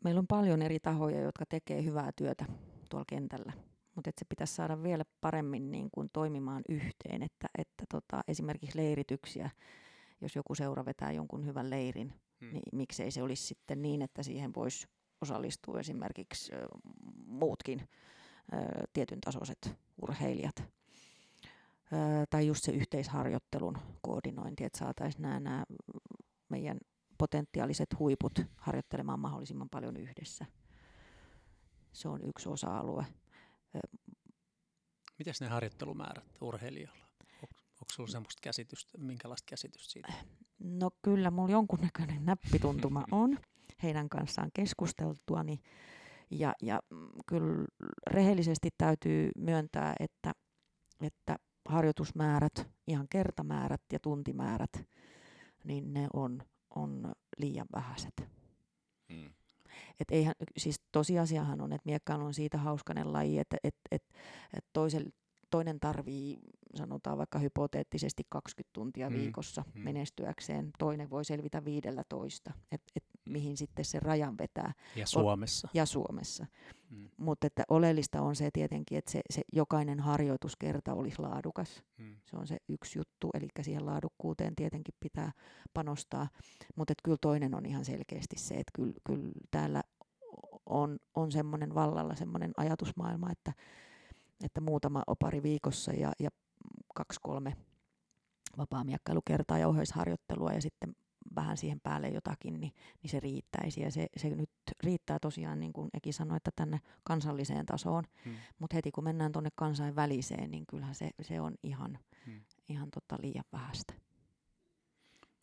meillä 0.04 0.18
on 0.18 0.26
paljon 0.26 0.62
eri 0.62 0.80
tahoja, 0.80 1.20
jotka 1.20 1.46
tekee 1.46 1.84
hyvää 1.84 2.10
työtä 2.16 2.44
tuolla 2.90 3.04
kentällä, 3.08 3.52
mutta 3.94 4.10
se 4.18 4.24
pitäisi 4.28 4.54
saada 4.54 4.82
vielä 4.82 5.04
paremmin 5.20 5.70
niin 5.70 5.88
kuin 5.92 6.10
toimimaan 6.12 6.62
yhteen, 6.68 7.22
että, 7.22 7.48
että 7.58 7.84
tota, 7.90 8.20
esimerkiksi 8.28 8.78
leirityksiä, 8.78 9.50
jos 10.20 10.36
joku 10.36 10.54
seura 10.54 10.84
vetää 10.84 11.12
jonkun 11.12 11.46
hyvän 11.46 11.70
leirin, 11.70 12.12
hmm. 12.40 12.52
niin 12.52 12.62
miksei 12.72 13.10
se 13.10 13.22
olisi 13.22 13.46
sitten 13.46 13.82
niin, 13.82 14.02
että 14.02 14.22
siihen 14.22 14.54
voisi 14.54 14.86
osallistua 15.20 15.80
esimerkiksi 15.80 16.54
ö, 16.54 16.66
muutkin 17.26 17.80
ö, 18.52 18.56
tietyn 18.92 19.20
tasoiset 19.20 19.74
urheilijat. 20.02 20.56
Ö, 20.60 20.66
tai 22.30 22.46
just 22.46 22.64
se 22.64 22.72
yhteisharjoittelun 22.72 23.78
koordinointi, 24.02 24.64
että 24.64 24.78
saataisiin 24.78 25.22
nämä, 25.22 25.40
nämä 25.40 25.64
meidän 26.48 26.78
potentiaaliset 27.18 27.88
huiput 27.98 28.32
harjoittelemaan 28.56 29.20
mahdollisimman 29.20 29.68
paljon 29.70 29.96
yhdessä. 29.96 30.46
Se 31.92 32.08
on 32.08 32.28
yksi 32.28 32.48
osa-alue. 32.48 33.06
Miten 35.18 35.34
ne 35.40 35.48
harjoittelumäärät 35.48 36.24
urheilijoilla? 36.40 37.04
Onko 37.42 37.92
sinulla 37.94 38.12
sellaista 38.12 38.40
käsitystä, 38.42 38.98
minkälaista 38.98 39.46
käsitystä 39.50 39.92
siitä? 39.92 40.12
No 40.58 40.90
kyllä, 41.02 41.30
mulla 41.30 41.50
jonkunnäköinen 41.50 42.24
näppituntuma 42.26 43.04
on 43.10 43.38
heidän 43.82 44.08
kanssaan 44.08 44.50
keskusteltuani. 44.54 45.60
Ja, 46.30 46.54
ja 46.62 46.80
kyllä 47.26 47.64
rehellisesti 48.10 48.68
täytyy 48.78 49.30
myöntää, 49.38 49.94
että, 50.00 50.32
että 51.00 51.36
harjoitusmäärät, 51.68 52.70
ihan 52.86 53.06
kertamäärät 53.10 53.82
ja 53.92 53.98
tuntimäärät, 54.00 54.72
niin 55.64 55.94
ne 55.94 56.06
on 56.12 56.42
on 56.76 57.12
liian 57.38 57.66
vähäiset. 57.74 58.28
Mm. 59.08 59.30
Et 60.00 60.10
eihän, 60.10 60.34
siis 60.56 60.80
tosiasiahan 60.92 61.60
on, 61.60 61.72
että 61.72 61.86
miekkailu 61.86 62.24
on 62.24 62.34
siitä 62.34 62.58
hauskanen 62.58 63.12
laji, 63.12 63.38
että 63.38 63.56
et, 63.64 63.74
et, 63.90 64.02
et 64.56 64.64
toisen, 64.72 65.12
toinen 65.50 65.80
tarvii, 65.80 66.38
sanotaan 66.74 67.18
vaikka 67.18 67.38
hypoteettisesti 67.38 68.22
20 68.28 68.70
tuntia 68.72 69.10
mm. 69.10 69.16
viikossa 69.16 69.64
mm. 69.74 69.80
menestyäkseen, 69.80 70.70
toinen 70.78 71.10
voi 71.10 71.24
selvitä 71.24 71.64
15, 71.64 72.52
että 72.72 72.92
et 72.96 73.04
mihin 73.28 73.56
sitten 73.56 73.84
se 73.84 74.00
rajan 74.00 74.38
vetää. 74.38 74.72
Ja 74.96 75.06
Suomessa. 75.06 75.68
Ja 75.74 75.86
Suomessa. 75.86 76.46
Mm. 76.90 77.08
Mutta 77.16 77.46
että 77.46 77.62
oleellista 77.68 78.22
on 78.22 78.36
se 78.36 78.50
tietenkin, 78.52 78.98
että 78.98 79.10
se, 79.10 79.20
se 79.30 79.42
jokainen 79.52 80.00
harjoituskerta 80.00 80.94
olisi 80.94 81.18
laadukas. 81.18 81.82
Mm. 81.98 82.16
Se 82.24 82.36
on 82.36 82.46
se 82.46 82.56
yksi 82.68 82.98
juttu, 82.98 83.30
eli 83.34 83.48
siihen 83.60 83.86
laadukkuuteen 83.86 84.56
tietenkin 84.56 84.94
pitää 85.00 85.32
panostaa. 85.74 86.28
Mutta 86.76 86.94
kyllä 87.04 87.18
toinen 87.20 87.54
on 87.54 87.66
ihan 87.66 87.84
selkeästi 87.84 88.36
se, 88.38 88.54
että 88.54 88.70
kyllä, 88.74 88.94
kyllä 89.06 89.30
täällä 89.50 89.82
on, 90.66 90.98
on 91.14 91.32
semmoinen 91.32 91.74
vallalla 91.74 92.14
semmoinen 92.14 92.52
ajatusmaailma, 92.56 93.32
että, 93.32 93.52
että 94.44 94.60
muutama 94.60 95.02
opari 95.06 95.42
viikossa 95.42 95.92
ja, 95.92 96.12
ja 96.20 96.30
kaksi 96.94 97.20
kolme 97.22 97.56
vapaamiekkailukertaa 98.58 99.58
ja 99.58 99.68
ohjausharjoittelua 99.68 100.52
ja 100.52 100.62
sitten 100.62 100.96
vähän 101.34 101.56
siihen 101.56 101.80
päälle 101.80 102.08
jotakin, 102.08 102.60
niin, 102.60 102.72
niin 103.02 103.10
se 103.10 103.20
riittäisi. 103.20 103.80
Ja 103.80 103.90
se, 103.90 104.06
se 104.16 104.28
nyt 104.28 104.50
riittää 104.82 105.18
tosiaan, 105.18 105.60
niin 105.60 105.72
kuin 105.72 105.90
Eki 105.94 106.12
sanoi, 106.12 106.36
että 106.36 106.50
tänne 106.56 106.80
kansalliseen 107.04 107.66
tasoon. 107.66 108.04
Hmm. 108.24 108.34
Mutta 108.58 108.74
heti 108.76 108.90
kun 108.90 109.04
mennään 109.04 109.32
tuonne 109.32 109.50
kansainväliseen, 109.56 110.50
niin 110.50 110.66
kyllähän 110.66 110.94
se, 110.94 111.10
se 111.22 111.40
on 111.40 111.54
ihan, 111.62 111.98
hmm. 112.26 112.40
ihan 112.68 112.90
tota 112.90 113.16
liian 113.22 113.44
vähäistä. 113.52 113.94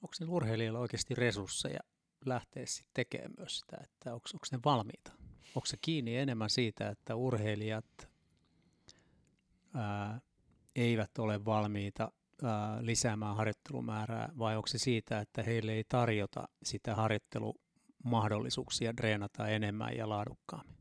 Onko 0.02 0.14
ne 0.20 0.26
urheilijoilla 0.30 0.80
oikeasti 0.80 1.16
resursseja 1.16 1.80
lähteä 2.26 2.66
sitten 2.66 2.92
tekemään 2.94 3.34
myös 3.38 3.60
sitä, 3.60 3.78
että 3.84 4.14
onko, 4.14 4.30
onko 4.34 4.46
ne 4.52 4.60
valmiita? 4.66 5.12
Onko 5.56 5.66
se 5.66 5.78
kiinni 5.82 6.18
enemmän 6.18 6.50
siitä, 6.50 6.90
että 6.90 7.16
urheilijat 7.16 8.10
ää, 9.74 10.22
eivät 10.76 11.18
ole 11.18 11.46
valmiita 11.46 12.12
lisäämään 12.80 13.36
harjoittelumäärää 13.36 14.30
vai 14.38 14.56
onko 14.56 14.68
se 14.68 14.78
siitä, 14.78 15.20
että 15.20 15.44
heille 15.44 15.72
ei 15.72 15.84
tarjota 15.90 16.48
sitä 16.64 16.96
harjoittelumahdollisuuksia 16.96 18.94
treenata 18.94 19.48
enemmän 19.48 19.98
ja 19.98 20.10
laadukkaammin? 20.10 20.78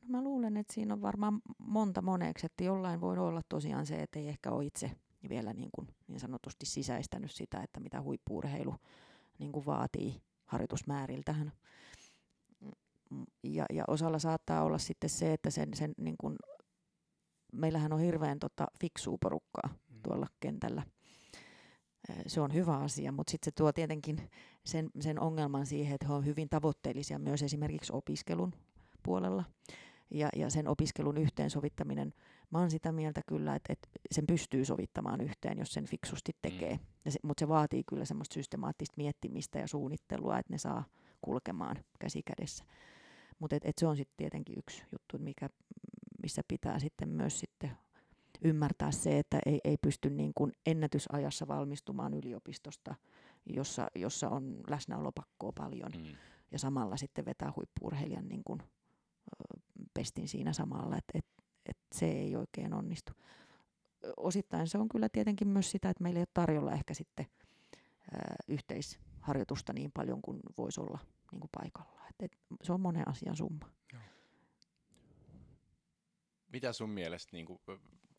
No 0.00 0.08
mä 0.08 0.22
luulen, 0.22 0.56
että 0.56 0.74
siinä 0.74 0.94
on 0.94 1.02
varmaan 1.02 1.40
monta 1.58 2.02
moneksi, 2.02 2.46
että 2.46 2.64
jollain 2.64 3.00
voi 3.00 3.18
olla 3.18 3.40
tosiaan 3.48 3.86
se, 3.86 4.02
että 4.02 4.18
ei 4.18 4.28
ehkä 4.28 4.50
ole 4.50 4.64
itse 4.64 4.90
vielä 5.28 5.52
niin, 5.52 5.70
kuin 5.72 5.88
niin 6.06 6.20
sanotusti 6.20 6.66
sisäistänyt 6.66 7.30
sitä, 7.30 7.62
että 7.62 7.80
mitä 7.80 8.02
huippuurheilu 8.02 8.76
niin 9.38 9.52
kuin 9.52 9.66
vaatii 9.66 10.22
harjoitusmääriltähän. 10.44 11.52
Ja, 13.42 13.66
ja 13.72 13.84
osalla 13.88 14.18
saattaa 14.18 14.62
olla 14.62 14.78
sitten 14.78 15.10
se, 15.10 15.32
että 15.32 15.50
sen, 15.50 15.74
sen 15.74 15.92
niin 15.98 16.16
kuin, 16.18 16.36
meillähän 17.52 17.92
on 17.92 18.00
hirveän 18.00 18.38
tota, 18.38 18.66
fiksua 18.80 19.18
porukkaa. 19.20 19.74
Tuolla 20.02 20.26
kentällä. 20.40 20.82
Se 22.26 22.40
on 22.40 22.54
hyvä 22.54 22.76
asia, 22.76 23.12
mutta 23.12 23.30
sitten 23.30 23.46
se 23.52 23.54
tuo 23.56 23.72
tietenkin 23.72 24.30
sen, 24.64 24.90
sen 25.00 25.20
ongelman 25.20 25.66
siihen, 25.66 25.94
että 25.94 26.06
he 26.06 26.12
on 26.12 26.26
hyvin 26.26 26.48
tavoitteellisia 26.48 27.18
myös 27.18 27.42
esimerkiksi 27.42 27.92
opiskelun 27.92 28.52
puolella 29.02 29.44
ja, 30.10 30.28
ja 30.36 30.50
sen 30.50 30.68
opiskelun 30.68 31.18
yhteensovittaminen. 31.18 32.12
Mä 32.50 32.58
oon 32.58 32.70
sitä 32.70 32.92
mieltä 32.92 33.20
kyllä, 33.26 33.54
että, 33.54 33.72
että 33.72 33.88
sen 34.12 34.26
pystyy 34.26 34.64
sovittamaan 34.64 35.20
yhteen, 35.20 35.58
jos 35.58 35.72
sen 35.72 35.86
fiksusti 35.86 36.32
tekee. 36.42 36.74
Mm. 36.76 37.10
Se, 37.10 37.18
mutta 37.22 37.40
se 37.40 37.48
vaatii 37.48 37.82
kyllä 37.84 38.04
semmoista 38.04 38.34
systemaattista 38.34 38.94
miettimistä 38.96 39.58
ja 39.58 39.68
suunnittelua, 39.68 40.38
että 40.38 40.52
ne 40.52 40.58
saa 40.58 40.84
kulkemaan 41.22 41.76
käsi 41.98 42.22
kädessä. 42.22 42.64
Mutta 43.38 43.56
et, 43.56 43.64
et 43.64 43.78
se 43.78 43.86
on 43.86 43.96
sitten 43.96 44.16
tietenkin 44.16 44.58
yksi 44.58 44.82
juttu, 44.92 45.18
mikä, 45.18 45.48
missä 46.22 46.42
pitää 46.48 46.78
sitten 46.78 47.08
myös 47.08 47.40
sitten 47.40 47.70
ymmärtää 48.44 48.92
se, 48.92 49.18
että 49.18 49.38
ei, 49.46 49.60
ei 49.64 49.76
pysty 49.76 50.10
niin 50.10 50.32
kuin 50.34 50.52
ennätysajassa 50.66 51.48
valmistumaan 51.48 52.14
yliopistosta, 52.14 52.94
jossa, 53.46 53.86
jossa 53.94 54.28
on 54.28 54.60
läsnäolopakkoa 54.68 55.52
paljon, 55.52 55.92
mm. 55.98 56.16
ja 56.50 56.58
samalla 56.58 56.96
sitten 56.96 57.24
vetää 57.24 57.52
huippuurheilijan 57.56 58.28
niin 58.28 58.42
kuin 58.44 58.62
pestin 59.94 60.28
siinä 60.28 60.52
samalla, 60.52 60.96
että 60.96 61.18
et, 61.18 61.26
et 61.66 61.78
se 61.92 62.06
ei 62.06 62.36
oikein 62.36 62.74
onnistu. 62.74 63.12
Osittain 64.16 64.68
se 64.68 64.78
on 64.78 64.88
kyllä 64.88 65.08
tietenkin 65.08 65.48
myös 65.48 65.70
sitä, 65.70 65.90
että 65.90 66.02
meillä 66.02 66.18
ei 66.18 66.22
ole 66.22 66.28
tarjolla 66.34 66.72
ehkä 66.72 66.94
sitten 66.94 67.26
ää, 68.12 68.36
yhteisharjoitusta 68.48 69.72
niin 69.72 69.90
paljon 69.92 70.22
kuin 70.22 70.40
voisi 70.58 70.80
olla 70.80 70.98
niin 71.32 71.40
kuin 71.40 71.50
paikalla. 71.52 72.00
Et, 72.10 72.16
et, 72.22 72.38
se 72.62 72.72
on 72.72 72.80
monen 72.80 73.08
asian 73.08 73.36
summa. 73.36 73.70
Joo. 73.92 74.02
Mitä 76.52 76.72
sun 76.72 76.90
mielestä 76.90 77.32
niin 77.32 77.46
kuin, 77.46 77.60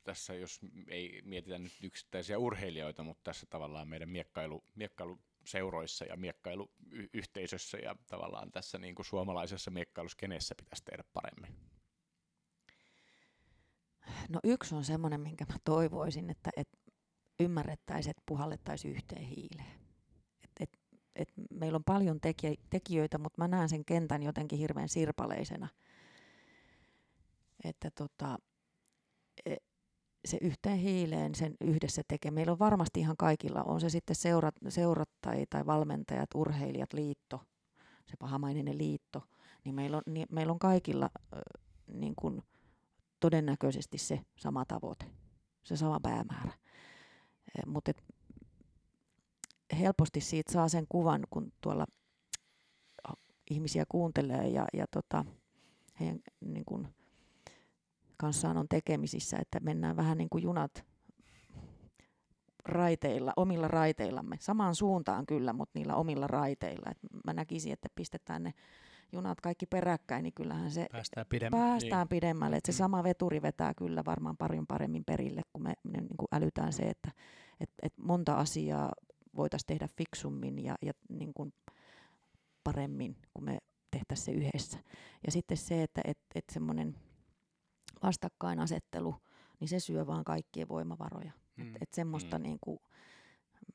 tässä, 0.04 0.34
jos 0.34 0.60
ei 0.88 1.22
mietitä 1.26 1.60
nyt 1.60 1.74
yksittäisiä 1.84 2.40
urheilijoita, 2.40 3.04
mutta 3.04 3.24
tässä 3.24 3.46
tavallaan 3.50 3.88
meidän 3.88 4.10
miekkailu, 4.10 4.64
miekkailu 4.76 5.20
seuroissa 5.46 6.06
ja 6.06 6.18
miekkailuyhteisössä 6.18 7.78
ja 7.78 7.96
tavallaan 8.08 8.52
tässä 8.52 8.78
niin 8.78 8.96
kuin 8.96 9.06
suomalaisessa 9.06 9.72
miekkailuskeneessä 9.72 10.56
pitäisi 10.56 10.84
tehdä 10.84 11.04
paremmin? 11.14 11.56
No 14.30 14.40
yksi 14.44 14.76
on 14.76 14.86
semmoinen, 14.86 15.22
minkä 15.22 15.46
mä 15.50 15.56
toivoisin, 15.64 16.30
että, 16.30 16.50
että 16.58 16.78
ymmärrettäisiin, 17.40 18.12
että 18.12 18.24
puhallettaisiin 18.26 18.96
yhteen 18.96 19.26
hiileen. 19.26 19.80
Et, 20.44 20.52
et, 20.60 20.80
et 21.16 21.30
meillä 21.50 21.76
on 21.76 21.84
paljon 21.84 22.20
tekijöitä, 22.70 23.18
mutta 23.18 23.42
mä 23.42 23.48
näen 23.48 23.70
sen 23.70 23.86
kentän 23.86 24.24
jotenkin 24.24 24.60
hirveän 24.60 24.90
sirpaleisena. 24.90 25.68
Että 27.64 27.92
tota, 27.92 28.38
e, 29.46 29.56
se 30.26 30.38
yhteen 30.42 30.78
hiileen 30.78 31.36
sen 31.36 31.56
yhdessä 31.62 32.02
tekee. 32.08 32.32
Meillä 32.32 32.52
on 32.52 32.60
varmasti 32.60 33.00
ihan 33.00 33.18
kaikilla, 33.18 33.64
on 33.64 33.82
se 33.82 33.90
sitten 33.90 34.16
seurat, 34.16 34.56
seurat 34.70 35.10
tai, 35.22 35.66
valmentajat, 35.66 36.30
urheilijat, 36.36 36.94
liitto, 36.94 37.42
se 38.06 38.18
pahamainen 38.20 38.78
liitto, 38.78 39.24
niin 39.66 39.76
meillä 39.76 39.98
on, 39.98 40.04
niin 40.06 40.28
meillä 40.32 40.52
on 40.52 40.60
kaikilla 40.60 41.10
niin 41.88 42.14
kuin 42.16 42.42
todennäköisesti 43.20 43.98
se 43.98 44.22
sama 44.38 44.66
tavoite, 44.66 45.06
se 45.64 45.78
sama 45.78 46.00
päämäärä. 46.04 46.52
E, 47.56 47.62
Mutta 47.66 47.92
helposti 49.80 50.22
siitä 50.22 50.52
saa 50.52 50.70
sen 50.70 50.86
kuvan, 50.90 51.22
kun 51.30 51.52
tuolla 51.62 51.86
ihmisiä 53.50 53.84
kuuntelee 53.90 54.48
ja, 54.48 54.66
ja 54.74 54.86
tota, 54.92 55.26
heidän 56.00 56.20
niin 56.46 56.66
kuin, 56.66 56.88
kanssaan 58.22 58.58
on 58.58 58.68
tekemisissä, 58.70 59.38
että 59.42 59.60
mennään 59.60 59.96
vähän 59.96 60.18
niin 60.18 60.30
kuin 60.30 60.44
junat 60.44 60.86
raiteilla, 62.66 63.34
omilla 63.36 63.68
raiteillamme. 63.68 64.38
Samaan 64.40 64.76
suuntaan 64.76 65.26
kyllä, 65.26 65.54
mutta 65.54 65.80
niillä 65.80 65.96
omilla 65.96 66.28
raiteilla. 66.28 66.92
Et 66.92 66.98
mä 67.26 67.34
näkisin, 67.34 67.74
että 67.74 67.90
pistetään 67.96 68.44
ne 68.44 68.54
junat 69.12 69.42
kaikki 69.42 69.66
peräkkäin, 69.66 70.24
niin 70.24 70.34
kyllähän 70.34 70.72
se 70.72 70.88
päästään 70.92 71.26
pidemmälle. 71.30 71.66
Päästään 71.66 72.02
niin. 72.02 72.10
pidemmälle. 72.10 72.56
Et 72.56 72.66
se 72.66 72.72
mm. 72.72 72.76
sama 72.76 73.04
veturi 73.04 73.42
vetää 73.42 73.74
kyllä 73.74 74.06
varmaan 74.06 74.38
paljon 74.38 74.68
paremmin 74.68 75.06
perille, 75.06 75.42
kun 75.54 75.64
me, 75.64 75.74
me 75.84 75.98
niin 75.98 76.18
kuin 76.18 76.28
älytään 76.32 76.74
se, 76.74 76.84
että 76.84 77.12
et, 77.60 77.70
et 77.82 77.94
monta 77.98 78.34
asiaa 78.36 78.92
voitaisiin 79.36 79.68
tehdä 79.68 79.88
fiksummin 79.98 80.64
ja, 80.64 80.76
ja 80.82 80.94
niin 81.10 81.34
kuin 81.34 81.54
paremmin, 82.64 83.18
kun 83.34 83.44
me 83.44 83.58
tehtäisiin 83.92 84.26
se 84.26 84.32
yhdessä. 84.32 84.78
Ja 85.26 85.32
sitten 85.32 85.58
se, 85.58 85.84
että 85.84 86.02
et, 86.06 86.20
et 86.36 86.46
semmoinen 86.52 86.96
vastakkainasettelu, 88.04 89.16
niin 89.60 89.68
se 89.68 89.80
syö 89.80 90.08
vaan 90.08 90.24
kaikkien 90.24 90.70
voimavaroja. 90.70 91.32
Mm. 91.56 91.68
Et, 91.68 91.82
et 91.82 91.94
semmoista 91.94 92.38
mm. 92.38 92.44
niin 92.44 92.58
kuin, 92.62 92.80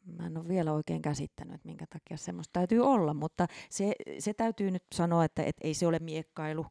mä 0.06 0.26
en 0.26 0.36
ole 0.36 0.48
vielä 0.48 0.72
oikein 0.72 1.02
käsittänyt, 1.02 1.54
että 1.54 1.68
minkä 1.68 1.86
takia 1.86 2.16
semmoista 2.16 2.52
täytyy 2.52 2.80
olla, 2.80 3.14
mutta 3.14 3.46
se, 3.70 3.92
se 4.18 4.34
täytyy 4.34 4.70
nyt 4.70 4.84
sanoa, 4.94 5.24
että 5.24 5.42
et 5.42 5.56
ei 5.60 5.74
se 5.74 5.86
ole 5.86 5.98
miekkailu 5.98 6.66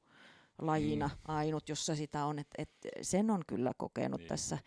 lajina 0.62 1.08
mm. 1.08 1.36
ainut, 1.36 1.70
jossa 1.70 1.96
sitä 1.96 2.26
on. 2.26 2.40
Et, 2.40 2.48
et 2.58 2.70
sen 3.02 3.30
on 3.30 3.42
kyllä 3.48 3.72
kokenut 3.78 4.20
niin. 4.20 4.28
tässä 4.28 4.58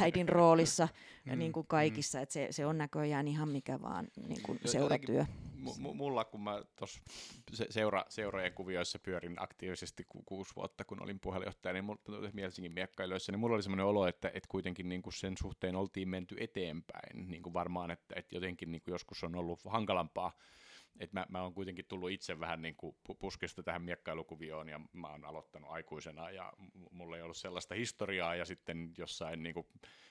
äidin 0.00 0.28
roolissa 0.28 0.88
mm. 1.24 1.38
niin 1.38 1.52
kuin 1.52 1.64
mm. 1.64 1.68
kaikissa, 1.68 2.20
että 2.20 2.32
se, 2.32 2.48
se 2.50 2.66
on 2.66 2.78
näköjään 2.78 3.28
ihan 3.28 3.48
mikä 3.48 3.82
vaan 3.82 4.08
niin 4.28 4.42
kuin 4.42 4.60
seuratyö. 4.64 5.24
M- 5.54 5.96
mulla, 5.96 6.24
kun 6.24 6.40
mä 6.40 6.62
tuossa 6.76 7.00
seura, 7.70 8.04
seurojen 8.08 8.52
kuvioissa 8.52 8.98
pyörin 8.98 9.42
aktiivisesti 9.42 10.04
ku, 10.08 10.22
kuusi 10.22 10.56
vuotta, 10.56 10.84
kun 10.84 11.02
olin 11.02 11.20
puheenjohtaja, 11.20 11.72
niin 11.72 11.84
mulla, 11.84 12.30
Helsingin 12.36 12.72
miekkailijoissa, 12.72 13.32
niin 13.32 13.40
mulla 13.40 13.54
oli 13.54 13.62
semmoinen 13.62 13.86
olo, 13.86 14.06
että, 14.06 14.28
että 14.28 14.48
kuitenkin 14.48 14.88
niin 14.88 15.02
kuin 15.02 15.12
sen 15.12 15.34
suhteen 15.38 15.76
oltiin 15.76 16.08
menty 16.08 16.36
eteenpäin. 16.40 17.30
Niin 17.30 17.42
kuin 17.42 17.54
varmaan, 17.54 17.90
että, 17.90 18.14
että 18.18 18.36
jotenkin 18.36 18.72
niin 18.72 18.82
kuin 18.82 18.92
joskus 18.92 19.24
on 19.24 19.34
ollut 19.34 19.60
hankalampaa 19.64 20.32
et 21.00 21.12
mä, 21.12 21.26
mä 21.28 21.42
oon 21.42 21.54
kuitenkin 21.54 21.84
tullut 21.84 22.10
itse 22.10 22.40
vähän 22.40 22.62
niin 22.62 22.76
kuin 22.76 22.96
puskista 23.18 23.62
tähän 23.62 23.82
miekkailukuvioon 23.82 24.68
ja 24.68 24.80
mä 24.92 25.08
oon 25.08 25.24
aloittanut 25.24 25.70
aikuisena 25.70 26.30
ja 26.30 26.52
mulla 26.90 27.16
ei 27.16 27.22
ollut 27.22 27.36
sellaista 27.36 27.74
historiaa 27.74 28.34
ja 28.34 28.44
sitten 28.44 28.92
jossain 28.98 29.42
niin 29.42 29.54
kuin 29.54 29.66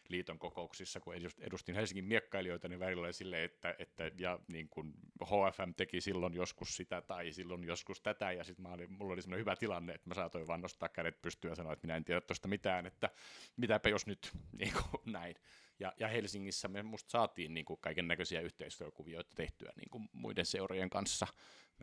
liiton 0.07 0.39
kokouksissa, 0.39 0.99
kun 0.99 1.13
edustin 1.39 1.75
Helsingin 1.75 2.05
miekkailijoita, 2.05 2.67
niin 2.67 2.79
välillä 2.79 3.05
oli 3.05 3.13
silleen, 3.13 3.43
että, 3.43 3.75
että 3.79 4.11
ja 4.17 4.39
niin 4.47 4.69
kuin 4.69 4.93
HFM 5.23 5.73
teki 5.77 6.01
silloin 6.01 6.33
joskus 6.33 6.75
sitä 6.75 7.01
tai 7.01 7.31
silloin 7.31 7.63
joskus 7.63 8.01
tätä 8.01 8.31
ja 8.31 8.43
sitten 8.43 8.65
mulla 8.89 9.13
oli 9.13 9.21
semmoinen 9.21 9.41
hyvä 9.41 9.55
tilanne, 9.55 9.93
että 9.93 10.09
mä 10.09 10.13
saatoin 10.13 10.47
vaan 10.47 10.61
nostaa 10.61 10.89
kädet 10.89 11.21
pystyyn 11.21 11.51
ja 11.51 11.55
sanoa, 11.55 11.73
että 11.73 11.87
minä 11.87 11.97
en 11.97 12.05
tiedä 12.05 12.21
tuosta 12.21 12.47
mitään, 12.47 12.85
että 12.85 13.09
mitäpä 13.57 13.89
jos 13.89 14.07
nyt 14.07 14.31
niin 14.59 14.73
kuin 14.73 15.13
näin. 15.13 15.35
Ja, 15.79 15.93
ja 15.99 16.07
Helsingissä 16.07 16.67
me 16.67 16.83
musta 16.83 17.11
saatiin 17.11 17.53
niin 17.53 17.65
kuin 17.65 17.79
kaiken 17.81 18.07
näköisiä 18.07 18.41
yhteistyökuvioita 18.41 19.31
tehtyä 19.35 19.71
niin 19.75 19.89
kuin 19.89 20.09
muiden 20.11 20.45
seurojen 20.45 20.89
kanssa. 20.89 21.27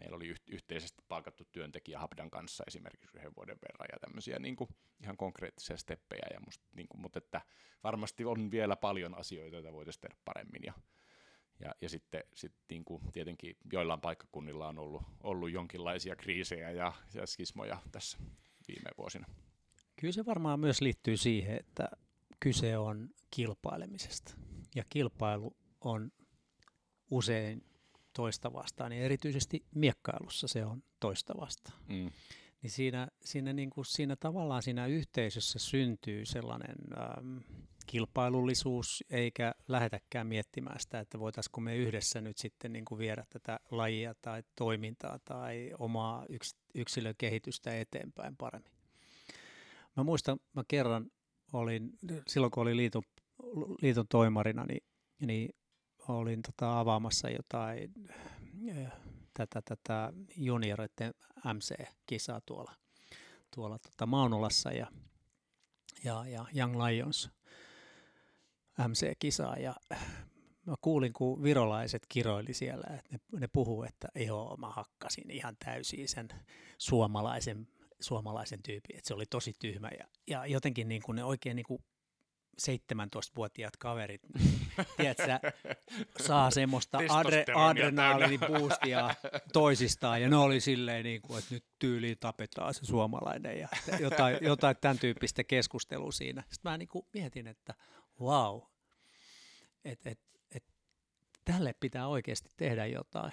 Meillä 0.01 0.17
oli 0.17 0.35
yhteisesti 0.47 1.03
palkattu 1.09 1.45
työntekijä 1.53 1.99
Habdan 1.99 2.31
kanssa 2.31 2.65
esimerkiksi 2.67 3.17
yhden 3.17 3.37
vuoden 3.37 3.59
verran 3.63 3.89
ja 3.93 3.99
tämmöisiä 4.01 4.39
niin 4.39 4.57
kuin 4.57 4.71
ihan 5.03 5.17
konkreettisia 5.17 5.77
steppejä. 5.77 6.27
Ja 6.33 6.41
musta, 6.41 6.65
niin 6.75 6.89
kuin, 6.89 7.01
mutta 7.01 7.19
että 7.19 7.41
varmasti 7.85 8.25
on 8.25 8.51
vielä 8.51 8.77
paljon 8.77 9.19
asioita, 9.19 9.57
joita 9.57 9.73
voitaisiin 9.73 10.01
tehdä 10.01 10.17
paremmin. 10.25 10.63
Ja, 10.65 10.73
ja, 11.61 11.75
ja 11.81 11.89
sitten 11.89 12.25
sit 12.35 12.53
niin 12.71 12.85
kuin 12.85 13.13
tietenkin 13.13 13.57
joillain 13.73 14.01
paikkakunnilla 14.01 14.69
on 14.69 14.79
ollut, 14.79 15.03
ollut 15.23 15.51
jonkinlaisia 15.51 16.17
kriisejä 16.17 16.71
ja, 16.71 16.93
ja 17.15 17.27
skismoja 17.27 17.79
tässä 17.93 18.19
viime 18.69 18.91
vuosina. 18.99 19.27
Kyllä 20.01 20.13
se 20.13 20.27
varmaan 20.27 20.61
myös 20.61 20.81
liittyy 20.81 21.17
siihen, 21.17 21.57
että 21.57 21.89
kyse 22.43 22.79
on 22.79 23.09
kilpailemisesta. 23.31 24.35
Ja 24.75 24.85
kilpailu 24.89 25.57
on 25.81 26.13
usein 27.11 27.65
toista 28.13 28.53
vastaan, 28.53 28.91
niin 28.91 29.03
erityisesti 29.03 29.65
miekkailussa 29.75 30.49
se 30.49 30.65
on 30.65 30.83
toista 31.01 31.35
vastaan. 31.41 31.79
Mm. 31.89 32.11
Niin 32.63 32.71
siinä, 32.71 33.09
siinä, 33.25 33.53
niin 33.53 33.71
kuin, 33.71 33.85
siinä 33.85 34.17
tavallaan 34.17 34.63
siinä 34.63 34.87
yhteisössä 34.87 35.59
syntyy 35.59 36.27
sellainen 36.27 36.77
ähm, 36.99 37.39
kilpailullisuus, 37.87 39.05
eikä 39.11 39.55
lähetäkään 39.69 40.27
miettimään 40.27 40.81
sitä, 40.81 41.01
että 41.01 41.19
voitaisiinko 41.19 41.61
me 41.61 41.77
yhdessä 41.77 42.21
nyt 42.21 42.39
sitten 42.39 42.73
niin 42.73 42.85
kuin 42.85 42.99
viedä 42.99 43.25
tätä 43.31 43.61
lajia 43.71 44.15
tai 44.23 44.43
toimintaa 44.57 45.19
tai 45.25 45.71
omaa 45.79 46.27
yks, 46.29 46.57
yksilön 46.75 47.15
kehitystä 47.19 47.81
eteenpäin 47.81 48.37
paremmin. 48.37 48.73
Mä 49.97 50.05
muistan, 50.05 50.41
mä 50.53 50.63
kerran 50.69 51.11
olin, 51.53 51.93
silloin 52.29 52.51
kun 52.51 52.63
olin 52.63 52.77
liiton 52.77 53.03
liiton 53.83 54.07
toimarina, 54.09 54.65
niin, 54.65 54.85
niin 55.21 55.55
olin 56.09 56.43
tota 56.43 56.81
avaamassa 56.81 57.31
jotain 57.31 57.93
äh, 58.71 58.93
tätä, 59.35 59.63
tätä 59.65 60.13
junioreiden 60.37 61.15
MC-kisaa 61.45 62.41
tuolla, 62.47 62.73
tuolla 63.55 63.79
tota 63.79 64.07
Maunulassa 64.07 64.71
ja, 64.71 64.87
ja, 66.05 66.25
ja 66.29 66.47
Young 66.57 66.83
Lions 66.85 67.31
MC-kisaa 68.89 69.57
ja 69.57 69.75
mä 70.67 70.75
kuulin, 70.81 71.13
kun 71.13 71.43
virolaiset 71.43 72.03
kiroili 72.09 72.55
siellä, 72.55 72.87
että 72.97 73.09
ne, 73.11 73.41
ne 73.41 73.49
puhuu, 73.53 73.83
että 73.83 74.09
joo, 74.15 74.57
mä 74.57 74.69
hakkasin 74.69 75.31
ihan 75.31 75.57
täysin 75.65 76.09
sen 76.09 76.29
suomalaisen, 76.79 77.69
suomalaisen 78.03 78.63
tyypin, 78.63 78.97
että 78.97 79.09
se 79.09 79.15
oli 79.15 79.27
tosi 79.27 79.53
tyhmä 79.59 79.89
ja, 79.99 80.07
ja 80.27 80.47
jotenkin 80.47 80.89
niin 80.89 81.03
kuin 81.03 81.17
ne 81.17 81.25
oikein 81.25 81.57
niin 81.57 81.67
kuin 81.67 81.85
17-vuotiaat 82.61 83.77
kaverit, 83.77 84.21
tiedätkö, 84.97 85.53
saa 86.21 86.51
semmoista 86.51 86.99
adre, 87.09 87.45
adrenaaliniboostia 87.55 89.15
toisistaan, 89.53 90.23
ja 90.23 90.29
ne 90.29 90.37
oli 90.37 90.61
silleen, 90.61 91.05
niin 91.05 91.23
kuin, 91.23 91.39
että 91.39 91.55
nyt 91.55 91.65
tyyliin 91.79 92.19
tapetaan 92.21 92.75
se 92.75 92.85
suomalainen, 92.85 93.59
ja 93.59 93.69
jotain, 94.01 94.39
jotain 94.41 94.77
tämän 94.81 94.99
tyyppistä 94.99 95.45
keskustelua 95.45 96.13
siinä. 96.13 96.43
Sitten 96.43 96.73
mä 96.73 96.79
niin 96.79 96.89
kuin 96.89 97.07
mietin, 97.15 97.47
että 97.47 97.75
wow, 98.21 98.61
että 99.85 100.11
et, 100.11 100.21
et, 100.55 100.65
tälle 101.45 101.75
pitää 101.81 102.09
oikeasti 102.09 102.51
tehdä 102.57 102.87
jotain. 102.87 103.33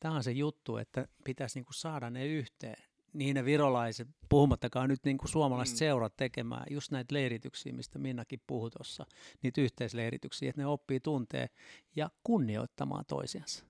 Tämä 0.00 0.14
on 0.14 0.24
se 0.24 0.32
juttu, 0.32 0.76
että 0.76 1.08
pitäisi 1.24 1.58
niinku 1.58 1.72
saada 1.72 2.10
ne 2.10 2.26
yhteen 2.26 2.91
niin 3.12 3.34
ne 3.34 3.44
virolaiset, 3.44 4.08
puhumattakaan 4.28 4.88
nyt 4.88 5.04
niin 5.04 5.18
kuin 5.18 5.28
suomalaiset 5.28 5.74
mm. 5.74 5.78
seurat 5.78 6.16
tekemään 6.16 6.66
just 6.70 6.90
näitä 6.90 7.14
leirityksiä, 7.14 7.72
mistä 7.72 7.98
Minnakin 7.98 8.40
puhui 8.46 8.70
tuossa, 8.70 9.06
niitä 9.42 9.60
yhteisleirityksiä, 9.60 10.48
että 10.48 10.60
ne 10.62 10.66
oppii 10.66 11.00
tuntee 11.00 11.48
ja 11.96 12.10
kunnioittamaan 12.24 13.04
toisiansa. 13.08 13.64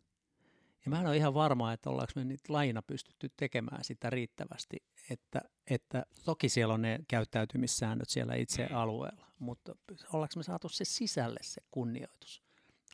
Ja 0.85 0.91
mä 0.91 1.01
en 1.01 1.07
ole 1.07 1.17
ihan 1.17 1.35
varma, 1.35 1.73
että 1.73 1.91
ollaanko 1.91 2.13
me 2.17 2.25
niitä 2.25 2.53
laina 2.53 2.83
pystytty 2.83 3.31
tekemään 3.37 3.85
sitä 3.85 4.11
riittävästi, 4.11 4.77
että, 5.11 5.41
että 5.71 6.07
toki 6.25 6.49
siellä 6.49 6.75
on 6.75 6.83
ne 6.83 7.01
käyttäytymissäännöt 7.09 8.09
siellä 8.09 8.35
itse 8.35 8.67
mm. 8.67 8.77
alueella, 8.77 9.27
mutta 9.39 9.75
ollaanko 10.13 10.33
me 10.37 10.43
saatu 10.43 10.69
se 10.69 10.85
sisälle 10.85 11.41
se 11.43 11.63
kunnioitus, 11.71 12.43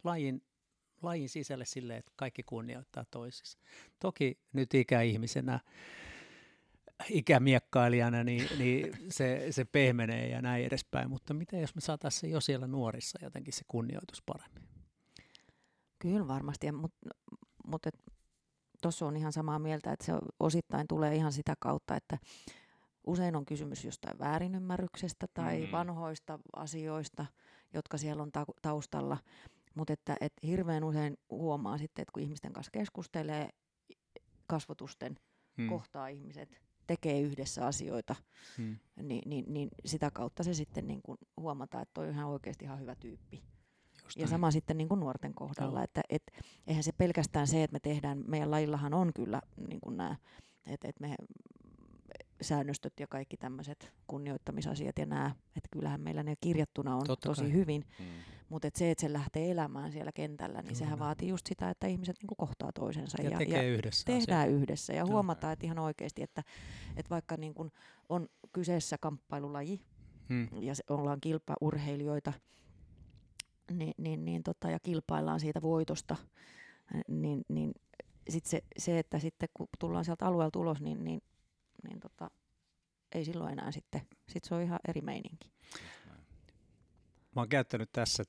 lajin, 0.04 0.42
lajin 1.02 1.28
sisälle 1.28 1.64
sille, 1.64 1.96
että 1.96 2.12
kaikki 2.16 2.42
kunnioittaa 2.42 3.04
toisissa. 3.10 3.58
Toki 3.98 4.38
nyt 4.52 4.74
ikäihmisenä 4.74 5.60
ikämiekkailijana, 7.08 8.24
niin, 8.24 8.48
niin 8.58 8.92
se, 9.08 9.46
se 9.50 9.64
pehmenee 9.64 10.28
ja 10.28 10.42
näin 10.42 10.64
edespäin. 10.64 11.10
Mutta 11.10 11.34
miten 11.34 11.60
jos 11.60 11.74
me 11.74 11.80
saataisiin 11.80 12.20
se 12.20 12.28
jo 12.28 12.40
siellä 12.40 12.66
nuorissa 12.66 13.18
jotenkin 13.22 13.52
se 13.52 13.62
kunnioitus 13.68 14.22
paremmin? 14.22 14.62
Kyllä 15.98 16.28
varmasti, 16.28 16.72
mutta 16.72 17.08
mut, 17.66 17.82
tuossa 18.82 19.06
on 19.06 19.16
ihan 19.16 19.32
samaa 19.32 19.58
mieltä, 19.58 19.92
että 19.92 20.04
se 20.06 20.12
osittain 20.40 20.88
tulee 20.88 21.16
ihan 21.16 21.32
sitä 21.32 21.54
kautta, 21.60 21.96
että 21.96 22.18
usein 23.06 23.36
on 23.36 23.46
kysymys 23.46 23.84
jostain 23.84 24.18
väärinymmärryksestä 24.18 25.26
tai 25.34 25.66
mm. 25.66 25.72
vanhoista 25.72 26.38
asioista, 26.56 27.26
jotka 27.74 27.98
siellä 27.98 28.22
on 28.22 28.30
taustalla. 28.62 29.18
Mutta 29.74 29.92
että, 29.92 30.16
että 30.20 30.46
hirveän 30.46 30.84
usein 30.84 31.16
huomaa 31.30 31.78
sitten, 31.78 32.02
että 32.02 32.12
kun 32.12 32.22
ihmisten 32.22 32.52
kanssa 32.52 32.70
keskustelee, 32.70 33.48
kasvotusten 34.46 35.16
mm. 35.56 35.68
kohtaa 35.68 36.08
ihmiset, 36.08 36.67
tekee 36.88 37.20
yhdessä 37.20 37.66
asioita, 37.66 38.14
hmm. 38.56 38.76
niin, 39.02 39.22
niin, 39.26 39.44
niin 39.48 39.68
sitä 39.84 40.10
kautta 40.10 40.42
se 40.42 40.54
sitten 40.54 40.86
niin 40.86 41.02
kuin 41.02 41.18
huomataan, 41.36 41.82
että 41.82 41.94
toi 41.94 42.08
on 42.08 42.14
ihan 42.14 42.28
oikeasti 42.28 42.64
ihan 42.64 42.80
hyvä 42.80 42.94
tyyppi. 42.94 43.42
Ja 44.16 44.26
sama 44.26 44.50
sitten 44.50 44.78
niin 44.78 44.88
kuin 44.88 45.00
nuorten 45.00 45.34
kohdalla, 45.34 45.78
no. 45.78 45.84
että 45.84 46.00
et, 46.08 46.22
eihän 46.66 46.84
se 46.84 46.92
pelkästään 46.92 47.46
se, 47.46 47.62
että 47.62 47.72
me 47.72 47.80
tehdään, 47.80 48.24
meidän 48.26 48.50
lajillahan 48.50 48.94
on 48.94 49.12
kyllä 49.14 49.42
niin 49.68 49.80
kuin 49.80 49.96
nämä, 49.96 50.16
että 50.66 50.88
et 50.88 51.00
me 51.00 51.14
säännöstöt 52.40 52.92
ja 53.00 53.06
kaikki 53.06 53.36
tämmöiset 53.36 53.92
kunnioittamisasiat 54.06 54.98
ja 54.98 55.06
nämä, 55.06 55.34
että 55.56 55.68
kyllähän 55.70 56.00
meillä 56.00 56.22
ne 56.22 56.34
kirjattuna 56.40 56.96
on 56.96 57.06
Totta 57.06 57.28
tosi 57.28 57.40
kai. 57.42 57.52
hyvin, 57.52 57.84
hmm. 57.98 58.06
Mutta 58.48 58.68
et 58.68 58.76
se, 58.76 58.90
että 58.90 59.00
se 59.02 59.12
lähtee 59.12 59.50
elämään 59.50 59.92
siellä 59.92 60.12
kentällä, 60.12 60.58
niin 60.58 60.64
Kyllä. 60.64 60.78
sehän 60.78 60.98
vaatii 60.98 61.28
just 61.28 61.46
sitä, 61.46 61.70
että 61.70 61.86
ihmiset 61.86 62.16
niinku 62.22 62.34
kohtaa 62.34 62.72
toisensa 62.72 63.22
ja, 63.22 63.30
ja, 63.30 63.38
tekee 63.38 63.62
ja 63.62 63.74
yhdessä 63.74 64.04
tehdään 64.04 64.48
asia. 64.48 64.56
yhdessä 64.56 64.92
ja 64.92 65.06
huomataan, 65.06 65.52
että 65.52 65.66
ihan 65.66 65.78
oikeasti, 65.78 66.22
että, 66.22 66.42
että 66.96 67.10
vaikka 67.10 67.36
niin 67.36 67.54
kun 67.54 67.70
on 68.08 68.28
kyseessä 68.52 68.96
kamppailulaji 69.00 69.80
hmm. 70.28 70.48
ja 70.60 70.74
se, 70.74 70.82
ollaan 70.88 71.20
kilpaurheilijoita, 71.20 72.32
niin, 73.70 73.94
niin, 73.98 74.24
niin 74.24 74.42
tota, 74.42 74.70
ja 74.70 74.80
kilpaillaan 74.80 75.40
siitä 75.40 75.62
voitosta, 75.62 76.16
niin, 77.08 77.44
niin 77.48 77.72
sit 78.28 78.46
se, 78.46 78.62
se, 78.78 78.98
että 78.98 79.18
sitten 79.18 79.48
kun 79.54 79.68
tullaan 79.78 80.04
sieltä 80.04 80.26
alueelta 80.26 80.58
ulos, 80.58 80.80
niin, 80.80 81.04
niin 81.04 81.20
niin 81.82 82.00
tota, 82.00 82.30
ei 83.12 83.24
silloin 83.24 83.52
enää 83.52 83.72
sitten, 83.72 84.00
sit 84.28 84.44
se 84.44 84.54
on 84.54 84.62
ihan 84.62 84.78
eri 84.88 85.00
meininki. 85.00 85.50
Mä 87.34 87.40
oon 87.40 87.48
käyttänyt 87.48 87.92
tässä 87.92 88.24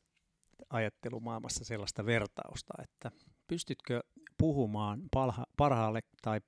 ajattelumaailmassa 0.69 1.65
sellaista 1.65 2.05
vertausta, 2.05 2.73
että 2.83 3.11
pystytkö 3.47 4.03
puhumaan 4.37 5.01
palha, 5.11 5.45
parhaalle 5.57 5.99
tai 6.21 6.41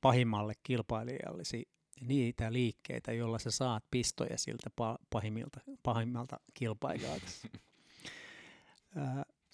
pahimmalle 0.00 0.54
kilpailijallesi 0.62 1.68
niitä 2.00 2.52
liikkeitä, 2.52 3.12
joilla 3.12 3.38
sä 3.38 3.50
saat 3.50 3.84
pistoja 3.90 4.38
siltä 4.38 4.70
pahimmilta, 5.10 5.60
pahimmalta 5.82 6.40
kilpailijalta. 6.54 7.26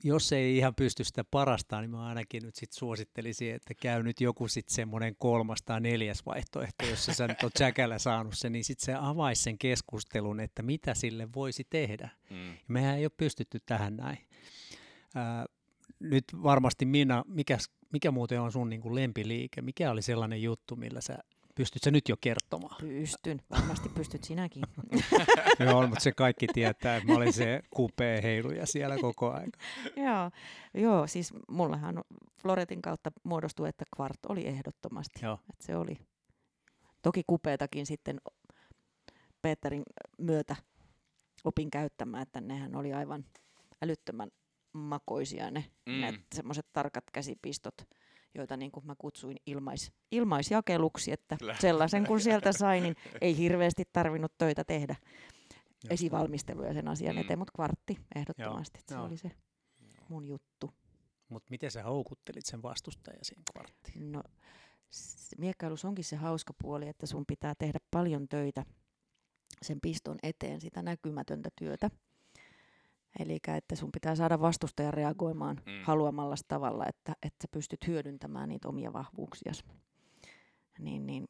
jos 0.04 0.32
ei 0.32 0.56
ihan 0.56 0.74
pysty 0.74 1.04
sitä 1.04 1.24
parastaan, 1.24 1.82
niin 1.82 1.90
mä 1.90 2.06
ainakin 2.06 2.42
nyt 2.42 2.54
sit 2.54 2.72
suosittelisin, 2.72 3.54
että 3.54 3.74
käy 3.74 4.02
nyt 4.02 4.20
joku 4.20 4.48
sitten 4.48 4.74
semmoinen 4.74 5.16
kolmas 5.18 5.62
tai 5.62 5.80
neljäs 5.80 6.26
vaihtoehto, 6.26 6.86
jos 6.86 7.06
sä 7.06 7.28
nyt 7.28 7.42
oot 7.42 7.52
säkällä 7.58 7.98
saanut 7.98 8.34
sen, 8.36 8.52
niin 8.52 8.64
sitten 8.64 8.84
se 8.84 8.94
avaisi 9.00 9.42
sen 9.42 9.58
keskustelun, 9.58 10.40
että 10.40 10.62
mitä 10.62 10.94
sille 10.94 11.28
voisi 11.34 11.66
tehdä. 11.70 12.08
Mm. 12.30 12.56
mehän 12.68 12.98
ei 12.98 13.04
ole 13.04 13.12
pystytty 13.16 13.60
tähän 13.66 13.96
näin. 13.96 14.18
Ää, 15.14 15.46
nyt 16.00 16.24
varmasti 16.42 16.84
Minna, 16.84 17.24
mikä, 17.26 17.58
mikä 17.92 18.10
muuten 18.10 18.40
on 18.40 18.52
sun 18.52 18.70
niin 18.70 18.80
kuin 18.80 18.94
lempiliike? 18.94 19.62
Mikä 19.62 19.90
oli 19.90 20.02
sellainen 20.02 20.42
juttu, 20.42 20.76
millä 20.76 21.00
sä 21.00 21.18
Pystytkö 21.54 21.90
nyt 21.90 22.08
jo 22.08 22.16
kertomaan? 22.20 22.76
Pystyn, 22.80 23.42
varmasti 23.50 23.88
pystyt 23.88 24.24
sinäkin. 24.24 24.62
joo, 25.66 25.86
mutta 25.86 26.02
se 26.02 26.12
kaikki 26.12 26.46
tietää, 26.46 26.96
että 26.96 27.12
mä 27.12 27.16
olin 27.16 27.32
se 27.32 27.62
kupee 27.70 28.22
heiluja 28.22 28.66
siellä 28.66 28.96
koko 29.00 29.32
ajan. 29.32 29.52
joo, 29.96 30.30
joo, 30.74 31.06
siis 31.06 31.32
mullahan 31.48 32.04
Floretin 32.42 32.82
kautta 32.82 33.12
muodostui, 33.24 33.68
että 33.68 33.84
kvart 33.96 34.26
oli 34.28 34.46
ehdottomasti. 34.46 35.20
Joo. 35.22 35.38
Että 35.50 35.66
se 35.66 35.76
oli 35.76 35.98
toki 37.02 37.22
kupeetakin 37.26 37.86
sitten 37.86 38.20
Peterin 39.42 39.82
myötä 40.18 40.56
opin 41.44 41.70
käyttämään, 41.70 42.22
että 42.22 42.40
nehän 42.40 42.76
oli 42.76 42.92
aivan 42.92 43.24
älyttömän 43.82 44.30
makoisia 44.72 45.50
ne, 45.50 45.64
mm. 45.86 46.00
ne 46.00 46.14
semmoiset 46.34 46.66
tarkat 46.72 47.04
käsipistot 47.12 47.74
joita 48.34 48.56
niin 48.56 48.72
kuin 48.72 48.86
mä 48.86 48.94
kutsuin 48.98 49.36
ilmais, 49.46 49.92
ilmaisjakeluksi, 50.10 51.12
että 51.12 51.36
sellaisen 51.60 52.06
kun 52.06 52.20
sieltä 52.20 52.52
sai, 52.52 52.80
niin 52.80 52.96
ei 53.20 53.36
hirveästi 53.36 53.84
tarvinnut 53.92 54.32
töitä 54.38 54.64
tehdä 54.64 54.96
esivalmisteluja 55.90 56.74
sen 56.74 56.88
asian 56.88 57.16
mm. 57.16 57.20
eteen, 57.20 57.38
mutta 57.38 57.52
kvartti 57.54 57.98
ehdottomasti, 58.14 58.78
Joo. 58.78 58.84
se 58.88 58.94
Joo. 58.94 59.04
oli 59.04 59.16
se 59.16 59.30
mun 60.08 60.24
juttu. 60.26 60.70
Mutta 61.28 61.50
miten 61.50 61.70
sä 61.70 61.82
houkuttelit 61.82 62.46
sen 62.46 62.62
vastustajan 62.62 63.24
siinä 63.24 63.42
kvarttiin? 63.52 64.12
No, 64.12 64.22
miekkailussa 65.38 65.88
onkin 65.88 66.04
se 66.04 66.16
hauska 66.16 66.54
puoli, 66.62 66.88
että 66.88 67.06
sun 67.06 67.26
pitää 67.26 67.54
tehdä 67.58 67.78
paljon 67.90 68.28
töitä 68.28 68.64
sen 69.62 69.80
piston 69.80 70.18
eteen, 70.22 70.60
sitä 70.60 70.82
näkymätöntä 70.82 71.48
työtä. 71.56 71.90
Eli 73.18 73.38
että 73.56 73.76
sun 73.76 73.92
pitää 73.92 74.14
saada 74.14 74.40
vastustaja 74.40 74.90
reagoimaan 74.90 75.56
mm. 75.66 75.72
haluamalla 75.82 76.34
tavalla, 76.48 76.86
että, 76.88 77.12
että 77.22 77.42
sä 77.42 77.48
pystyt 77.50 77.86
hyödyntämään 77.86 78.48
niitä 78.48 78.68
omia 78.68 78.92
vahvuuksia. 78.92 79.52
Niin, 80.78 81.06
niin 81.06 81.24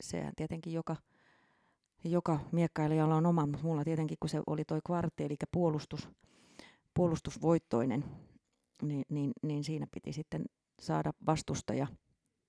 sehän 0.00 0.32
tietenkin 0.36 0.72
joka, 0.72 0.96
joka 2.04 2.40
miekkailijalla 2.52 3.16
on 3.16 3.26
oma, 3.26 3.46
mutta 3.46 3.66
mulla 3.66 3.84
tietenkin 3.84 4.16
kun 4.20 4.28
se 4.28 4.40
oli 4.46 4.64
toi 4.64 4.80
kvartti, 4.86 5.24
eli 5.24 5.36
puolustus, 5.52 6.08
puolustusvoittoinen, 6.94 8.04
niin, 8.82 9.04
niin, 9.08 9.32
niin 9.42 9.64
siinä 9.64 9.86
piti 9.90 10.12
sitten 10.12 10.44
saada 10.80 11.12
vastustaja 11.26 11.86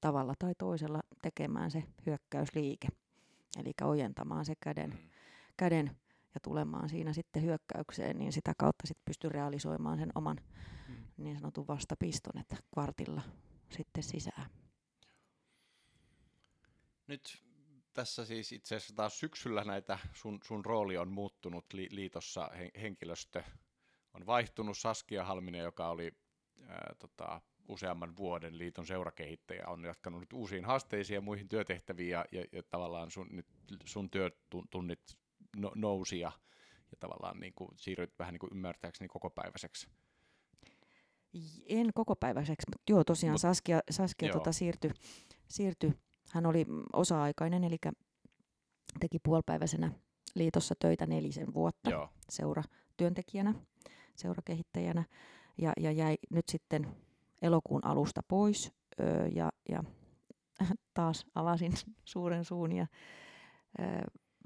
tavalla 0.02 0.34
tai 0.40 0.54
toisella 0.58 1.00
tekemään 1.22 1.72
se 1.72 1.84
hyökkäysliike. 2.06 2.88
Eli 3.60 3.72
ojentamaan 3.82 4.46
se 4.46 4.54
käden, 4.60 4.90
mm. 4.90 4.98
käden 5.58 5.98
ja 6.36 6.40
tulemaan 6.40 6.90
siinä 6.90 7.14
sitten 7.14 7.44
hyökkäykseen, 7.44 8.20
niin 8.20 8.34
sitä 8.34 8.54
kautta 8.58 8.88
sitten 8.88 9.06
pystyy 9.06 9.30
realisoimaan 9.30 9.98
sen 9.98 10.12
oman 10.16 10.38
hmm. 10.88 10.96
niin 11.18 11.40
sanotun 11.40 11.68
vastapiston, 11.68 12.42
että 12.42 12.56
kvartilla 12.74 13.22
sitten 13.70 14.04
sisään. 14.04 14.50
Nyt 17.08 17.44
tässä 17.94 18.26
siis 18.26 18.52
itse 18.52 18.76
asiassa 18.76 18.96
taas 18.96 19.20
syksyllä 19.20 19.64
näitä 19.64 20.00
sun, 20.14 20.40
sun 20.44 20.66
rooli 20.66 20.98
on 20.98 21.12
muuttunut 21.12 21.74
li, 21.74 21.88
liitossa, 21.92 22.50
henkilöstö 22.82 23.44
on 24.14 24.26
vaihtunut. 24.26 24.78
Saskia 24.78 25.26
Halminen, 25.26 25.62
joka 25.62 25.90
oli 25.90 26.12
ää, 26.68 26.96
tota, 27.00 27.42
useamman 27.68 28.16
vuoden 28.16 28.58
liiton 28.58 28.86
seurakehittäjä, 28.86 29.68
on 29.68 29.84
jatkanut 29.84 30.20
nyt 30.20 30.34
uusiin 30.34 30.66
haasteisiin 30.66 31.16
ja 31.16 31.22
muihin 31.22 31.50
työtehtäviin 31.50 32.10
ja, 32.10 32.26
ja, 32.32 32.46
ja 32.52 32.64
tavallaan 32.64 33.12
sun, 33.12 33.28
nyt 33.32 33.48
sun 33.86 34.10
työtunnit 34.10 35.18
no, 35.56 35.72
nousi 35.76 36.20
ja, 36.20 36.32
ja 36.92 36.98
tavallaan 37.00 37.40
niin 37.40 37.54
kuin 37.56 37.70
siirryt 37.76 38.20
vähän 38.20 38.34
niin 38.34 38.40
kuin 38.40 38.54
ymmärtääkseni 38.54 39.08
kokopäiväiseksi. 39.08 39.88
En 41.66 41.94
kokopäiväiseksi, 41.94 42.68
mutta 42.70 42.92
joo 42.92 43.04
tosiaan 43.04 43.34
Mut, 43.34 43.42
Saskia, 43.42 43.80
Saskia 43.90 44.32
tota 44.32 44.52
siirtyi, 44.52 44.92
siirtyi, 45.48 45.94
hän 46.32 46.46
oli 46.46 46.66
osa-aikainen, 46.94 47.64
eli 47.64 47.78
teki 49.00 49.20
puolipäiväisenä 49.24 49.92
liitossa 50.36 50.76
töitä 50.80 51.06
nelisen 51.06 51.54
vuotta 51.54 51.90
joo. 51.90 52.10
seuratyöntekijänä, 52.30 53.54
seurakehittäjänä 54.16 55.04
ja, 55.58 55.74
ja 55.80 55.92
jäi 55.92 56.18
nyt 56.30 56.50
sitten 56.50 56.88
elokuun 57.42 57.86
alusta 57.86 58.22
pois 58.28 58.72
öö, 59.00 59.28
ja, 59.28 59.52
ja 59.70 59.84
taas 60.94 61.26
avasin 61.36 61.74
suuren 62.06 62.46
suun 62.46 62.72
ja 62.72 62.88
öö, 63.80 64.02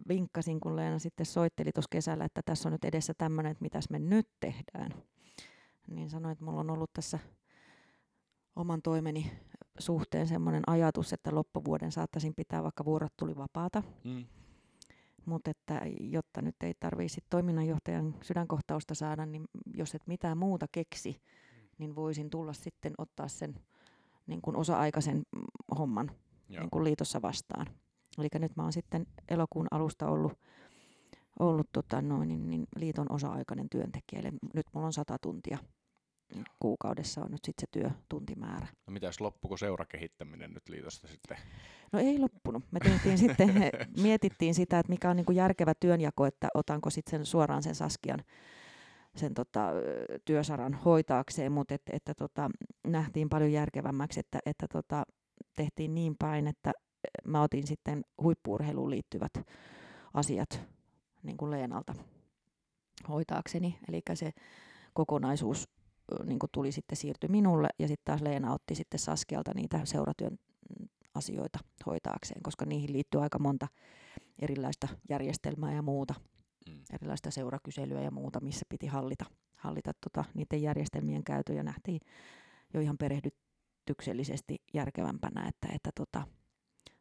vinkkasin, 0.07 0.59
kun 0.59 0.75
Leena 0.75 0.99
sitten 0.99 1.25
soitteli 1.25 1.71
tuossa 1.71 1.89
kesällä, 1.91 2.25
että 2.25 2.41
tässä 2.45 2.69
on 2.69 2.73
nyt 2.73 2.85
edessä 2.85 3.13
tämmöinen, 3.17 3.51
että 3.51 3.61
mitäs 3.61 3.89
me 3.89 3.99
nyt 3.99 4.29
tehdään. 4.39 4.91
Niin 5.87 6.09
sanoin, 6.09 6.31
että 6.31 6.45
mulla 6.45 6.59
on 6.59 6.69
ollut 6.69 6.93
tässä 6.93 7.19
oman 8.55 8.81
toimeni 8.81 9.31
suhteen 9.79 10.27
semmoinen 10.27 10.63
ajatus, 10.67 11.13
että 11.13 11.35
loppuvuoden 11.35 11.91
saattaisin 11.91 12.35
pitää 12.35 12.63
vaikka 12.63 12.85
vuorot 12.85 13.13
tuli 13.17 13.35
vapaata. 13.35 13.83
Mm. 14.03 14.25
Mutta 15.25 15.51
että 15.51 15.81
jotta 15.99 16.41
nyt 16.41 16.55
ei 16.63 16.73
tarvitse 16.79 17.21
toiminnanjohtajan 17.29 18.15
sydänkohtausta 18.21 18.95
saada, 18.95 19.25
niin 19.25 19.45
jos 19.73 19.95
et 19.95 20.07
mitään 20.07 20.37
muuta 20.37 20.65
keksi, 20.71 21.21
niin 21.77 21.95
voisin 21.95 22.29
tulla 22.29 22.53
sitten 22.53 22.93
ottaa 22.97 23.27
sen 23.27 23.55
niin 24.27 24.41
kuin 24.41 24.55
osa-aikaisen 24.55 25.23
homman 25.77 26.11
niin 26.49 26.69
kuin 26.69 26.83
liitossa 26.83 27.21
vastaan. 27.21 27.67
Eli 28.17 28.27
nyt 28.39 28.55
mä 28.55 28.63
oon 28.63 28.73
sitten 28.73 29.07
elokuun 29.29 29.67
alusta 29.71 30.07
ollut, 30.07 30.33
ollut 31.39 31.67
tota 31.71 32.01
noin, 32.01 32.27
niin, 32.27 32.49
niin 32.49 32.67
liiton 32.75 33.11
osa-aikainen 33.11 33.69
työntekijä. 33.69 34.21
Eli 34.21 34.31
nyt 34.53 34.65
mulla 34.73 34.87
on 34.87 34.93
sata 34.93 35.17
tuntia 35.21 35.57
kuukaudessa 36.59 37.21
on 37.21 37.31
nyt 37.31 37.45
sitten 37.45 37.61
se 37.61 37.67
työtuntimäärä. 37.71 38.67
No 38.87 38.93
mitäs 38.93 39.21
loppuko 39.21 39.57
seurakehittäminen 39.57 40.53
nyt 40.53 40.69
liitosta 40.69 41.07
sitten? 41.07 41.37
No 41.91 41.99
ei 41.99 42.19
loppunut. 42.19 42.63
Me 42.71 42.79
tehtiin 42.79 43.17
sitten, 43.27 43.49
mietittiin 44.01 44.55
sitä, 44.55 44.79
että 44.79 44.89
mikä 44.89 45.09
on 45.09 45.15
niin 45.15 45.25
kuin 45.25 45.35
järkevä 45.35 45.73
työnjako, 45.79 46.25
että 46.25 46.47
otanko 46.53 46.89
sitten 46.89 47.11
sen 47.11 47.25
suoraan 47.25 47.63
sen 47.63 47.75
Saskian 47.75 48.23
sen 49.15 49.33
tota, 49.33 49.71
työsaran 50.25 50.73
hoitaakseen, 50.73 51.51
mutta 51.51 51.73
et, 51.73 51.81
että 51.91 52.13
tota, 52.13 52.49
nähtiin 52.87 53.29
paljon 53.29 53.51
järkevämmäksi, 53.51 54.19
että, 54.19 54.39
että 54.45 54.67
tota, 54.67 55.03
tehtiin 55.55 55.95
niin 55.95 56.15
päin, 56.19 56.47
että 56.47 56.71
mä 57.25 57.41
otin 57.41 57.67
sitten 57.67 58.01
huippuurheiluun 58.21 58.89
liittyvät 58.89 59.33
asiat 60.13 60.61
niin 61.23 61.37
kuin 61.37 61.51
Leenalta 61.51 61.95
hoitaakseni. 63.09 63.79
Eli 63.87 64.01
se 64.13 64.31
kokonaisuus 64.93 65.69
niin 66.25 66.39
kuin 66.39 66.49
tuli 66.53 66.71
sitten 66.71 66.97
siirty 66.97 67.27
minulle 67.27 67.67
ja 67.79 67.87
sitten 67.87 68.05
taas 68.05 68.21
Leena 68.21 68.53
otti 68.53 68.75
sitten 68.75 68.99
Saskialta 68.99 69.51
niitä 69.55 69.85
seuratyön 69.85 70.39
asioita 71.15 71.59
hoitaakseen, 71.85 72.43
koska 72.43 72.65
niihin 72.65 72.93
liittyy 72.93 73.21
aika 73.21 73.39
monta 73.39 73.67
erilaista 74.39 74.87
järjestelmää 75.09 75.73
ja 75.73 75.81
muuta, 75.81 76.13
mm. 76.69 76.81
erilaista 76.93 77.31
seurakyselyä 77.31 78.01
ja 78.01 78.11
muuta, 78.11 78.39
missä 78.39 78.65
piti 78.69 78.87
hallita, 78.87 79.25
hallita 79.55 79.91
tota, 80.01 80.25
niiden 80.33 80.61
järjestelmien 80.61 81.23
käytön 81.23 81.55
ja 81.55 81.63
nähtiin 81.63 82.01
jo 82.73 82.81
ihan 82.81 82.97
perehdytyksellisesti 82.97 84.55
järkevämpänä, 84.73 85.47
että, 85.47 85.67
että 85.75 85.89
tota, 85.95 86.27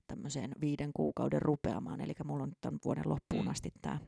tämmöiseen 0.09 0.50
viiden 0.61 0.90
kuukauden 0.94 1.42
rupeamaan, 1.42 2.00
eli 2.00 2.14
mulla 2.24 2.42
on 2.42 2.48
nyt 2.48 2.61
tämän 2.61 2.78
vuoden 2.84 3.09
loppuun 3.09 3.44
mm. 3.44 3.50
asti 3.50 3.72
tämä 3.82 3.98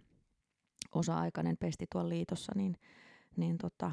osa-aikainen 0.94 1.56
pesti 1.56 1.86
tuolla 1.92 2.08
liitossa, 2.08 2.52
niin, 2.56 2.76
niin 3.36 3.58
tota, 3.58 3.92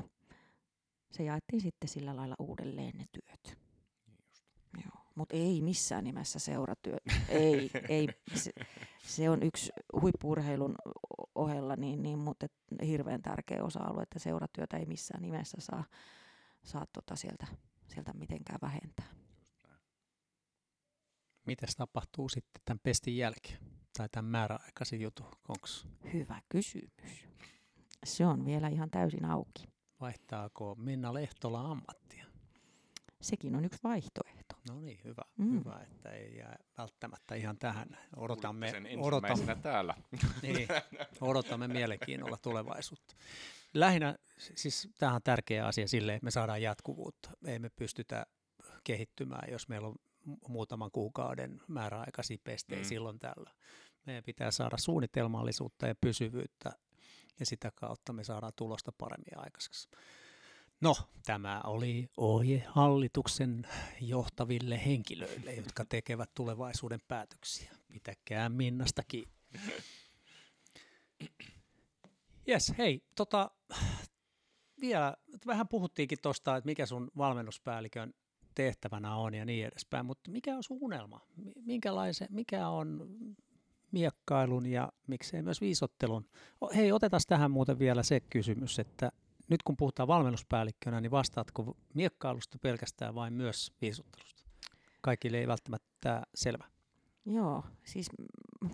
se 1.12 1.24
jaettiin 1.24 1.62
sitten 1.62 1.90
sillä 1.90 2.16
lailla 2.16 2.36
uudelleen 2.40 2.98
ne 2.98 3.06
työt. 3.12 3.58
Joo. 4.86 5.04
Mutta 5.16 5.36
ei 5.36 5.62
missään 5.62 6.04
nimessä 6.04 6.40
seuratyö. 6.40 6.98
ei, 7.30 7.72
ei. 7.90 8.08
Se, 8.36 8.52
se, 9.04 9.30
on 9.30 9.44
yksi 9.44 9.72
huippuurheilun 10.02 10.76
ohella, 11.36 11.76
niin, 11.76 12.04
niin, 12.04 12.20
mutta 12.20 12.48
hirveän 12.86 13.22
tärkeä 13.22 13.64
osa-alue, 13.64 14.04
että 14.04 14.20
seuratyötä 14.20 14.78
ei 14.78 14.86
missään 14.86 15.22
nimessä 15.22 15.58
saa, 15.60 15.84
saa 16.64 16.86
tota 16.94 17.16
sieltä, 17.16 17.48
sieltä 17.88 18.14
mitenkään 18.14 18.60
vähentää. 18.62 19.06
Mitäs 21.48 21.76
tapahtuu 21.76 22.30
sitten 22.30 22.62
tämän 22.66 22.80
pestin 22.84 23.18
jälkeen? 23.18 23.60
Tai 23.98 24.10
tämän 24.12 24.32
määräaikaisen 24.32 25.02
jutun? 25.02 25.32
Onks? 25.48 25.88
Hyvä 26.14 26.42
kysymys. 26.50 27.28
Se 28.06 28.26
on 28.26 28.46
vielä 28.46 28.68
ihan 28.68 28.90
täysin 28.90 29.26
auki. 29.26 29.64
Vaihtaako 30.02 30.76
Minna 30.76 31.14
Lehtola 31.14 31.62
ammattia? 31.72 32.26
Sekin 33.22 33.56
on 33.56 33.66
yksi 33.66 33.80
vaihtoehto. 33.84 34.56
No 34.70 34.80
niin, 34.80 35.00
hyvä, 35.04 35.22
mm. 35.38 35.60
hyvä 35.60 35.80
että 35.84 36.10
ei 36.10 36.38
jää 36.38 36.58
välttämättä 36.78 37.36
ihan 37.36 37.58
tähän. 37.58 37.98
Odotamme, 38.16 38.74
odotamme, 39.00 39.56
täällä. 39.56 39.94
Niin, 40.42 40.68
odotamme 41.22 41.68
mielenkiinnolla 41.68 42.38
tulevaisuutta. 42.38 43.16
Lähinnä, 43.74 44.18
siis 44.38 44.90
tämähän 44.98 45.16
on 45.16 45.24
tärkeä 45.24 45.66
asia 45.66 45.88
sille, 45.88 46.14
että 46.14 46.26
me 46.26 46.32
saadaan 46.32 46.62
jatkuvuutta. 46.62 47.30
Ei 47.46 47.60
me 47.60 47.70
pystytä 47.70 48.26
kehittymään, 48.84 49.52
jos 49.52 49.68
meillä 49.68 49.88
on 49.88 49.96
muutaman 50.48 50.92
kuukauden 50.92 51.62
määräaikaisia 51.68 52.38
pestejä 52.44 52.82
mm. 52.82 52.86
silloin 52.86 53.20
tällä. 53.20 53.52
Meidän 54.06 54.24
pitää 54.24 54.52
saada 54.52 54.78
suunnitelmallisuutta 54.78 55.88
ja 55.88 55.96
pysyvyyttä 55.96 56.72
ja 57.40 57.46
sitä 57.46 57.72
kautta 57.76 58.14
me 58.14 58.24
saadaan 58.24 58.54
tulosta 58.56 58.92
paremmin 58.98 59.38
aikaiseksi. 59.38 59.90
No, 60.82 60.96
tämä 61.26 61.62
oli 61.64 62.10
ohje 62.18 62.66
hallituksen 62.68 63.68
johtaville 64.02 64.86
henkilöille, 64.86 65.54
jotka 65.54 65.86
tekevät 65.86 66.30
tulevaisuuden 66.36 67.00
päätöksiä. 67.08 67.72
Pitäkää 67.88 68.50
Minnasta 68.50 69.02
kiinni. 69.08 69.34
Jes, 72.48 72.74
hei, 72.78 73.02
tota, 73.16 73.52
vielä 74.82 75.18
vähän 75.48 75.68
puhuttiinkin 75.68 76.18
tuosta, 76.22 76.56
että 76.56 76.66
mikä 76.66 76.86
sun 76.86 77.12
valmennuspäällikön 77.18 78.14
tehtävänä 78.58 79.16
on 79.16 79.34
ja 79.34 79.46
niin 79.46 79.68
edespäin, 79.68 80.06
mutta 80.06 80.32
mikä 80.32 80.56
on 80.56 80.64
sun 80.64 80.78
unelma? 80.82 81.22
Minkälaisen, 81.66 82.28
mikä 82.32 82.70
on 82.70 83.10
miekkailun 83.92 84.66
ja 84.66 84.92
miksei 85.08 85.42
myös 85.42 85.62
viisottelun. 85.62 86.26
Hei, 86.76 86.92
otetaan 86.92 87.22
tähän 87.28 87.52
muuten 87.52 87.80
vielä 87.80 88.04
se 88.04 88.20
kysymys, 88.20 88.80
että 88.80 89.12
nyt 89.50 89.64
kun 89.64 89.78
puhutaan 89.78 90.08
valmennuspäällikkönä, 90.08 91.02
niin 91.02 91.12
vastaatko 91.12 91.78
miekkailusta 91.94 92.58
pelkästään 92.60 93.16
vai 93.16 93.32
myös 93.32 93.74
viisottelusta? 93.82 94.44
Kaikille 95.02 95.38
ei 95.38 95.48
välttämättä 95.48 96.24
selvä. 96.36 96.66
Joo, 97.26 97.64
siis 97.86 98.10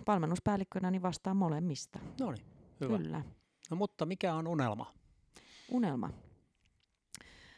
valmennuspäällikkönä 0.06 0.90
niin 0.90 1.02
vastaa 1.02 1.34
molemmista. 1.34 1.98
No 2.20 2.32
niin, 2.32 2.44
hyvä. 2.80 2.98
Kyllä. 2.98 3.22
No 3.70 3.76
mutta 3.76 4.06
mikä 4.06 4.34
on 4.34 4.46
unelma? 4.46 4.92
Unelma? 5.68 6.10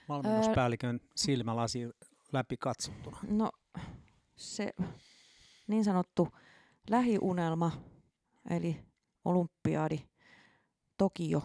Valmennuspäällikön 0.09 1.01
öö, 1.03 1.09
silmälasi 1.15 1.89
läpi 2.33 2.57
katsottuna. 2.57 3.19
No 3.29 3.51
se 4.37 4.75
niin 5.67 5.85
sanottu 5.85 6.29
lähiunelma, 6.91 7.73
eli 8.51 8.85
olympiadi 9.25 9.99
Tokio 10.97 11.43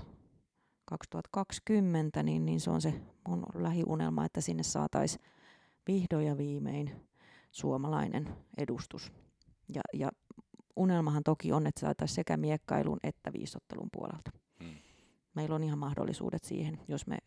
2020, 0.85 2.23
niin, 2.23 2.45
niin 2.45 2.59
se 2.59 2.69
on 2.69 2.81
se 2.81 3.01
mun 3.27 3.45
lähiunelma, 3.55 4.25
että 4.25 4.41
sinne 4.41 4.63
saataisiin 4.63 5.25
vihdoin 5.87 6.27
ja 6.27 6.37
viimein 6.37 7.09
suomalainen 7.51 8.35
edustus. 8.57 9.11
Ja, 9.73 9.81
ja 9.93 10.11
unelmahan 10.75 11.23
toki 11.23 11.51
on, 11.51 11.67
että 11.67 11.81
saataisiin 11.81 12.15
sekä 12.15 12.37
miekkailun 12.37 12.99
että 13.03 13.33
viisottelun 13.33 13.89
puolelta. 13.93 14.31
Hmm. 14.63 14.73
Meillä 15.33 15.55
on 15.55 15.63
ihan 15.63 15.79
mahdollisuudet 15.79 16.43
siihen, 16.43 16.79
jos, 16.87 17.07
me, 17.07 17.17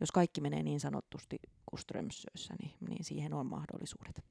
jos 0.00 0.12
kaikki 0.12 0.40
menee 0.40 0.62
niin 0.62 0.80
sanotusti 0.80 1.38
kuin 1.72 1.80
Strömsössä, 1.80 2.54
niin, 2.62 2.74
niin 2.88 3.04
siihen 3.04 3.34
on 3.34 3.46
mahdollisuudet 3.46 4.24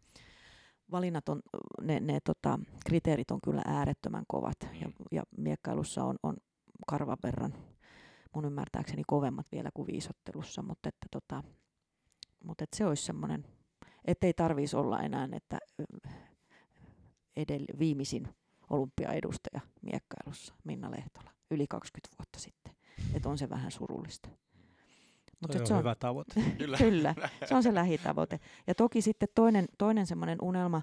valinnat 0.91 1.29
on, 1.29 1.41
ne, 1.81 1.99
ne 1.99 2.19
tota, 2.19 2.59
kriteerit 2.85 3.31
on 3.31 3.41
kyllä 3.43 3.61
äärettömän 3.65 4.23
kovat 4.27 4.57
ja, 4.61 4.87
mm. 4.87 4.93
ja 5.11 5.23
miekkailussa 5.37 6.03
on, 6.03 6.15
on 6.23 6.37
karvan 6.87 7.17
verran 7.23 7.53
mun 8.35 8.45
ymmärtääkseni 8.45 9.03
kovemmat 9.07 9.47
vielä 9.51 9.69
kuin 9.73 9.87
viisottelussa, 9.87 10.61
mutta 10.61 10.89
että 10.89 11.07
tota, 11.11 11.43
mutta 12.43 12.63
että 12.63 12.77
se 12.77 12.85
olisi 12.85 13.03
semmoinen, 13.03 13.45
ettei 14.05 14.33
tarvitsisi 14.33 14.75
olla 14.75 14.99
enää, 14.99 15.29
että 15.31 15.57
edell- 17.39 17.79
viimeisin 17.79 18.27
olympiaedustaja 18.69 19.61
miekkailussa, 19.81 20.53
Minna 20.63 20.91
Lehtola, 20.91 21.31
yli 21.51 21.67
20 21.67 22.15
vuotta 22.19 22.39
sitten. 22.39 22.73
Että 23.13 23.29
on 23.29 23.37
se 23.37 23.49
vähän 23.49 23.71
surullista. 23.71 24.29
Mut 25.41 25.55
on 25.55 25.67
se 25.67 25.73
on 25.73 25.79
hyvä 25.79 25.95
tavoite. 25.95 26.33
Kyllä. 26.57 26.77
Kyllä, 26.77 27.15
se 27.45 27.55
on 27.55 27.63
se 27.63 27.73
lähitavoite. 27.73 28.39
Ja 28.67 28.75
toki 28.75 29.01
sitten 29.01 29.29
toinen, 29.35 29.65
toinen 29.77 30.07
semmoinen 30.07 30.37
unelma 30.41 30.81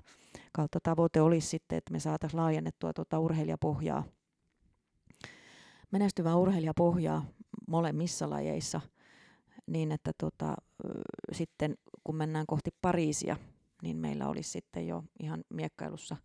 kautta 0.53 0.79
tavoite 0.83 1.21
olisi 1.21 1.49
sitten, 1.49 1.79
että 1.79 1.93
me 1.93 2.01
saataisiin 2.01 2.41
laajennettua 2.41 2.93
tuota 2.93 3.19
urheilijapohjaa, 3.19 4.05
menestyvää 5.91 6.37
urheilijapohjaa 6.37 7.25
molemmissa 7.69 8.31
lajeissa, 8.31 8.81
niin 9.67 9.93
että 9.93 10.13
tota, 10.19 10.55
sitten 11.33 11.77
kun 12.05 12.17
mennään 12.17 12.47
kohti 12.47 12.71
Pariisia, 12.83 13.37
niin 13.83 13.97
meillä 13.97 14.29
olisi 14.29 14.51
sitten 14.51 14.87
jo 14.87 15.05
ihan 15.23 15.45
miekkailussa 15.49 16.17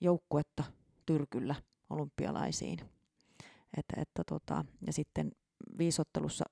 joukkuetta 0.00 0.64
Tyrkyllä 1.06 1.54
olympialaisiin. 1.90 2.78
Että, 3.76 4.00
että 4.00 4.22
tota, 4.24 4.64
ja 4.86 4.92
sitten 4.92 5.32
viisottelussa 5.78 6.44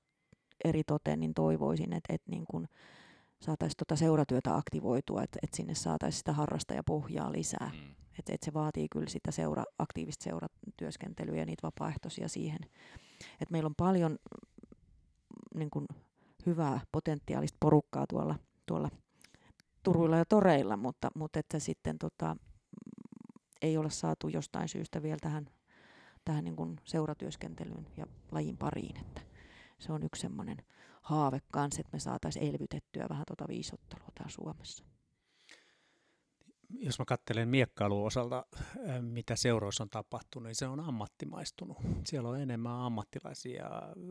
eri 0.67 0.83
toteen, 0.83 1.19
niin 1.19 1.33
toivoisin, 1.33 1.93
että, 1.93 2.13
että 2.13 2.31
niin 2.31 2.45
kun 2.51 2.67
saataisiin 3.39 3.77
tuota 3.77 3.95
seuratyötä 3.95 4.55
aktivoitua, 4.55 5.23
että, 5.23 5.39
että 5.43 5.57
sinne 5.57 5.75
saataisiin 5.75 6.19
sitä 6.19 6.33
harrastajapohjaa 6.33 7.31
lisää. 7.31 7.71
Mm. 7.73 7.95
Että, 8.19 8.33
että 8.33 8.45
se 8.45 8.53
vaatii 8.53 8.87
kyllä 8.91 9.09
sitä 9.09 9.31
seura, 9.31 9.63
aktiivista 9.79 10.23
seuratyöskentelyä 10.23 11.35
ja 11.35 11.45
niitä 11.45 11.67
vapaaehtoisia 11.67 12.27
siihen. 12.27 12.59
Että 13.41 13.51
meillä 13.51 13.67
on 13.67 13.75
paljon 13.75 14.11
mm, 14.11 15.59
niin 15.59 15.69
kun, 15.69 15.87
hyvää 16.45 16.79
potentiaalista 16.91 17.57
porukkaa 17.59 18.05
tuolla, 18.07 18.35
tuolla 18.65 18.89
Turuilla 19.83 20.17
ja 20.17 20.25
Toreilla, 20.25 20.77
mutta, 20.77 21.09
mutta 21.15 21.39
että 21.39 21.59
sitten 21.59 21.97
tota, 21.97 22.35
ei 23.61 23.77
ole 23.77 23.89
saatu 23.89 24.27
jostain 24.27 24.67
syystä 24.69 25.03
vielä 25.03 25.17
tähän, 25.21 25.45
tähän 26.25 26.43
niin 26.43 26.55
kuin 26.55 26.75
seuratyöskentelyyn 26.83 27.87
ja 27.97 28.05
lajin 28.31 28.57
pariin. 28.57 28.97
Että 28.97 29.21
se 29.79 29.93
on 29.93 30.03
yksi 30.03 30.21
semmoinen 30.21 30.57
haave 31.01 31.39
kanssa, 31.51 31.81
että 31.81 31.89
me 31.93 31.99
saataisiin 31.99 32.49
elvytettyä 32.49 33.05
vähän 33.09 33.23
tuota 33.27 33.45
viisottelua 33.47 34.07
täällä 34.15 34.31
Suomessa. 34.31 34.85
Jos 36.69 36.99
mä 36.99 37.05
katselen 37.05 37.49
miekkailun 37.49 38.05
osalta, 38.05 38.45
mitä 39.01 39.35
seuroissa 39.35 39.83
on 39.83 39.89
tapahtunut, 39.89 40.47
niin 40.47 40.55
se 40.55 40.67
on 40.67 40.79
ammattimaistunut. 40.79 41.77
Siellä 42.05 42.29
on 42.29 42.39
enemmän 42.39 42.73
ammattilaisia. 42.73 43.69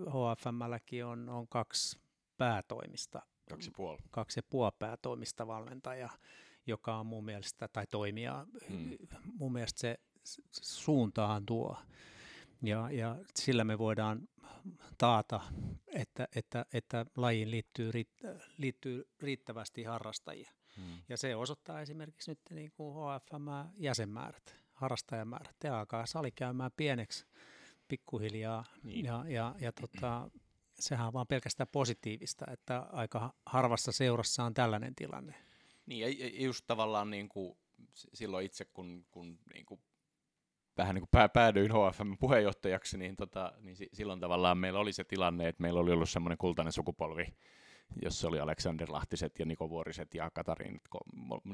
HFMlläkin 0.08 1.04
on, 1.04 1.28
on 1.28 1.48
kaksi 1.48 1.98
päätoimista. 2.36 3.22
Kaksi 3.50 3.70
puoli. 3.76 3.98
Kaksi 4.10 4.38
ja 4.38 4.42
puoli 4.50 4.72
päätoimista 4.78 5.46
valmentajaa, 5.46 6.16
joka 6.66 6.96
on 6.96 7.06
mun 7.06 7.24
mielestä, 7.24 7.68
tai 7.68 7.86
toimija, 7.90 8.46
hmm. 8.68 8.96
mun 9.24 9.52
mielestä 9.52 9.78
se 9.80 9.98
suuntaan 10.50 11.46
tuo. 11.46 11.76
Ja, 12.62 12.90
ja 12.90 13.16
sillä 13.34 13.64
me 13.64 13.78
voidaan 13.78 14.28
taata, 14.98 15.40
että, 15.88 16.28
että, 16.36 16.66
että 16.72 17.06
lajiin 17.16 17.50
liittyy, 17.50 17.90
liittyy 18.58 19.08
riittävästi 19.20 19.84
harrastajia. 19.84 20.50
Hmm. 20.76 20.98
Ja 21.08 21.16
se 21.16 21.36
osoittaa 21.36 21.80
esimerkiksi 21.80 22.30
nyt 22.30 22.40
niin 22.50 22.72
kuin 22.76 22.94
HFM-jäsenmäärät, 22.94 24.56
harrastajamäärät. 24.72 25.56
Te 25.58 25.68
alkaa 25.68 26.06
sali 26.06 26.30
käymään 26.30 26.70
pieneksi 26.76 27.26
pikkuhiljaa 27.88 28.64
niin. 28.82 29.04
ja, 29.04 29.24
ja, 29.28 29.54
ja 29.60 29.72
tota, 29.72 30.30
sehän 30.74 31.06
on 31.06 31.12
vaan 31.12 31.26
pelkästään 31.26 31.68
positiivista, 31.72 32.44
että 32.52 32.78
aika 32.78 33.34
harvassa 33.46 33.92
seurassa 33.92 34.44
on 34.44 34.54
tällainen 34.54 34.94
tilanne. 34.94 35.34
Niin, 35.86 36.18
ja 36.18 36.44
just 36.44 36.64
tavallaan 36.66 37.10
niin 37.10 37.28
kuin 37.28 37.58
silloin 38.14 38.46
itse, 38.46 38.64
kun, 38.64 39.06
kun 39.10 39.38
niin 39.54 39.66
kuin 39.66 39.80
vähän 40.78 40.94
niin 40.94 41.06
kuin 41.10 41.30
päädyin 41.32 41.70
HFM 41.70 42.12
puheenjohtajaksi, 42.20 42.98
niin, 42.98 43.16
tota, 43.16 43.52
niin 43.60 43.76
silloin 43.92 44.20
tavallaan 44.20 44.58
meillä 44.58 44.78
oli 44.78 44.92
se 44.92 45.04
tilanne, 45.04 45.48
että 45.48 45.62
meillä 45.62 45.80
oli 45.80 45.92
ollut 45.92 46.10
semmoinen 46.10 46.38
kultainen 46.38 46.72
sukupolvi, 46.72 47.26
jossa 48.02 48.28
oli 48.28 48.40
Aleksander 48.40 48.92
Lahtiset 48.92 49.38
ja 49.38 49.46
Niko 49.46 49.70
Vuoriset 49.70 50.14
ja 50.14 50.30
Katarin 50.30 50.80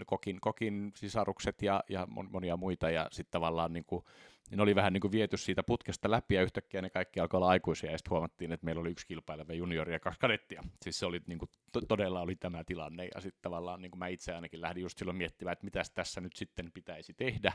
Kokin, 0.07 0.41
Kokin 0.41 0.93
sisarukset 0.97 1.63
ja, 1.63 1.85
ja 1.89 2.07
monia 2.31 2.57
muita, 2.57 2.91
ja 2.91 3.09
sitten 3.11 3.33
tavallaan 3.33 3.73
niin 3.73 3.85
kuin, 3.85 4.05
niin 4.51 4.61
oli 4.61 4.75
vähän 4.75 4.93
niin 4.93 5.01
kuin 5.01 5.13
viety 5.13 5.37
siitä 5.37 5.63
putkesta 5.63 6.11
läpi, 6.11 6.35
ja 6.35 6.43
yhtäkkiä 6.43 6.83
ne 6.83 6.91
kaikki 6.91 7.21
alkoi 7.21 7.39
olla 7.39 7.49
aikuisia, 7.49 7.91
ja 7.91 7.99
sitten 7.99 8.11
huomattiin, 8.11 8.53
että 8.53 8.65
meillä 8.65 8.81
oli 8.81 8.91
yksi 8.91 9.07
kilpaileva 9.07 9.53
juniori 9.53 9.93
ja 9.93 10.01
kaksi 10.01 10.21
kadettia. 10.21 10.63
Siis 10.83 10.99
se 10.99 11.07
oli 11.07 11.21
niin 11.27 11.39
kuin, 11.39 11.51
to- 11.73 11.81
todella 11.81 12.21
oli 12.21 12.37
tämä 12.37 12.65
tilanne, 12.65 13.09
ja 13.15 13.21
sitten 13.21 13.43
tavallaan 13.43 13.83
niin 13.83 13.91
kuin 13.91 13.99
mä 13.99 14.09
itse 14.09 14.35
ainakin 14.35 14.61
lähdin 14.61 14.83
just 14.83 14.99
silloin 14.99 15.17
miettimään, 15.17 15.53
että 15.53 15.65
mitä 15.65 15.83
tässä 15.95 16.21
nyt 16.21 16.37
sitten 16.37 16.73
pitäisi 16.73 17.15
tehdä, 17.15 17.53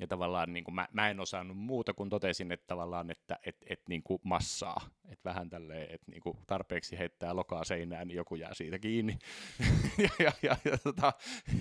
ja 0.00 0.06
tavallaan 0.06 0.52
niin 0.52 0.64
kuin 0.64 0.74
mä, 0.74 0.88
mä 0.92 1.10
en 1.10 1.20
osannut 1.20 1.56
muuta 1.56 1.94
kuin 1.94 2.10
totesin, 2.10 2.52
että 2.52 2.66
tavallaan, 2.66 3.10
että 3.10 3.38
et, 3.46 3.56
et, 3.66 3.80
niin 3.88 4.02
kuin 4.02 4.20
massaa, 4.24 4.90
että 5.04 5.30
vähän 5.30 5.50
tälleen, 5.50 5.90
että 5.90 6.10
niin 6.10 6.22
kuin 6.22 6.38
tarpeeksi 6.46 6.98
heittää 6.98 7.36
lokaa 7.36 7.64
seinään, 7.64 8.08
niin 8.08 8.16
joku 8.16 8.34
jää 8.34 8.54
siitä 8.54 8.78
kiinni. 8.78 9.18
ja 9.98 10.08
ja, 10.18 10.32
ja, 10.42 10.56
ja, 10.64 10.78
tota, 10.78 11.12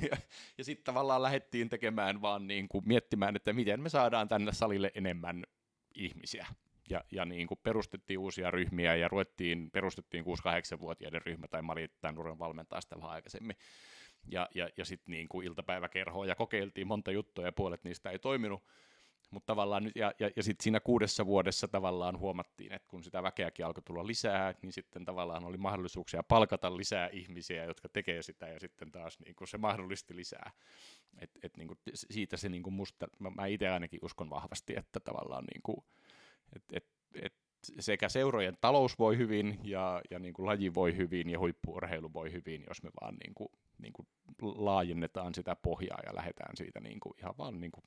ja, 0.10 0.18
ja 0.58 0.64
sitten 0.64 0.84
tavallaan 0.84 1.22
lähdettiin 1.22 1.70
tekemään 1.70 2.22
vaan 2.22 2.48
niin 2.48 2.68
kuin 2.70 2.88
miettimään, 2.88 3.36
että 3.36 3.54
miten 3.54 3.82
me 3.82 3.90
saadaan 3.90 4.28
tänne 4.28 4.52
salille 4.52 4.92
enemmän 4.96 5.44
ihmisiä. 5.96 6.48
Ja, 6.90 7.04
ja 7.12 7.26
niin 7.26 7.48
kuin 7.48 7.60
perustettiin 7.64 8.20
uusia 8.20 8.52
ryhmiä 8.52 8.96
ja 8.96 9.08
ruvettiin, 9.08 9.72
perustettiin 9.72 10.26
6-8-vuotiaiden 10.26 11.22
ryhmä, 11.22 11.48
tai 11.48 11.62
mä 11.62 11.72
olin 11.72 11.90
tämän 12.02 12.40
valmentaa 12.40 12.82
sitä 12.82 12.96
vähän 12.96 13.12
aikaisemmin 13.12 13.56
ja, 14.28 14.50
ja, 14.56 14.70
ja 14.78 14.86
sitten 14.86 15.12
niin 15.12 15.30
kuin 15.30 15.48
iltapäiväkerhoa 15.48 16.26
ja 16.26 16.36
kokeiltiin 16.36 16.88
monta 16.88 17.12
juttua 17.12 17.46
ja 17.46 17.52
puolet 17.52 17.84
niistä 17.84 18.10
ei 18.10 18.20
toiminut. 18.20 18.64
Mutta 19.32 19.46
tavallaan 19.46 19.84
nyt, 19.84 19.96
ja, 19.96 20.14
ja, 20.20 20.30
ja 20.36 20.44
sitten 20.44 20.64
siinä 20.64 20.80
kuudessa 20.80 21.26
vuodessa 21.26 21.68
tavallaan 21.68 22.20
huomattiin, 22.20 22.74
että 22.74 22.88
kun 22.88 23.04
sitä 23.04 23.24
väkeäkin 23.24 23.66
alkoi 23.66 23.84
tulla 23.84 24.08
lisää, 24.08 24.54
niin 24.62 24.74
sitten 24.74 25.06
tavallaan 25.06 25.46
oli 25.46 25.58
mahdollisuuksia 25.58 26.24
palkata 26.24 26.78
lisää 26.78 27.10
ihmisiä, 27.12 27.66
jotka 27.66 27.90
tekee 27.90 28.22
sitä, 28.22 28.48
ja 28.48 28.60
sitten 28.60 28.92
taas 28.92 29.20
niin 29.20 29.36
kuin 29.36 29.48
se 29.48 29.58
mahdollisti 29.58 30.16
lisää. 30.16 30.52
Et, 31.20 31.32
et 31.44 31.58
niin 31.58 31.68
kuin 31.68 31.80
siitä 31.94 32.38
se 32.38 32.50
niin 32.50 32.64
kuin 32.64 32.74
musta, 32.74 33.08
mä, 33.20 33.30
mä 33.30 33.46
itse 33.46 33.70
ainakin 33.70 34.00
uskon 34.04 34.30
vahvasti, 34.30 34.74
että 34.78 35.00
tavallaan 35.00 35.46
niin 35.54 35.62
kuin, 35.64 35.78
et, 36.56 36.64
et, 36.74 36.86
et 37.22 37.34
sekä 37.80 38.10
seurojen 38.10 38.58
talous 38.62 39.00
voi 39.00 39.18
hyvin 39.18 39.60
ja, 39.64 40.02
ja 40.10 40.20
niin 40.20 40.34
kuin 40.34 40.46
laji 40.46 40.74
voi 40.74 40.98
hyvin 40.98 41.30
ja 41.30 41.40
huippuurheilu 41.40 42.14
voi 42.14 42.32
hyvin, 42.32 42.64
jos 42.68 42.84
me 42.84 42.90
vaan 43.02 43.16
niin 43.16 43.34
kuin, 43.34 43.50
niin 43.82 43.94
kuin 43.94 44.08
laajennetaan 44.42 45.36
sitä 45.36 45.56
pohjaa 45.56 46.00
ja 46.06 46.16
lähdetään 46.16 46.58
siitä 46.58 46.80
niin 46.80 47.00
kuin 47.00 47.14
ihan 47.20 47.38
vaan 47.38 47.62
niin 47.62 47.72
kuin 47.72 47.84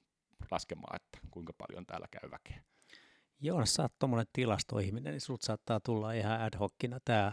laskemaan, 0.51 0.97
että 0.97 1.19
kuinka 1.31 1.53
paljon 1.53 1.87
täällä 1.87 2.07
käy 2.11 2.31
väkeä. 2.31 2.63
Joo, 3.41 3.67
sä 3.67 3.83
oot 3.83 3.99
tuommoinen 3.99 4.27
tilastoihminen, 4.33 5.13
niin 5.13 5.21
sulta 5.21 5.47
saattaa 5.47 5.81
tulla 5.81 6.13
ihan 6.13 6.41
ad 6.41 6.59
hocina 6.59 6.99
tämä 7.05 7.33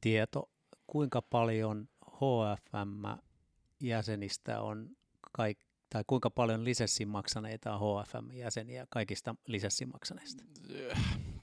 tieto, 0.00 0.50
kuinka 0.86 1.22
paljon 1.22 1.88
HFM-jäsenistä 2.06 4.60
on 4.60 4.96
kaikki 5.32 5.72
tai 5.90 6.04
kuinka 6.06 6.30
paljon 6.30 6.64
lisenssimaksaneita 6.64 7.76
on 7.76 8.04
HFM-jäseniä 8.04 8.86
kaikista 8.90 9.34
lisenssimaksaneista 9.46 10.44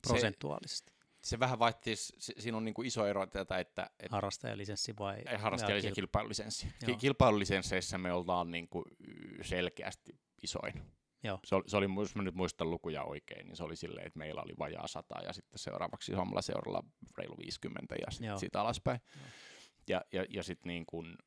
prosentuaalisesti? 0.08 0.99
Se, 1.22 1.40
vähän 1.40 1.60
vaihtii, 1.60 1.96
siinä 2.20 2.58
on 2.58 2.66
niin 2.66 2.74
kuin 2.74 2.88
iso 2.88 3.06
ero 3.06 3.28
tätä, 3.28 3.60
että... 3.60 3.90
että 4.00 4.16
harrastajalisenssi 4.16 4.94
vai... 5.00 5.22
Ei, 5.26 5.38
harrastajalisenssi 5.38 5.92
ja 5.92 5.96
kilpailulisenssi. 5.96 6.68
Joo. 6.88 6.98
Kilpailulisensseissä 6.98 7.98
me 7.98 8.14
ollaan 8.14 8.52
niin 8.52 8.68
kuin 8.68 8.86
selkeästi 9.42 10.20
isoin. 10.44 10.74
Joo. 11.24 11.40
Se 11.46 11.56
oli, 11.56 11.64
se 11.68 11.78
oli, 11.78 11.88
jos 12.00 12.16
mä 12.16 12.24
nyt 12.24 12.36
muistan 12.36 12.70
lukuja 12.70 13.04
oikein, 13.04 13.48
niin 13.48 13.56
se 13.56 13.64
oli 13.64 13.76
silleen, 13.76 14.08
että 14.08 14.20
meillä 14.20 14.42
oli 14.42 14.54
vajaa 14.60 14.88
sata 14.88 15.22
ja 15.24 15.34
sitten 15.34 15.60
seuraavaksi 15.60 16.12
isommalla 16.12 16.42
seuralla 16.42 16.84
reilu 17.18 17.38
50 17.38 17.96
ja 17.96 18.12
sitten 18.12 18.40
siitä 18.40 18.62
alaspäin. 18.62 19.00
Joo. 19.16 19.26
Ja, 19.90 20.02
ja, 20.12 20.26
ja 20.30 20.44
sitten 20.44 20.68
niin 20.68 20.86
kuin, 20.86 21.18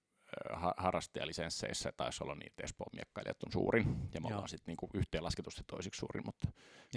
harrastajalisensseissä 0.77 1.93
taisi 1.97 2.25
olla 2.25 2.35
niitä 2.35 2.63
Espoon 2.63 2.91
miekkailijat 2.93 3.43
on 3.43 3.53
suurin, 3.53 3.97
ja 4.15 4.21
me 4.21 4.29
ollaan 4.29 4.49
sitten 4.49 4.73
niinku 4.73 4.91
yhteenlasketusti 4.95 5.63
toisiksi 5.67 5.99
suurin, 5.99 6.27
mutta, 6.27 6.49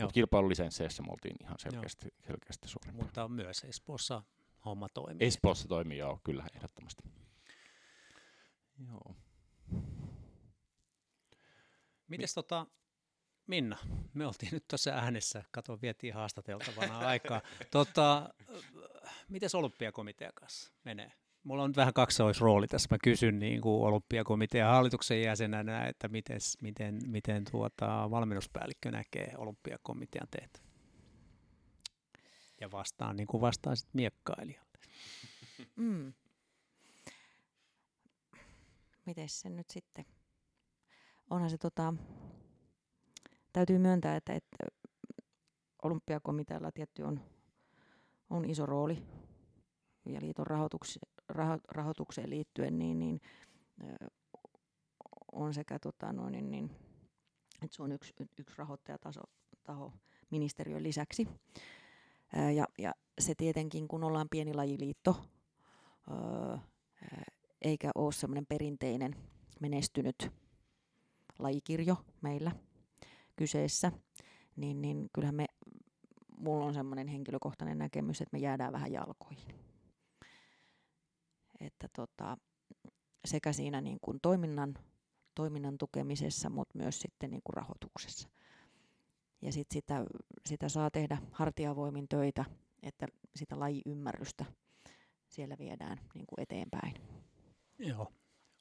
mutta 0.01 0.13
kilpailulisensseissä 0.13 1.03
me 1.03 1.11
oltiin 1.11 1.35
ihan 1.41 1.55
selkeästi, 1.59 2.13
selkeästi 2.27 2.67
suurin. 2.67 2.95
Mutta 2.95 3.27
myös 3.27 3.63
Espoossa 3.63 4.23
homma 4.65 4.89
toimii. 4.89 5.27
Espoossa 5.27 5.67
toimii, 5.67 5.97
joo, 5.97 6.19
kyllä, 6.23 6.45
ehdottomasti. 6.55 7.03
Joo. 8.87 9.15
Mites 12.07 12.33
tota, 12.33 12.67
Minna, 13.47 13.77
me 14.13 14.27
oltiin 14.27 14.51
nyt 14.51 14.67
tuossa 14.67 14.91
äänessä, 14.91 15.43
kato 15.51 15.81
vietiin 15.81 16.13
haastateltavana 16.13 16.99
aikaa. 16.99 17.41
Tota, 17.71 18.29
miten 19.29 19.49
olympiakomitean 19.53 20.33
kanssa 20.33 20.73
menee? 20.83 21.11
Mulla 21.45 21.63
on 21.63 21.73
vähän 21.75 21.93
kaksoisrooli 21.93 22.67
tässä. 22.67 22.87
Mä 22.91 22.97
kysyn 23.03 23.39
niin 23.39 23.61
kuin 23.61 23.87
olympiakomitean 23.87 24.71
hallituksen 24.71 25.21
jäsenenä, 25.21 25.87
että 25.87 26.07
miten, 26.07 26.39
miten, 26.61 26.99
miten 27.07 27.43
tuota, 27.51 28.11
valmennuspäällikkö 28.11 28.91
näkee 28.91 29.33
olympiakomitean 29.37 30.27
teet. 30.31 30.63
Ja 32.61 32.71
vastaan 32.71 33.15
niin 33.15 33.27
kuin 33.27 33.41
vastaan 33.41 33.77
sitten 33.77 33.97
miekkailijalle. 33.97 34.79
Mm. 35.75 36.13
Miten 39.05 39.29
se 39.29 39.49
nyt 39.49 39.69
sitten? 39.69 40.05
onhan 41.29 41.49
se 41.49 41.57
tota, 41.57 41.93
täytyy 43.53 43.77
myöntää, 43.77 44.15
että, 44.15 44.33
että 44.33 44.57
olympiakomitealla 45.83 46.71
tietty 46.71 47.03
on, 47.03 47.21
on 48.29 48.49
iso 48.49 48.65
rooli 48.65 49.03
ja 50.05 50.21
liiton 50.21 50.47
rahoituks, 50.47 50.99
raho, 51.01 51.14
rahoitukseen 51.71 52.29
liittyen, 52.29 52.79
niin, 52.79 52.99
niin 52.99 53.21
on 55.31 55.53
sekä 55.53 55.79
tota, 55.79 56.13
noin, 56.13 56.31
niin, 56.31 56.51
niin, 56.51 56.71
että 57.61 57.75
se 57.75 57.83
on 57.83 57.91
yksi, 57.91 58.13
yksi 58.39 58.57
rahoittajataso 58.57 59.21
taho 59.63 59.93
ministeriön 60.29 60.83
lisäksi. 60.83 61.27
Ja, 62.55 62.67
ja 62.77 62.93
se 63.19 63.35
tietenkin, 63.35 63.87
kun 63.87 64.03
ollaan 64.03 64.27
pieni 64.31 64.53
lajiliitto, 64.53 65.25
eikä 67.61 67.91
ole 67.95 68.11
semmoinen 68.11 68.45
perinteinen 68.45 69.15
menestynyt 69.59 70.31
lajikirjo 71.39 71.97
meillä 72.21 72.51
kyseessä, 73.35 73.91
niin, 74.55 74.81
niin 74.81 75.09
kyllähän 75.13 75.35
me, 75.35 75.45
mulla 76.37 76.65
on 76.65 76.73
semmoinen 76.73 77.07
henkilökohtainen 77.07 77.77
näkemys, 77.77 78.21
että 78.21 78.37
me 78.37 78.39
jäädään 78.39 78.73
vähän 78.73 78.91
jalkoihin. 78.91 79.64
Että 81.59 81.87
tota, 81.95 82.37
sekä 83.25 83.53
siinä 83.53 83.81
niin 83.81 83.97
kuin 84.01 84.19
toiminnan, 84.21 84.73
toiminnan 85.35 85.77
tukemisessa, 85.77 86.49
mutta 86.49 86.77
myös 86.77 86.99
sitten 86.99 87.31
niin 87.31 87.41
kuin 87.43 87.53
rahoituksessa. 87.53 88.29
Ja 89.41 89.51
sit 89.51 89.67
sitä, 89.73 90.05
sitä 90.45 90.69
saa 90.69 90.91
tehdä 90.91 91.17
hartiavoimin 91.31 92.07
töitä, 92.09 92.45
että 92.83 93.07
sitä 93.35 93.59
lajiymmärrystä 93.59 94.45
siellä 95.27 95.57
viedään 95.59 95.97
niin 96.13 96.25
kuin 96.27 96.41
eteenpäin. 96.41 96.93
Joo, 97.79 98.11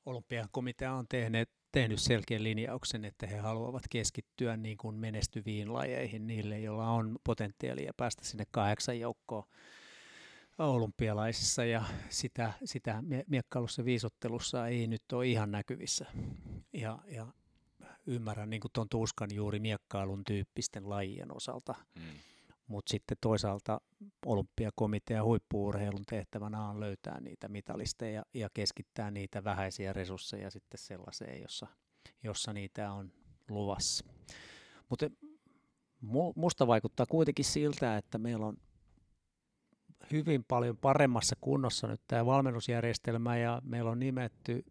olympiakomitea 0.06 0.94
on 0.94 1.06
tehnyt, 1.08 1.50
tehnyt 1.72 1.98
selkeän 1.98 2.42
linjauksen, 2.42 3.04
että 3.04 3.26
he 3.26 3.36
haluavat 3.38 3.82
keskittyä 3.90 4.56
niin 4.56 4.78
kuin 4.78 4.96
menestyviin 4.96 5.72
lajeihin 5.72 6.26
niille, 6.26 6.60
joilla 6.60 6.90
on 6.90 7.18
potentiaalia 7.24 7.92
päästä 7.96 8.24
sinne 8.24 8.44
kahdeksan 8.50 9.00
joukkoon 9.00 9.44
olympialaisissa 10.58 11.64
ja 11.64 11.84
sitä, 12.08 12.52
sitä 12.64 13.02
miekkailussa 13.26 13.84
viisottelussa 13.84 14.68
ei 14.68 14.86
nyt 14.86 15.02
ole 15.12 15.26
ihan 15.26 15.50
näkyvissä. 15.50 16.06
Ja, 16.72 16.98
ja 17.06 17.26
ymmärrän 18.06 18.50
niin 18.50 18.60
tuon 18.72 18.88
tuskan 18.88 19.28
juuri 19.34 19.60
miekkailun 19.60 20.24
tyyppisten 20.24 20.88
lajien 20.90 21.36
osalta. 21.36 21.74
Mm. 21.94 22.02
Mutta 22.66 22.90
sitten 22.90 23.16
toisaalta 23.20 23.80
olympiakomitea 24.26 25.24
huippuurheilun 25.24 26.04
tehtävänä 26.08 26.68
on 26.68 26.80
löytää 26.80 27.20
niitä 27.20 27.48
mitalisteja 27.48 28.22
ja 28.34 28.48
keskittää 28.54 29.10
niitä 29.10 29.44
vähäisiä 29.44 29.92
resursseja 29.92 30.50
sitten 30.50 30.78
sellaiseen, 30.78 31.42
jossa, 31.42 31.66
jossa 32.22 32.52
niitä 32.52 32.92
on 32.92 33.12
luvassa. 33.48 34.04
Mutta 34.88 35.06
musta 36.36 36.66
vaikuttaa 36.66 37.06
kuitenkin 37.06 37.44
siltä, 37.44 37.96
että 37.96 38.18
meillä 38.18 38.46
on 38.46 38.56
hyvin 40.12 40.44
paljon 40.44 40.76
paremmassa 40.76 41.36
kunnossa 41.40 41.86
nyt 41.86 42.00
tämä 42.08 42.26
valmennusjärjestelmä 42.26 43.36
ja 43.36 43.62
meillä 43.64 43.90
on 43.90 43.98
nimetty 43.98 44.64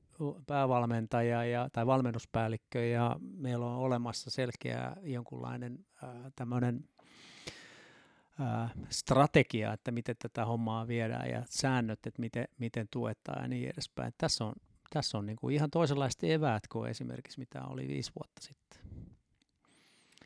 päävalmentaja 0.47 1.45
ja, 1.45 1.69
tai 1.73 1.87
valmennuspäällikkö 1.87 2.85
ja 2.85 3.19
meillä 3.21 3.65
on 3.65 3.77
olemassa 3.77 4.29
selkeä 4.29 4.95
jonkunlainen 5.01 5.85
tämmöinen 6.35 6.89
strategia, 8.89 9.73
että 9.73 9.91
miten 9.91 10.15
tätä 10.19 10.45
hommaa 10.45 10.87
viedään 10.87 11.29
ja 11.29 11.43
säännöt, 11.49 12.07
että 12.07 12.21
miten, 12.21 12.47
miten 12.57 12.87
tuetaan 12.91 13.41
ja 13.41 13.47
niin 13.47 13.69
edespäin. 13.69 14.13
Tässä 14.17 14.45
on, 14.45 14.53
tässä 14.89 15.17
on 15.17 15.25
niin 15.25 15.35
kuin 15.35 15.55
ihan 15.55 15.71
toisenlaiset 15.71 16.23
eväät 16.23 16.67
kuin 16.67 16.89
esimerkiksi 16.89 17.39
mitä 17.39 17.63
oli 17.65 17.87
viisi 17.87 18.11
vuotta 18.19 18.41
sitten. 18.41 18.81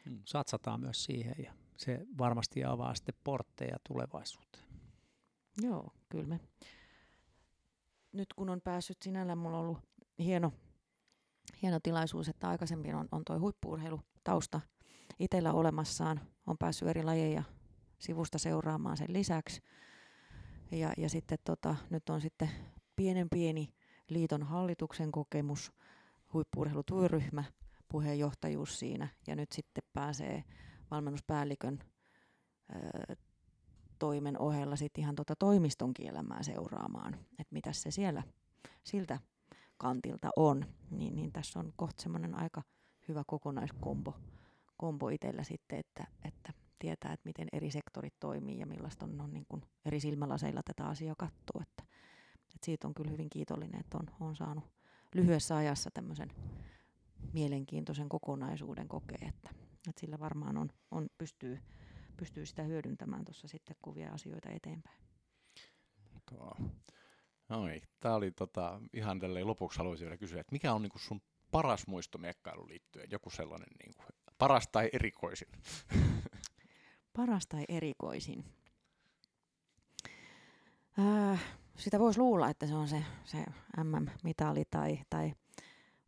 Hmm. 0.05 0.21
Satsataan 0.25 0.79
myös 0.79 1.03
siihen 1.03 1.35
ja 1.43 1.53
se 1.77 2.05
varmasti 2.17 2.63
avaa 2.63 2.95
sitten 2.95 3.15
portteja 3.23 3.77
tulevaisuuteen. 3.87 4.66
Joo, 5.61 5.93
kyllä 6.09 6.27
me. 6.27 6.39
Nyt 8.11 8.33
kun 8.33 8.49
on 8.49 8.61
päässyt 8.61 9.01
sinällään, 9.01 9.37
mulla 9.37 9.57
on 9.57 9.65
ollut 9.65 9.79
hieno, 10.19 10.51
hieno 11.61 11.79
tilaisuus, 11.83 12.29
että 12.29 12.49
aikaisemmin 12.49 12.95
on, 12.95 13.07
on 13.11 13.21
tuo 13.25 13.39
huippuurheilutausta 13.39 14.61
itsellä 15.19 15.53
olemassaan. 15.53 16.21
On 16.47 16.57
päässyt 16.57 16.87
eri 16.87 17.03
lajeja 17.03 17.43
sivusta 17.99 18.37
seuraamaan 18.37 18.97
sen 18.97 19.13
lisäksi. 19.13 19.61
Ja, 20.71 20.93
ja 20.97 21.09
sitten 21.09 21.37
tota, 21.43 21.75
nyt 21.89 22.09
on 22.09 22.21
sitten 22.21 22.49
pienen 22.95 23.27
pieni 23.29 23.73
liiton 24.09 24.43
hallituksen 24.43 25.11
kokemus, 25.11 25.71
huippuurheilutyöryhmä, 26.33 27.43
puheenjohtajuus 27.89 28.79
siinä 28.79 29.07
ja 29.27 29.35
nyt 29.35 29.51
sitten 29.51 29.83
pääsee 29.93 30.43
valmennuspäällikön 30.91 31.79
ö, 32.75 33.15
toimen 33.99 34.39
ohella 34.39 34.75
sitten 34.75 35.01
ihan 35.01 35.15
tota 35.15 35.35
toimistonkin 35.35 36.07
elämää 36.07 36.43
seuraamaan, 36.43 37.13
että 37.13 37.53
mitä 37.53 37.73
se 37.73 37.91
siellä 37.91 38.23
siltä 38.83 39.19
kantilta 39.77 40.29
on, 40.35 40.65
niin, 40.91 41.15
niin 41.15 41.31
tässä 41.31 41.59
on 41.59 41.73
kohta 41.75 42.03
semmoinen 42.03 42.35
aika 42.35 42.61
hyvä 43.07 43.23
kokonaiskombo 43.27 44.13
kombo 44.77 45.09
itsellä 45.09 45.43
sitten, 45.43 45.79
että, 45.79 46.07
että 46.25 46.53
tietää, 46.79 47.13
että 47.13 47.25
miten 47.25 47.47
eri 47.53 47.71
sektorit 47.71 48.13
toimii 48.19 48.59
ja 48.59 48.65
millaista 48.65 49.05
on, 49.05 49.21
on 49.21 49.33
niin 49.33 49.45
kuin 49.49 49.61
eri 49.85 49.99
silmälaseilla 49.99 50.61
tätä 50.63 50.85
asiaa 50.85 51.15
katsoa. 51.17 51.61
Että, 51.61 51.83
että 52.39 52.65
siitä 52.65 52.87
on 52.87 52.93
kyllä 52.93 53.11
hyvin 53.11 53.29
kiitollinen, 53.29 53.79
että 53.79 53.97
on, 53.97 54.27
on 54.27 54.35
saanut 54.35 54.63
lyhyessä 55.15 55.55
ajassa 55.55 55.89
tämmöisen 55.93 56.31
mielenkiintoisen 57.33 58.09
kokonaisuuden 58.09 58.87
kokea, 58.87 59.27
että, 59.29 59.49
että 59.89 60.01
sillä 60.01 60.19
varmaan 60.19 60.57
on, 60.57 60.69
on 60.91 61.07
pystyy, 61.17 61.59
pystyy 62.17 62.45
sitä 62.45 62.63
hyödyntämään 62.63 63.25
tuossa 63.25 63.47
sitten, 63.47 63.75
kun 63.81 63.95
vie 63.95 64.07
asioita 64.07 64.49
eteenpäin. 64.49 64.97
Tuo. 66.29 66.55
Noi, 67.49 67.81
tämä 67.99 68.15
oli 68.15 68.31
tota, 68.31 68.79
ihan 68.93 69.19
tälleen 69.19 69.47
lopuksi 69.47 69.77
haluaisin 69.77 70.05
vielä 70.05 70.17
kysyä, 70.17 70.41
että 70.41 70.51
mikä 70.51 70.73
on 70.73 70.81
niinku 70.81 70.99
sun 70.99 71.21
paras 71.51 71.87
muisto 71.87 72.17
miekkailuun 72.17 72.69
liittyen? 72.69 73.11
Joku 73.11 73.29
sellainen 73.29 73.67
niinku, 73.83 74.03
paras 74.37 74.67
tai 74.71 74.89
erikoisin? 74.93 75.47
Paras 77.17 77.47
tai 77.47 77.65
erikoisin? 77.69 78.45
Äh, 80.99 81.43
sitä 81.77 81.99
voisi 81.99 82.19
luulla, 82.19 82.49
että 82.49 82.67
se 82.67 82.75
on 82.75 82.87
se, 82.87 83.03
se 83.23 83.45
MM-mitali 83.83 84.63
tai, 84.69 84.99
tai 85.09 85.33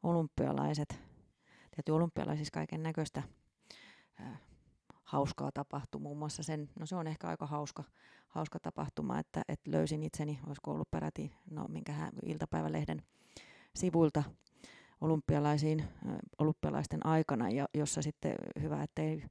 olympialaiset. 0.04 0.90
Tietysti 1.72 1.92
olympialaisissa 1.92 2.52
kaiken 2.52 2.84
näköistä 2.84 3.24
äh, 4.22 4.42
hauskaa 5.10 5.52
tapahtui. 5.54 6.02
Muun 6.02 6.18
muassa 6.18 6.44
sen, 6.44 6.70
no 6.80 6.86
se 6.86 6.96
on 6.96 7.08
ehkä 7.08 7.28
aika 7.28 7.46
hauska, 7.46 7.84
hauska 8.28 8.60
tapahtuma, 8.60 9.20
että, 9.20 9.42
että 9.48 9.72
löysin 9.72 10.04
itseni, 10.04 10.40
olisiko 10.48 10.72
ollut 10.72 10.92
peräti, 10.92 11.32
no 11.52 11.66
minkä 11.68 12.12
iltapäivälehden 12.26 13.04
sivuilta 13.76 14.24
olympialaisiin, 15.02 15.84
olympialaisten 16.38 17.06
aikana, 17.06 17.50
ja 17.50 17.68
jossa 17.74 18.02
sitten 18.02 18.36
hyvä, 18.62 18.84
ettei 18.84 19.24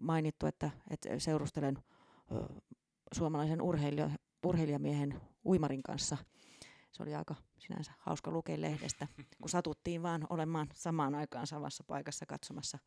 mainittu, 0.00 0.46
että, 0.46 0.70
että 0.90 1.18
seurustelen 1.18 1.78
suomalaisen 3.14 3.62
urheilija, 3.62 4.10
urheilijamiehen 4.44 5.20
uimarin 5.44 5.82
kanssa. 5.82 6.16
Se 6.92 7.02
oli 7.02 7.14
aika 7.14 7.34
sinänsä 7.58 7.92
hauska 7.98 8.30
lukea 8.30 8.60
lehdestä, 8.60 9.06
kun 9.40 9.48
satuttiin 9.48 10.02
vaan 10.02 10.26
olemaan 10.30 10.66
samaan 10.74 11.14
aikaan 11.14 11.46
samassa 11.46 11.84
paikassa 11.86 12.26
katsomassa 12.26 12.78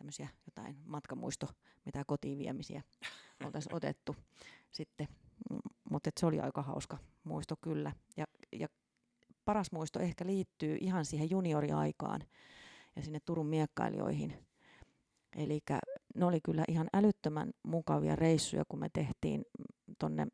tämmöisiä 0.00 0.28
jotain 0.46 0.76
matkamuisto, 0.84 1.46
mitä 1.84 2.04
kotiin 2.06 2.38
viemisiä 2.38 2.82
oltaisiin 3.44 3.74
otettu 3.80 4.16
sitten. 4.70 5.08
Mutta 5.90 6.10
se 6.20 6.26
oli 6.26 6.40
aika 6.40 6.62
hauska 6.62 6.98
muisto 7.24 7.54
kyllä. 7.60 7.92
Ja, 8.16 8.24
ja 8.52 8.68
paras 9.44 9.72
muisto 9.72 10.00
ehkä 10.00 10.26
liittyy 10.26 10.76
ihan 10.80 11.04
siihen 11.04 11.30
junioriaikaan 11.30 12.20
ja 12.96 13.02
sinne 13.02 13.20
Turun 13.24 13.46
miekkailijoihin. 13.46 14.46
Eli 15.36 15.60
ne 16.14 16.24
oli 16.24 16.40
kyllä 16.40 16.64
ihan 16.68 16.88
älyttömän 16.94 17.50
mukavia 17.62 18.16
reissuja, 18.16 18.64
kun 18.68 18.80
me 18.80 18.88
tehtiin 18.92 19.44
tonne 19.98 20.26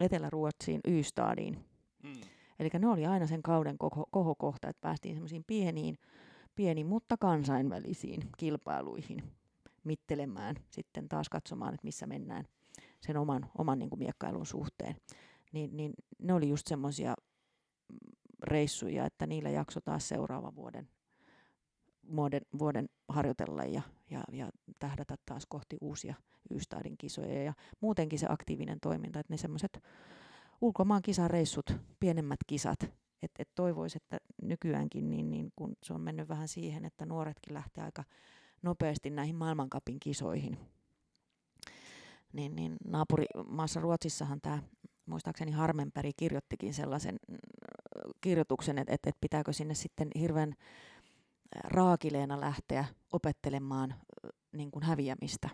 Etelä-Ruotsiin 0.00 0.80
Ystadiin. 0.88 1.64
Hmm. 2.02 2.20
Eli 2.58 2.68
ne 2.78 2.88
oli 2.88 3.06
aina 3.06 3.26
sen 3.26 3.42
kauden 3.42 3.78
koho, 3.78 4.06
kohokohta, 4.10 4.68
että 4.68 4.80
päästiin 4.80 5.14
semmoisiin 5.14 5.44
pieniin, 5.46 5.98
pieniin, 6.54 6.86
mutta 6.86 7.16
kansainvälisiin 7.16 8.28
kilpailuihin 8.38 9.22
mittelemään, 9.84 10.56
sitten 10.70 11.08
taas 11.08 11.28
katsomaan, 11.28 11.74
että 11.74 11.84
missä 11.84 12.06
mennään 12.06 12.44
sen 13.00 13.16
oman, 13.16 13.50
oman 13.58 13.78
niin 13.78 13.90
kuin 13.90 13.98
miekkailun 13.98 14.46
suhteen. 14.46 14.96
Niin, 15.52 15.76
niin 15.76 15.92
ne 16.18 16.32
oli 16.32 16.48
just 16.48 16.66
semmoisia 16.66 17.14
reissuja, 18.42 19.06
että 19.06 19.26
niillä 19.26 19.50
jakso 19.50 19.80
taas 19.80 20.08
seuraavan 20.08 20.56
vuoden, 20.56 20.88
vuoden, 22.16 22.42
vuoden 22.58 22.88
harjoitella 23.08 23.64
ja, 23.64 23.82
ja, 24.10 24.24
ja 24.32 24.50
tähdätä 24.78 25.16
taas 25.26 25.46
kohti 25.48 25.76
uusia 25.80 26.14
Ystadin 26.50 26.96
kisoja 26.98 27.42
ja 27.42 27.52
muutenkin 27.80 28.18
se 28.18 28.26
aktiivinen 28.28 28.80
toiminta, 28.80 29.20
että 29.20 29.32
ne 29.32 29.36
semmoiset 29.36 29.82
ulkomaan 30.60 31.02
kisareissut, 31.02 31.76
pienemmät 32.00 32.38
kisat, 32.46 32.78
et, 33.22 33.30
et 33.38 33.48
toivoisi, 33.54 33.96
että 33.96 34.18
nykyäänkin, 34.42 35.10
niin, 35.10 35.30
niin 35.30 35.52
kun 35.56 35.72
se 35.82 35.94
on 35.94 36.00
mennyt 36.00 36.28
vähän 36.28 36.48
siihen, 36.48 36.84
että 36.84 37.06
nuoretkin 37.06 37.54
lähtee 37.54 37.84
aika 37.84 38.04
nopeasti 38.62 39.10
näihin 39.10 39.36
maailmankapin 39.36 40.00
kisoihin. 40.00 40.58
Niin, 42.32 42.56
niin 42.56 42.76
naapurimaassa 42.84 43.80
Ruotsissahan 43.80 44.40
tämä, 44.40 44.62
muistaakseni 45.06 45.52
Harmenpäri 45.52 46.12
kirjoittikin 46.16 46.74
sellaisen 46.74 47.16
mm, 47.28 47.36
kirjoituksen, 48.20 48.78
että, 48.78 48.94
että, 48.94 49.10
että 49.10 49.20
pitääkö 49.20 49.52
sinne 49.52 49.74
sitten 49.74 50.08
hirveän 50.18 50.54
raakileena 51.64 52.40
lähteä 52.40 52.84
opettelemaan 53.12 53.94
niin 54.52 54.70
kuin 54.70 54.82
häviämistä. 54.82 55.48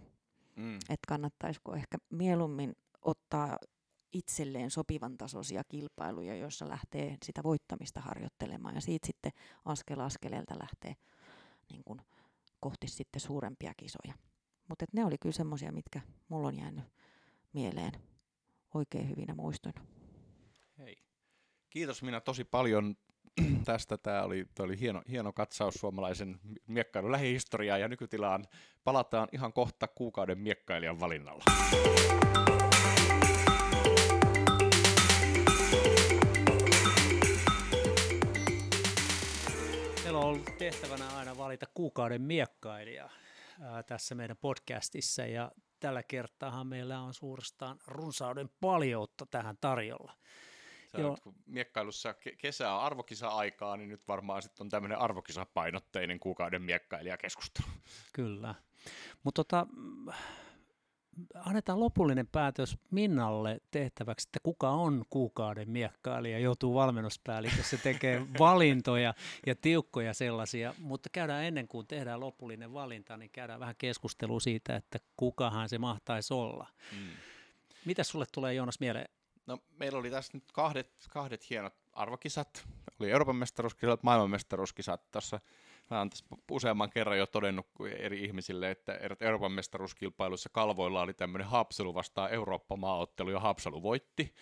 Mm. 0.56 0.74
Että 0.76 1.08
kannattaisiko 1.08 1.74
ehkä 1.74 1.98
mieluummin 2.10 2.76
ottaa 3.02 3.58
itselleen 4.12 4.70
sopivan 4.70 5.18
tasoisia 5.18 5.62
kilpailuja, 5.64 6.36
joissa 6.36 6.68
lähtee 6.68 7.16
sitä 7.22 7.42
voittamista 7.42 8.00
harjoittelemaan 8.00 8.74
ja 8.74 8.80
siitä 8.80 9.06
sitten 9.06 9.32
askel 9.64 10.00
askeleelta 10.00 10.54
lähtee 10.58 10.96
niin 11.70 11.84
kuin 11.84 12.00
kohti 12.60 12.88
sitten 12.88 13.20
suurempia 13.20 13.72
kisoja. 13.76 14.14
Mutta 14.68 14.84
ne 14.92 15.04
oli 15.04 15.18
kyllä 15.18 15.32
semmoisia, 15.32 15.72
mitkä 15.72 16.00
mulla 16.28 16.48
on 16.48 16.58
jäänyt 16.58 16.84
mieleen 17.52 17.92
oikein 18.74 19.08
hyvinä 19.08 19.34
muistoina. 19.34 19.86
Hei. 20.78 20.96
Kiitos 21.70 22.02
minä 22.02 22.20
tosi 22.20 22.44
paljon 22.44 22.96
tästä. 23.64 23.98
Tämä 23.98 24.22
oli, 24.22 24.46
tämä 24.54 24.64
oli 24.64 24.80
hieno, 24.80 25.02
hieno 25.10 25.32
katsaus 25.32 25.74
suomalaisen 25.74 26.40
miekkailun 26.66 27.12
lähihistoriaan 27.12 27.80
ja 27.80 27.88
nykytilaan. 27.88 28.44
Palataan 28.84 29.28
ihan 29.32 29.52
kohta 29.52 29.88
kuukauden 29.88 30.38
miekkailijan 30.38 31.00
valinnalla. 31.00 31.44
Valita 41.48 41.66
kuukauden 41.74 42.22
miekkailija 42.22 43.08
ää, 43.60 43.82
tässä 43.82 44.14
meidän 44.14 44.36
podcastissa 44.36 45.26
ja 45.26 45.52
tällä 45.80 46.02
kertaa 46.02 46.64
meillä 46.64 47.00
on 47.00 47.14
suurestaan 47.14 47.78
runsauden 47.86 48.50
paljoutta 48.60 49.26
tähän 49.26 49.56
tarjolla. 49.60 50.12
Sä 50.92 51.00
Joo. 51.00 51.16
kun 51.22 51.34
miekkailussa 51.46 52.14
kesää 52.38 52.74
on 52.74 52.82
arvokisa-aikaa, 52.82 53.76
niin 53.76 53.88
nyt 53.88 54.08
varmaan 54.08 54.42
sitten 54.42 54.64
on 54.64 54.68
tämmöinen 54.68 54.98
arvokisapainotteinen 54.98 56.20
kuukauden 56.20 56.62
miekkailijakeskustelu. 56.62 57.66
Kyllä. 58.12 58.54
Mutta 59.22 59.44
tota, 59.44 59.66
annetaan 61.34 61.80
lopullinen 61.80 62.26
päätös 62.26 62.78
Minnalle 62.90 63.60
tehtäväksi, 63.70 64.28
että 64.28 64.40
kuka 64.42 64.70
on 64.70 65.04
kuukauden 65.10 65.70
miekkailija, 65.70 66.38
joutuu 66.38 66.74
valmennuspäällikössä 66.74 67.76
tekee 67.76 68.26
valintoja 68.38 69.14
ja 69.46 69.54
tiukkoja 69.54 70.14
sellaisia, 70.14 70.74
mutta 70.78 71.08
käydään 71.12 71.44
ennen 71.44 71.68
kuin 71.68 71.86
tehdään 71.86 72.20
lopullinen 72.20 72.72
valinta, 72.72 73.16
niin 73.16 73.30
käydään 73.30 73.60
vähän 73.60 73.74
keskustelua 73.78 74.40
siitä, 74.40 74.76
että 74.76 74.98
kukahan 75.16 75.68
se 75.68 75.78
mahtaisi 75.78 76.34
olla. 76.34 76.66
Mm. 76.92 77.08
Mitä 77.84 78.04
sulle 78.04 78.26
tulee 78.34 78.54
Joonas 78.54 78.80
mieleen? 78.80 79.08
No 79.46 79.58
meillä 79.78 79.98
oli 79.98 80.10
tässä 80.10 80.30
nyt 80.34 80.44
kahdet, 80.52 80.90
kahdet 81.10 81.50
hienot 81.50 81.74
arvokisat. 81.92 82.68
Oli 83.00 83.10
Euroopan 83.10 83.36
mestaruuskisat, 83.36 84.02
maailman 84.02 84.30
mestaruuskisat. 84.30 85.10
Tässä 85.10 85.40
Mä 85.90 85.98
oon 85.98 86.10
tässä 86.10 86.24
useamman 86.50 86.90
kerran 86.90 87.18
jo 87.18 87.26
todennut 87.26 87.66
eri 87.98 88.24
ihmisille, 88.24 88.70
että 88.70 88.98
Euroopan 89.20 89.52
mestaruuskilpailussa 89.52 90.48
kalvoilla 90.52 91.02
oli 91.02 91.14
tämmöinen 91.14 91.48
Haapsalu 91.48 91.94
vastaan 91.94 92.30
Eurooppa-maaottelu 92.30 93.30
ja 93.30 93.40
Haapsalu 93.40 93.82
voitti. 93.82 94.34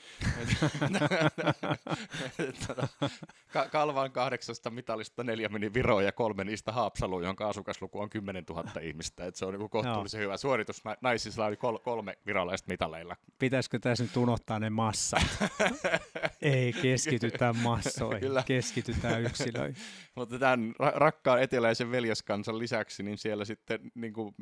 Kalvan 3.72 4.12
kahdeksasta 4.12 4.70
mitalista 4.70 5.24
neljä 5.24 5.48
meni 5.48 5.74
Viroon 5.74 6.04
ja 6.04 6.12
kolme 6.12 6.44
niistä 6.44 6.72
Haapsaluun, 6.72 7.24
jonka 7.24 7.48
asukasluku 7.48 8.00
on 8.00 8.10
10 8.10 8.44
000 8.48 8.70
ihmistä. 8.80 9.24
Et 9.26 9.36
se 9.36 9.46
on 9.46 9.58
niin 9.58 9.70
kohtuullisen 9.70 10.20
hyvä 10.20 10.36
suoritus. 10.36 10.82
Naisissa 11.00 11.44
oli 11.44 11.56
kol- 11.56 11.78
kolme 11.78 12.18
virolaista 12.26 12.68
mitaleilla. 12.70 13.16
Pitäisikö 13.38 13.78
tässä 13.78 14.04
nyt 14.04 14.16
unohtaa 14.16 14.58
ne 14.58 14.70
massat? 14.70 15.22
Ei 16.42 16.72
keskitytä 16.72 17.52
massoihin, 17.52 18.20
Kyllä. 18.20 18.42
keskitytään 18.46 19.22
yksilöihin. 19.22 19.76
Mutta 20.14 20.38
tämän 20.38 20.74
rakkaan 20.78 21.35
eteläisen 21.40 21.90
veljeskansan 21.90 22.58
lisäksi, 22.58 23.02
niin 23.02 23.18
siellä 23.18 23.44
sitten 23.44 23.80
niin 23.94 24.12
kuin 24.12 24.34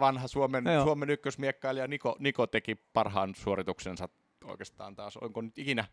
vanha 0.00 0.28
Suomen, 0.28 0.64
Suomen 0.84 1.10
ykkösmiekkailija 1.10 1.86
Niko, 1.86 2.16
Niko 2.18 2.46
teki 2.46 2.74
parhaan 2.74 3.34
suorituksensa 3.34 4.08
oikeastaan 4.44 4.96
taas. 4.96 5.16
Onko 5.16 5.40
nyt 5.40 5.58
ikinä 5.58 5.84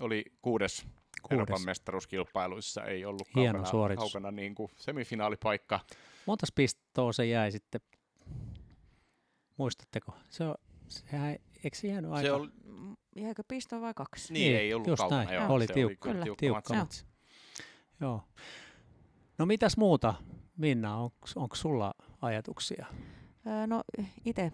oli 0.00 0.24
kuudes, 0.42 0.82
kuudes. 0.82 1.30
Euroopan 1.30 1.64
mestaruuskilpailuissa, 1.64 2.84
ei 2.84 3.04
ollut 3.04 3.28
Hieno 3.36 3.62
kaukana, 3.62 3.96
kaukana 3.96 4.30
niin 4.30 4.54
kuin 4.54 4.70
semifinaalipaikka. 4.76 5.80
Montas 6.26 6.52
pistoa 6.52 7.12
se 7.12 7.26
jäi 7.26 7.52
sitten? 7.52 7.80
Muistatteko? 9.56 10.12
Se 10.30 10.44
on, 10.44 10.54
sehän, 10.88 11.36
eikö 11.64 11.76
se 11.76 11.88
jäänyt 11.88 12.10
aika? 12.10 12.26
Se 12.26 12.32
oli, 12.32 12.48
Jäikö 13.16 13.42
pisto 13.48 13.80
vai 13.80 13.94
kaksi? 13.94 14.32
Niin, 14.32 14.52
niin 14.52 14.60
ei 14.60 14.74
ollut 14.74 14.88
just 14.88 14.98
kaukana. 14.98 15.24
Näin. 15.24 15.34
Joo, 15.34 15.52
oli 15.54 15.66
tiukka, 15.66 16.10
oli 16.10 16.22
tiukka, 16.22 16.40
tiukka 16.40 16.74
matsi. 16.74 17.06
Joo. 18.00 18.22
No 19.38 19.46
mitäs 19.46 19.76
muuta, 19.76 20.14
Minna, 20.56 20.96
onko 21.36 21.54
sulla 21.54 21.94
ajatuksia? 22.22 22.86
No 23.66 23.82
itse 24.24 24.52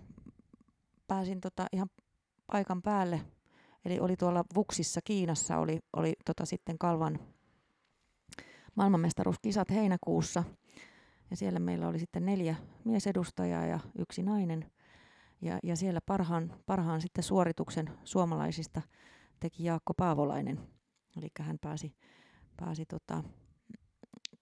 pääsin 1.06 1.40
tota 1.40 1.66
ihan 1.72 1.88
paikan 2.52 2.82
päälle, 2.82 3.20
eli 3.84 4.00
oli 4.00 4.16
tuolla 4.16 4.44
Vuksissa 4.54 5.00
Kiinassa, 5.04 5.58
oli, 5.58 5.78
oli 5.92 6.12
tota 6.24 6.44
sitten 6.44 6.78
Kalvan 6.78 7.18
maailmanmestaruuskisat 8.74 9.70
heinäkuussa, 9.70 10.44
ja 11.30 11.36
siellä 11.36 11.58
meillä 11.58 11.88
oli 11.88 11.98
sitten 11.98 12.26
neljä 12.26 12.56
miesedustajaa 12.84 13.66
ja 13.66 13.80
yksi 13.98 14.22
nainen, 14.22 14.70
ja, 15.40 15.58
ja 15.62 15.76
siellä 15.76 16.00
parhaan, 16.06 16.52
parhaan 16.66 17.00
sitten 17.00 17.24
suorituksen 17.24 17.90
suomalaisista 18.04 18.82
teki 19.40 19.64
Jaakko 19.64 19.94
Paavolainen, 19.94 20.60
eli 21.16 21.28
hän 21.40 21.58
pääsi, 21.60 21.94
pääsi 22.56 22.86
tota, 22.86 23.24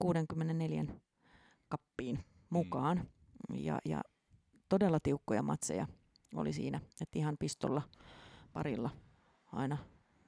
64 0.03 0.85
kappiin 1.69 2.25
mukaan. 2.51 2.97
Mm. 2.99 3.57
Ja, 3.57 3.79
ja 3.85 4.01
todella 4.69 4.99
tiukkoja 5.03 5.43
matseja 5.43 5.87
oli 6.35 6.53
siinä, 6.53 6.81
että 7.01 7.19
ihan 7.19 7.37
pistolla 7.39 7.83
parilla 8.53 8.91
aina 9.53 9.79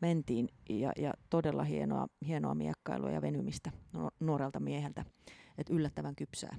mentiin 0.01 0.49
ja, 0.69 0.93
ja 0.97 1.13
todella 1.31 1.65
hienoa, 1.65 2.07
hienoa 2.27 2.55
miekkailua 2.55 3.11
ja 3.11 3.23
venymistä 3.23 3.73
nuorelta 4.21 4.61
mieheltä, 4.61 5.05
että 5.59 5.73
yllättävän 5.73 6.17
kypsää. 6.17 6.57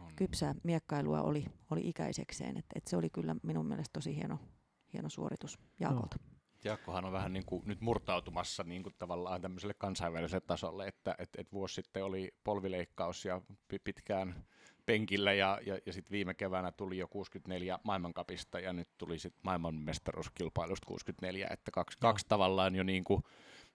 On. 0.00 0.12
Kypsää 0.16 0.54
miekkailua 0.62 1.22
oli, 1.22 1.44
oli 1.70 1.88
ikäisekseen, 1.88 2.56
että 2.56 2.72
et 2.74 2.86
se 2.86 2.96
oli 2.96 3.10
kyllä 3.10 3.36
minun 3.42 3.66
mielestä 3.66 3.92
tosi 3.92 4.16
hieno, 4.16 4.38
hieno 4.92 5.08
suoritus 5.08 5.58
Jaakolta. 5.80 6.16
No. 6.20 6.27
Jaakkohan 6.64 7.04
on 7.04 7.12
vähän 7.12 7.32
niin 7.32 7.46
kuin 7.46 7.62
nyt 7.66 7.80
murtautumassa 7.80 8.64
niin 8.64 8.82
kuin 8.82 8.94
tavallaan 8.98 9.40
tämmöiselle 9.40 9.74
kansainväliselle 9.74 10.44
tasolle, 10.46 10.88
että 10.88 11.14
et, 11.18 11.28
et 11.38 11.52
vuosi 11.52 11.74
sitten 11.74 12.04
oli 12.04 12.34
polvileikkaus 12.44 13.24
ja 13.24 13.40
pitkään 13.84 14.44
penkillä 14.86 15.32
ja, 15.32 15.60
ja, 15.66 15.78
ja 15.86 15.92
sitten 15.92 16.12
viime 16.12 16.34
keväänä 16.34 16.72
tuli 16.72 16.98
jo 16.98 17.08
64 17.08 17.78
maailmankapista 17.82 18.60
ja 18.60 18.72
nyt 18.72 18.88
tuli 18.98 19.18
sitten 19.18 19.40
maailmanmestaruuskilpailusta 19.44 20.86
64, 20.86 21.48
että 21.50 21.70
kaksi, 21.70 21.98
kaksi 22.00 22.26
tavallaan 22.28 22.74
jo 22.74 22.82
niin 22.82 23.04
kuin 23.04 23.22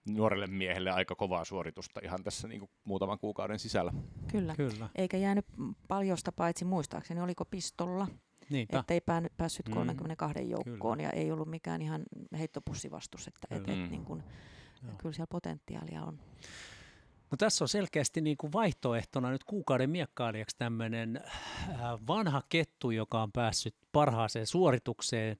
nuorelle 0.08 0.46
miehelle 0.46 0.90
aika 0.90 1.14
kovaa 1.14 1.44
suoritusta 1.44 2.00
ihan 2.04 2.22
tässä 2.22 2.48
niin 2.48 2.60
kuin 2.60 2.70
muutaman 2.84 3.18
kuukauden 3.18 3.58
sisällä. 3.58 3.92
Kyllä. 4.32 4.54
Kyllä, 4.56 4.88
eikä 4.94 5.16
jäänyt 5.16 5.46
paljosta 5.88 6.32
paitsi 6.32 6.64
muistaakseni, 6.64 7.20
oliko 7.20 7.44
pistolla 7.44 8.06
Niinpä. 8.50 8.78
Että 8.78 8.94
ei 8.94 9.00
päässyt 9.36 9.68
32 9.68 10.42
mm, 10.42 10.50
joukkoon 10.50 10.98
kyllä. 10.98 11.08
ja 11.08 11.10
ei 11.10 11.32
ollut 11.32 11.48
mikään 11.48 11.82
ihan 11.82 12.02
heittopussivastus, 12.34 13.28
että 13.28 13.46
et, 13.50 13.68
et, 13.68 13.78
mm. 13.78 13.90
niin 13.90 14.04
kun, 14.04 14.22
kyllä 14.98 15.12
siellä 15.14 15.30
potentiaalia 15.30 16.02
on. 16.02 16.18
No 17.30 17.36
tässä 17.36 17.64
on 17.64 17.68
selkeästi 17.68 18.20
niin 18.20 18.36
kuin 18.36 18.52
vaihtoehtona 18.52 19.30
nyt 19.30 19.44
kuukauden 19.44 19.90
miekkailijaksi 19.90 20.56
tämmöinen 20.58 21.16
äh, 21.16 21.80
vanha 22.06 22.42
kettu, 22.48 22.90
joka 22.90 23.22
on 23.22 23.32
päässyt 23.32 23.74
parhaaseen 23.92 24.46
suoritukseen 24.46 25.36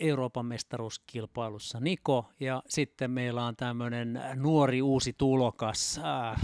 Euroopan 0.00 0.46
mestaruuskilpailussa 0.46 1.80
Niko 1.80 2.30
ja 2.40 2.62
sitten 2.68 3.10
meillä 3.10 3.44
on 3.44 3.56
tämmöinen 3.56 4.20
nuori 4.34 4.82
uusi 4.82 5.12
tulokas, 5.12 5.98
äh, 5.98 6.40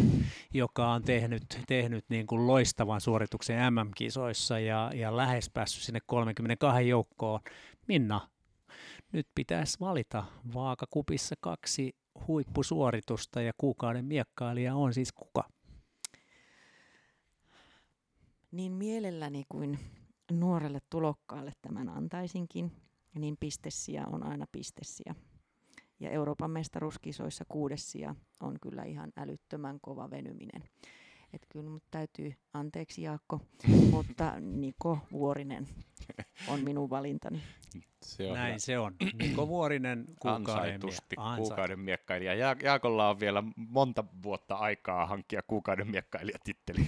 joka 0.55 0.93
on 0.93 1.03
tehnyt, 1.03 1.61
tehnyt 1.67 2.05
niin 2.09 2.27
kuin 2.27 2.47
loistavan 2.47 3.01
suorituksen 3.01 3.75
MM-kisoissa 3.75 4.59
ja, 4.59 4.91
ja 4.95 5.17
lähes 5.17 5.51
päässyt 5.51 5.83
sinne 5.83 6.01
32 6.07 6.89
joukkoon. 6.89 7.41
Minna, 7.89 8.21
nyt 9.17 9.29
pitäisi 9.35 9.81
valita 9.81 10.25
vaakakupissa 10.55 11.35
kaksi 11.41 11.97
huippusuoritusta 12.29 13.41
ja 13.41 13.53
kuukauden 13.59 14.05
miekkailija 14.05 14.75
on 14.75 14.95
siis 14.95 15.13
kuka? 15.13 15.49
Niin 18.51 18.73
mielelläni 18.73 19.45
kuin 19.49 19.79
nuorelle 20.33 20.79
tulokkaalle 20.91 21.53
tämän 21.63 21.89
antaisinkin, 21.89 22.73
niin 23.15 23.37
pistessiä 23.41 24.07
on 24.07 24.27
aina 24.27 24.47
pistessiä. 24.53 25.15
Ja 26.01 26.11
Euroopan 26.11 26.51
mestaruuskisoissa 26.51 27.45
kuudes 27.49 27.93
sija 27.93 28.15
on 28.41 28.57
kyllä 28.63 28.85
ihan 28.85 29.13
älyttömän 29.17 29.79
kova 29.81 30.11
venyminen. 30.11 30.63
Et 31.37 31.47
kyllä 31.49 31.71
mut 31.71 31.83
täytyy, 31.91 32.35
anteeksi 32.55 33.03
Jaakko, 33.03 33.41
mutta 33.91 34.33
Niko 34.41 34.99
Vuorinen 35.13 35.69
on 36.49 36.61
minun 36.65 36.91
valintani. 36.91 37.43
Se 38.03 38.27
on 38.27 38.35
Näin 38.35 38.49
hyvä. 38.49 38.59
se 38.59 38.79
on. 38.79 38.95
Niko 39.23 39.49
Vuorinen, 39.49 40.05
kuukauden, 40.21 40.81
mie- 40.85 41.37
kuukauden 41.37 41.79
miekkailija. 41.79 42.35
Ja, 42.35 42.57
Jaakolla 42.63 43.09
on 43.11 43.21
vielä 43.21 43.43
monta 43.57 44.05
vuotta 44.23 44.55
aikaa 44.55 45.07
hankkia 45.07 45.41
kuukauden 45.47 45.91
miekkailija 45.91 46.39
titteli. 46.45 46.87